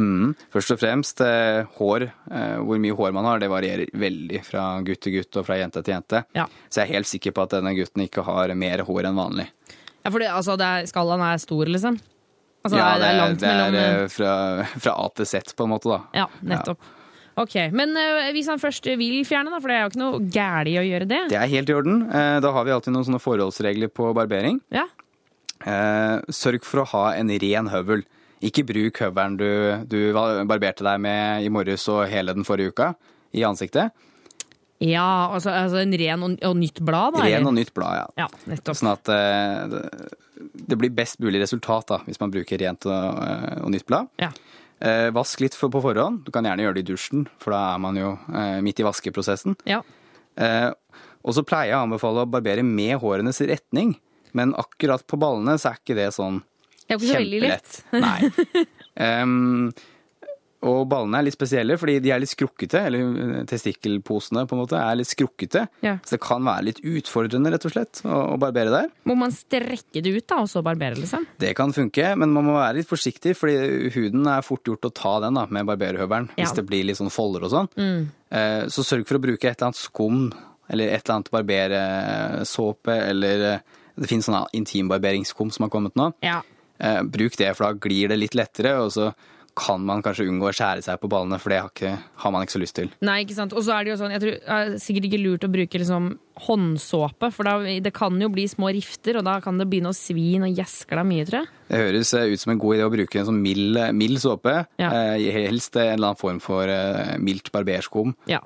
Mm. 0.00 0.30
Først 0.54 0.72
og 0.74 0.80
fremst 0.80 1.20
eh, 1.24 1.66
hår. 1.76 2.06
Eh, 2.30 2.56
hvor 2.64 2.80
mye 2.80 2.96
hår 2.96 3.12
man 3.16 3.28
har, 3.28 3.42
det 3.42 3.50
varierer 3.52 3.90
veldig 4.00 4.40
fra 4.46 4.64
gutt 4.86 5.02
til 5.04 5.18
gutt 5.18 5.40
og 5.40 5.48
fra 5.48 5.58
jente 5.60 5.82
til 5.84 5.96
jente. 5.98 6.22
Ja. 6.36 6.46
Så 6.68 6.80
jeg 6.80 6.88
er 6.88 6.94
helt 6.98 7.10
sikker 7.10 7.36
på 7.36 7.44
at 7.44 7.58
denne 7.58 7.74
gutten 7.76 8.06
ikke 8.06 8.24
har 8.26 8.54
mer 8.58 8.84
hår 8.88 9.10
enn 9.10 9.20
vanlig. 9.20 9.50
Ja, 10.00 10.08
for 10.08 10.22
det, 10.22 10.30
altså, 10.32 10.56
det 10.56 10.66
er, 10.66 10.88
er 10.88 11.42
stor, 11.42 11.68
liksom? 11.68 11.98
Altså, 12.60 12.76
ja, 12.76 12.86
det 13.00 13.10
er 13.10 13.36
det 13.40 13.48
er 13.48 13.68
mellom 13.68 13.76
er 13.80 14.08
fra, 14.12 14.32
fra 14.84 14.96
A 15.00 15.06
til 15.16 15.28
Z, 15.28 15.54
på 15.56 15.64
en 15.64 15.72
måte, 15.72 15.88
da. 15.92 16.00
Ja, 16.22 16.26
nettopp. 16.44 16.80
Ok, 17.40 17.54
Men 17.72 17.94
eh, 17.96 18.30
hvis 18.34 18.48
han 18.50 18.60
først 18.60 18.84
vil 19.00 19.22
fjerne, 19.24 19.52
da, 19.52 19.60
for 19.62 19.70
det 19.70 19.76
er 19.78 19.84
jo 19.86 19.90
ikke 19.92 20.00
noe 20.02 20.22
gærent 20.34 20.80
å 20.80 20.84
gjøre 20.84 21.08
det. 21.08 21.20
Det 21.32 21.38
er 21.40 21.52
helt 21.54 21.70
i 21.72 21.76
orden. 21.76 22.02
Eh, 22.10 22.36
Da 22.44 22.52
har 22.52 22.66
vi 22.66 22.74
alltid 22.74 22.92
noen 22.96 23.06
sånne 23.08 23.22
forholdsregler 23.22 23.92
på 23.92 24.10
barbering. 24.16 24.58
Ja. 24.74 24.84
Eh, 25.64 26.20
Sørg 26.32 26.66
for 26.68 26.82
å 26.82 26.88
ha 26.92 27.04
en 27.16 27.32
ren 27.40 27.70
høvel. 27.72 28.04
Ikke 28.40 28.64
bruk 28.68 29.02
høvelen 29.02 29.36
du, 29.40 29.48
du 29.90 29.98
barberte 30.16 30.86
deg 30.86 31.02
med 31.02 31.44
i 31.44 31.50
morges 31.52 31.84
og 31.92 32.06
hele 32.08 32.32
den 32.36 32.46
forrige 32.48 32.72
uka 32.72 32.92
i 33.36 33.44
ansiktet. 33.46 33.92
Ja, 34.80 35.28
altså, 35.28 35.52
altså 35.52 35.82
en 35.82 35.92
ren 36.00 36.24
og, 36.24 36.38
og 36.48 36.56
nytt 36.56 36.80
blad, 36.80 37.18
da? 37.18 37.26
Ren 37.26 37.42
eller? 37.42 37.50
og 37.50 37.56
nytt 37.58 37.74
blad, 37.76 37.98
ja. 37.98 38.06
Ja, 38.24 38.28
nettopp. 38.48 38.78
Sånn 38.80 38.88
at 38.94 39.10
eh, 39.12 39.74
det, 40.56 40.78
blir 40.80 40.94
best 40.96 41.20
mulig 41.20 41.42
resultat 41.42 41.92
da, 41.92 42.00
hvis 42.06 42.20
man 42.22 42.32
bruker 42.32 42.62
rent 42.62 42.88
og, 42.88 43.20
eh, 43.26 43.58
og 43.60 43.74
nytt 43.74 43.84
blad. 43.90 44.08
Ja. 44.22 44.30
Eh, 44.80 45.10
vask 45.12 45.44
litt 45.44 45.58
for, 45.58 45.68
på 45.72 45.82
forhånd. 45.84 46.22
Du 46.24 46.32
kan 46.32 46.48
gjerne 46.48 46.64
gjøre 46.64 46.78
det 46.78 46.86
i 46.86 46.90
dusjen, 46.94 47.26
for 47.42 47.52
da 47.52 47.74
er 47.74 47.82
man 47.84 48.00
jo 48.00 48.14
midt 48.64 48.80
i 48.80 48.86
vaskeprosessen. 48.88 49.58
Ja. 49.68 49.82
Eh, 50.40 50.70
og 51.20 51.36
så 51.36 51.44
pleier 51.44 51.74
jeg 51.74 51.76
å 51.76 51.84
anbefale 51.84 52.24
å 52.24 52.30
barbere 52.30 52.64
med 52.64 52.96
hårenes 53.02 53.42
retning, 53.50 53.98
men 54.32 54.54
akkurat 54.56 55.04
på 55.04 55.18
ballene 55.20 55.58
så 55.60 55.74
er 55.74 55.82
ikke 55.82 55.98
det 55.98 56.08
sånn 56.16 56.40
Det 56.90 56.98
er 56.98 57.00
ikke 57.00 57.14
så 57.14 57.22
veldig 57.22 57.40
lett. 57.46 57.80
Nei. 58.02 58.66
Um, 59.00 59.70
og 60.60 60.82
ballene 60.90 61.16
er 61.16 61.24
litt 61.24 61.32
spesielle, 61.38 61.78
fordi 61.80 61.94
de 62.04 62.10
er 62.12 62.20
litt 62.20 62.28
skrukkete, 62.34 62.82
eller 62.90 63.46
testikkelposene 63.48 64.42
på 64.44 64.52
en 64.52 64.60
måte 64.60 64.76
er 64.76 64.98
litt 65.00 65.08
skrukkete. 65.08 65.62
Ja. 65.86 65.94
Så 66.04 66.18
det 66.18 66.20
kan 66.20 66.44
være 66.44 66.66
litt 66.66 66.82
utfordrende, 66.84 67.48
rett 67.54 67.64
og 67.64 67.72
slett, 67.72 68.02
å, 68.04 68.18
å 68.34 68.36
barbere 68.42 68.74
der. 68.74 68.90
Må 69.08 69.16
man 69.16 69.32
strekke 69.32 70.02
det 70.04 70.12
ut, 70.18 70.26
da, 70.28 70.42
og 70.44 70.50
så 70.52 70.60
barbere, 70.66 70.98
liksom? 71.00 71.24
Det 71.40 71.54
kan 71.56 71.72
funke, 71.72 72.10
men 72.20 72.34
man 72.36 72.44
må 72.50 72.58
være 72.58 72.82
litt 72.82 72.90
forsiktig, 72.90 73.32
fordi 73.40 73.88
huden 73.96 74.28
er 74.34 74.44
fort 74.44 74.68
gjort 74.68 74.84
å 74.90 74.92
ta 75.00 75.14
den 75.24 75.40
da, 75.40 75.46
med 75.48 75.64
barberhøvelen, 75.72 76.28
Ja. 76.36 76.42
hvis 76.44 76.52
det 76.60 76.66
blir 76.68 76.84
litt 76.90 77.00
sånn 77.00 77.08
folder 77.14 77.48
og 77.48 77.54
sånn. 77.56 77.72
Mm. 77.80 78.04
Eh, 78.28 78.62
Så 78.68 78.84
sørg 78.84 79.08
for 79.08 79.16
å 79.16 79.24
bruke 79.30 79.48
et 79.48 79.56
eller 79.56 79.70
annet 79.72 79.80
skum, 79.80 80.26
eller 80.68 80.92
et 80.92 81.00
eller 81.08 81.16
annet 81.22 81.32
barberesåpe, 81.32 83.00
eller 83.08 83.46
eh, 83.54 83.60
det 83.96 84.08
finnes 84.12 84.28
sånn 84.28 84.44
intimbarberingsskum 84.60 85.50
som 85.52 85.64
har 85.66 85.72
kommet 85.72 85.96
nå. 85.98 86.12
Ja. 86.24 86.42
Eh, 86.80 87.02
Bruk 87.04 87.36
det, 87.36 87.52
for 87.56 87.68
da 87.68 87.76
glir 87.88 88.10
det 88.10 88.18
litt 88.20 88.38
lettere, 88.38 88.78
og 88.80 88.90
så 88.94 89.10
kan 89.60 89.82
man 89.84 90.00
kanskje 90.04 90.28
unngå 90.30 90.48
å 90.48 90.54
skjære 90.54 90.84
seg 90.86 91.00
på 91.02 91.10
ballene, 91.10 91.36
for 91.42 91.52
det 91.52 91.60
har, 91.60 91.72
ikke, 91.74 91.92
har 92.22 92.32
man 92.32 92.46
ikke 92.46 92.54
så 92.54 92.62
lyst 92.62 92.76
til. 92.78 92.90
Nei, 93.04 93.20
ikke 93.24 93.36
sant. 93.36 93.54
Og 93.56 93.64
så 93.66 93.74
er 93.76 93.84
det 93.84 93.92
jo 93.92 94.00
sånn, 94.00 94.14
jeg 94.14 94.22
tror 94.22 94.36
det 94.36 94.56
er 94.56 94.74
sikkert 94.80 95.08
ikke 95.10 95.22
lurt 95.24 95.46
å 95.46 95.52
bruke 95.52 95.80
liksom 95.82 96.10
håndsåpe, 96.46 97.32
for 97.34 97.48
da, 97.50 97.56
det 97.84 97.92
kan 97.96 98.16
jo 98.22 98.30
bli 98.32 98.46
små 98.48 98.70
rifter, 98.76 99.20
og 99.20 99.26
da 99.28 99.38
kan 99.44 99.60
det 99.60 99.68
begynne 99.70 99.92
å 99.92 99.96
svi 99.96 100.32
og 100.38 101.02
deg 101.02 101.10
mye, 101.10 101.26
tror 101.28 101.42
jeg. 101.42 101.56
Det 101.70 101.78
høres 101.78 102.10
eh, 102.18 102.32
ut 102.34 102.40
som 102.42 102.50
en 102.54 102.58
god 102.60 102.76
idé 102.76 102.86
å 102.88 102.90
bruke 102.92 103.20
en 103.20 103.28
sånn 103.28 103.40
mild, 103.44 103.78
mild 103.94 104.18
såpe. 104.22 104.56
Eh, 104.82 105.26
helst 105.36 105.76
en 105.78 105.92
eller 105.94 106.10
annen 106.10 106.18
form 106.20 106.40
for 106.42 106.66
eh, 106.66 107.14
mildt 107.22 107.52
barberskum. 107.54 108.16
Ja. 108.26 108.40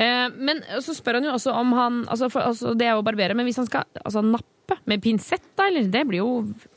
Eh, 0.00 0.28
men 0.38 0.62
så 0.80 0.94
spør 0.96 1.18
han 1.20 1.28
jo 1.28 1.34
også 1.36 1.52
om 1.58 1.74
han 1.76 2.04
altså, 2.08 2.30
for, 2.32 2.46
altså, 2.48 2.72
Det 2.78 2.86
er 2.86 2.94
jo 2.96 3.02
å 3.02 3.06
barbere, 3.06 3.36
men 3.36 3.44
hvis 3.48 3.58
han 3.60 3.68
skal 3.68 3.84
altså, 4.00 4.22
nappe 4.24 4.78
med 4.88 5.00
pinsett, 5.04 5.44
da, 5.56 5.66
eller? 5.68 5.86
Det 5.92 6.02
blir 6.08 6.20
jo 6.20 6.30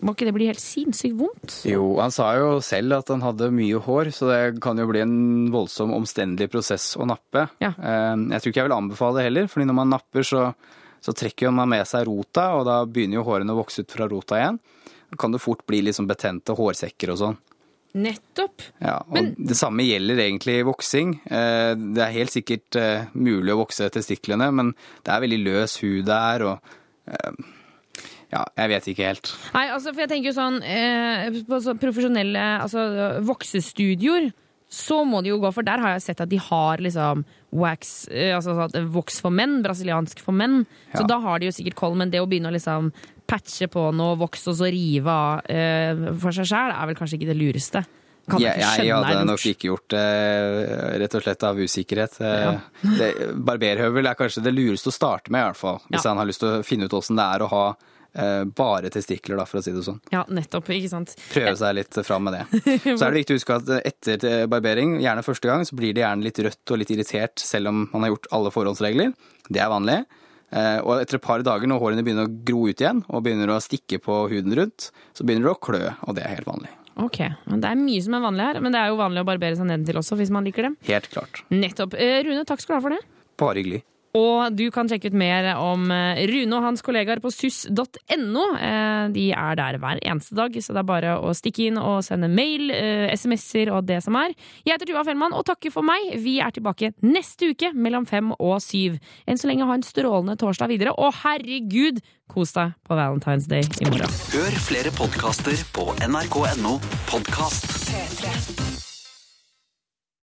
Må 0.04 0.14
ikke 0.16 0.28
det 0.30 0.34
bli 0.36 0.48
helt 0.48 0.62
sinnssykt 0.64 1.16
vondt? 1.20 1.58
Jo, 1.68 1.86
han 2.00 2.12
sa 2.16 2.30
jo 2.40 2.54
selv 2.64 2.98
at 3.00 3.12
han 3.12 3.24
hadde 3.24 3.50
mye 3.56 3.80
hår, 3.84 4.12
så 4.16 4.30
det 4.32 4.40
kan 4.64 4.80
jo 4.80 4.88
bli 4.92 5.04
en 5.04 5.16
voldsom 5.54 5.92
omstendelig 5.96 6.50
prosess 6.54 6.92
å 7.00 7.08
nappe. 7.08 7.48
Ja. 7.64 7.72
Eh, 7.80 8.14
Jeg 8.36 8.44
tror 8.44 8.52
ikke 8.54 8.64
jeg 8.64 8.70
vil 8.70 8.78
anbefale 8.78 9.20
det 9.22 9.28
heller, 9.30 9.48
fordi 9.52 9.68
når 9.72 9.80
man 9.82 9.92
napper 9.96 10.28
så, 10.28 10.46
så 11.04 11.16
trekker 11.16 11.52
man 11.56 11.72
med 11.72 11.88
seg 11.88 12.08
rota, 12.12 12.50
og 12.60 12.68
da 12.68 12.82
begynner 12.88 13.20
jo 13.22 13.28
hårene 13.28 13.56
å 13.56 13.60
vokse 13.64 13.84
ut 13.86 13.92
fra 13.96 14.08
rota 14.12 14.40
igjen. 14.40 14.60
Kan 15.20 15.34
det 15.34 15.42
fort 15.44 15.66
bli 15.68 15.82
liksom 15.84 16.08
betente 16.08 16.56
hårsekker 16.56 17.12
og 17.12 17.18
sånn. 17.20 17.40
Nettopp. 17.92 18.62
Ja, 18.80 19.02
og 19.04 19.34
Det 19.36 19.58
samme 19.60 19.84
gjelder 19.84 20.22
egentlig 20.24 20.62
voksing. 20.64 21.16
Eh, 21.28 21.74
Det 21.76 22.04
er 22.06 22.14
helt 22.16 22.32
sikkert 22.32 22.76
eh, 22.80 23.10
mulig 23.14 23.52
å 23.52 23.60
vokse 23.66 23.90
testiklene, 23.92 24.48
men 24.52 24.74
det 25.04 25.12
er 25.12 25.24
veldig 25.26 25.42
løs 25.44 25.76
hud 25.84 26.06
der, 26.08 26.46
og 26.48 26.60
eh, 27.08 27.50
ja, 28.32 28.46
jeg 28.56 28.72
vet 28.72 28.88
ikke 28.88 29.10
helt. 29.10 29.34
Nei, 29.54 29.66
altså, 29.76 29.92
for 29.92 30.06
jeg 30.06 30.12
tenker 30.14 30.32
jo 30.32 30.38
sånn 30.38 30.62
På 31.50 31.58
så 31.60 31.74
profesjonelle 31.76 32.46
altså, 32.64 32.86
voksestudioer 33.28 34.30
så 34.72 35.02
må 35.04 35.20
de 35.20 35.34
jo 35.34 35.40
gå, 35.44 35.50
for 35.52 35.68
der 35.68 35.82
har 35.84 35.98
jeg 35.98 36.04
sett 36.06 36.22
at 36.24 36.30
de 36.32 36.38
har 36.40 36.80
liksom 36.80 37.26
wax, 37.60 38.06
altså 38.08 38.70
voks 38.88 39.18
for 39.20 39.36
menn, 39.36 39.58
brasiliansk 39.66 40.22
for 40.24 40.32
menn. 40.32 40.62
Så 40.96 41.04
da 41.12 41.18
har 41.20 41.42
de 41.42 41.50
jo 41.50 41.56
sikkert 41.58 41.76
koll, 41.76 41.98
men 42.00 42.14
det 42.14 42.22
å 42.24 42.28
begynne 42.32 42.48
å 42.48 42.56
liksom 42.56 42.88
patche 43.28 43.68
på 43.72 43.88
noe 43.96 44.18
voks 44.20 44.48
og 44.52 44.56
så 44.60 44.70
rive 44.72 45.12
av 45.14 45.46
eh, 45.52 46.06
for 46.20 46.36
seg 46.36 46.50
sjæl, 46.52 46.74
er 46.76 46.90
vel 46.92 46.98
kanskje 47.00 47.20
ikke 47.20 47.30
det 47.32 47.38
lureste. 47.40 47.84
Kan 48.30 48.40
jeg, 48.44 48.60
Jeg, 48.62 48.86
jeg 48.86 48.96
hadde 49.02 49.24
nok 49.28 49.46
ikke 49.50 49.68
gjort 49.72 49.88
det 49.96 50.02
rett 51.02 51.16
og 51.18 51.24
slett 51.26 51.44
av 51.48 51.58
usikkerhet. 51.60 52.20
Ja. 52.22 52.52
Det, 53.00 53.08
barberhøvel 53.48 54.06
er 54.12 54.20
kanskje 54.20 54.44
det 54.46 54.54
lureste 54.56 54.92
å 54.92 54.96
starte 54.96 55.34
med, 55.34 55.42
i 55.42 55.48
hvert 55.50 55.60
fall. 55.60 55.80
Hvis 55.90 56.04
Ja. 56.06 56.12
han 56.14 56.22
har 56.22 56.30
lyst 56.30 56.44
til 56.44 56.52
å 56.60 56.62
finne 56.68 56.86
ut 56.86 56.94
åssen 57.00 57.18
det 57.18 57.26
er 57.26 57.44
å 57.46 57.50
ha 57.52 57.64
eh, 58.14 58.44
bare 58.46 58.92
testikler, 58.94 59.40
da, 59.42 59.48
for 59.50 59.60
å 59.60 59.64
si 59.66 59.74
det 59.74 59.82
sånn. 59.88 60.00
Ja, 60.14 60.22
nettopp. 60.30 60.70
Ikke 60.76 60.92
sant. 60.94 61.16
Prøve 61.34 61.56
seg 61.60 61.76
litt 61.80 62.00
fram 62.06 62.28
med 62.30 62.38
det. 62.38 62.62
Så 63.00 63.00
er 63.00 63.10
det 63.10 63.24
viktig 63.24 63.36
å 63.36 63.42
huske 63.42 63.58
at 63.58 63.74
etter 63.82 64.48
barbering, 64.52 65.00
gjerne 65.02 65.26
første 65.26 65.50
gang, 65.50 65.66
så 65.68 65.76
blir 65.82 65.96
det 65.98 66.04
gjerne 66.06 66.28
litt 66.30 66.40
rødt 66.46 66.74
og 66.76 66.82
litt 66.84 66.94
irritert 66.94 67.42
selv 67.42 67.72
om 67.74 67.86
man 67.94 68.06
har 68.06 68.14
gjort 68.14 68.30
alle 68.38 68.54
forhåndsregler. 68.54 69.14
Det 69.50 69.60
er 69.66 69.72
vanlig. 69.74 70.02
Eh, 70.52 70.80
Og 70.84 71.00
etter 71.00 71.16
et 71.16 71.24
par 71.24 71.42
dager 71.48 71.68
når 71.70 71.80
hårene 71.80 72.04
begynner 72.04 72.28
å 72.28 72.34
gro 72.44 72.66
ut 72.68 72.82
igjen 72.84 73.04
og 73.10 73.24
begynner 73.24 73.54
å 73.54 73.62
stikke 73.64 74.02
på 74.04 74.28
huden 74.32 74.56
rundt, 74.58 74.90
så 75.16 75.24
begynner 75.24 75.48
det 75.48 75.54
å 75.56 75.62
klø, 75.64 75.84
og 76.08 76.16
det 76.18 76.26
er 76.26 76.36
helt 76.36 76.50
vanlig. 76.50 76.70
Ok, 77.00 77.18
Det 77.48 77.66
er 77.70 77.76
mye 77.80 78.02
som 78.04 78.14
er 78.18 78.26
vanlig 78.26 78.44
her, 78.50 78.60
men 78.62 78.72
det 78.76 78.82
er 78.82 78.90
jo 78.92 78.98
vanlig 79.00 79.22
å 79.24 79.28
barbere 79.32 79.56
seg 79.56 79.66
nedentil 79.70 80.02
også, 80.02 80.18
hvis 80.20 80.30
man 80.30 80.44
liker 80.44 80.68
det. 80.68 80.74
Helt 80.90 81.08
klart. 81.10 81.44
Nettopp. 81.50 81.96
Eh, 81.96 82.22
Rune, 82.28 82.44
takk 82.46 82.60
skal 82.60 82.76
du 82.76 82.78
ha 82.78 82.84
for 82.84 82.90
det. 82.98 83.00
Bare 83.40 83.56
hyggelig. 83.64 83.84
Og 84.18 84.56
du 84.58 84.66
kan 84.74 84.90
sjekke 84.92 85.12
ut 85.12 85.16
mer 85.16 85.48
om 85.56 85.86
eh, 85.94 86.22
Rune 86.28 86.58
og 86.58 86.66
hans 86.66 86.84
kollegaer 86.84 87.22
på 87.24 87.32
suss.no. 87.32 88.46
Eh, 88.60 89.06
De 89.16 89.28
er 89.32 89.60
der 89.60 89.78
hver 89.82 90.02
eneste 90.04 90.36
dag, 90.36 90.56
så 90.60 90.76
det 90.76 90.82
er 90.84 90.90
bare 90.90 91.14
å 91.22 91.32
stikke 91.38 91.70
inn 91.70 91.80
og 91.80 92.02
sende 92.04 92.28
mail, 92.32 92.72
eh, 92.76 93.08
SMS-er 93.16 93.72
og 93.72 93.88
det 93.88 94.02
som 94.04 94.18
er. 94.20 94.36
Jeg 94.66 94.76
heter 94.76 94.92
Tuva 94.92 95.06
Fellmann 95.08 95.36
og 95.38 95.46
takker 95.48 95.72
for 95.74 95.88
meg. 95.88 96.12
Vi 96.20 96.40
er 96.44 96.52
tilbake 96.56 96.92
neste 97.06 97.54
uke 97.54 97.72
mellom 97.74 98.08
fem 98.10 98.34
og 98.38 98.58
syv. 98.64 99.00
Enn 99.28 99.40
så 99.40 99.48
lenge 99.52 99.68
ha 99.70 99.78
en 99.80 99.86
strålende 99.88 100.36
torsdag 100.42 100.74
videre. 100.74 100.96
Og 101.00 101.16
herregud, 101.24 102.04
kos 102.32 102.54
deg 102.56 102.76
på 102.88 102.96
Valentine's 103.00 103.48
Day 103.52 103.64
i 103.80 103.88
morgen. 103.92 104.12
Hør 104.36 104.60
flere 104.68 104.92
podkaster 104.96 105.64
på 105.76 105.88
nrk.no 106.08 106.78
podkast. 107.12 107.72
P3. 107.92 108.71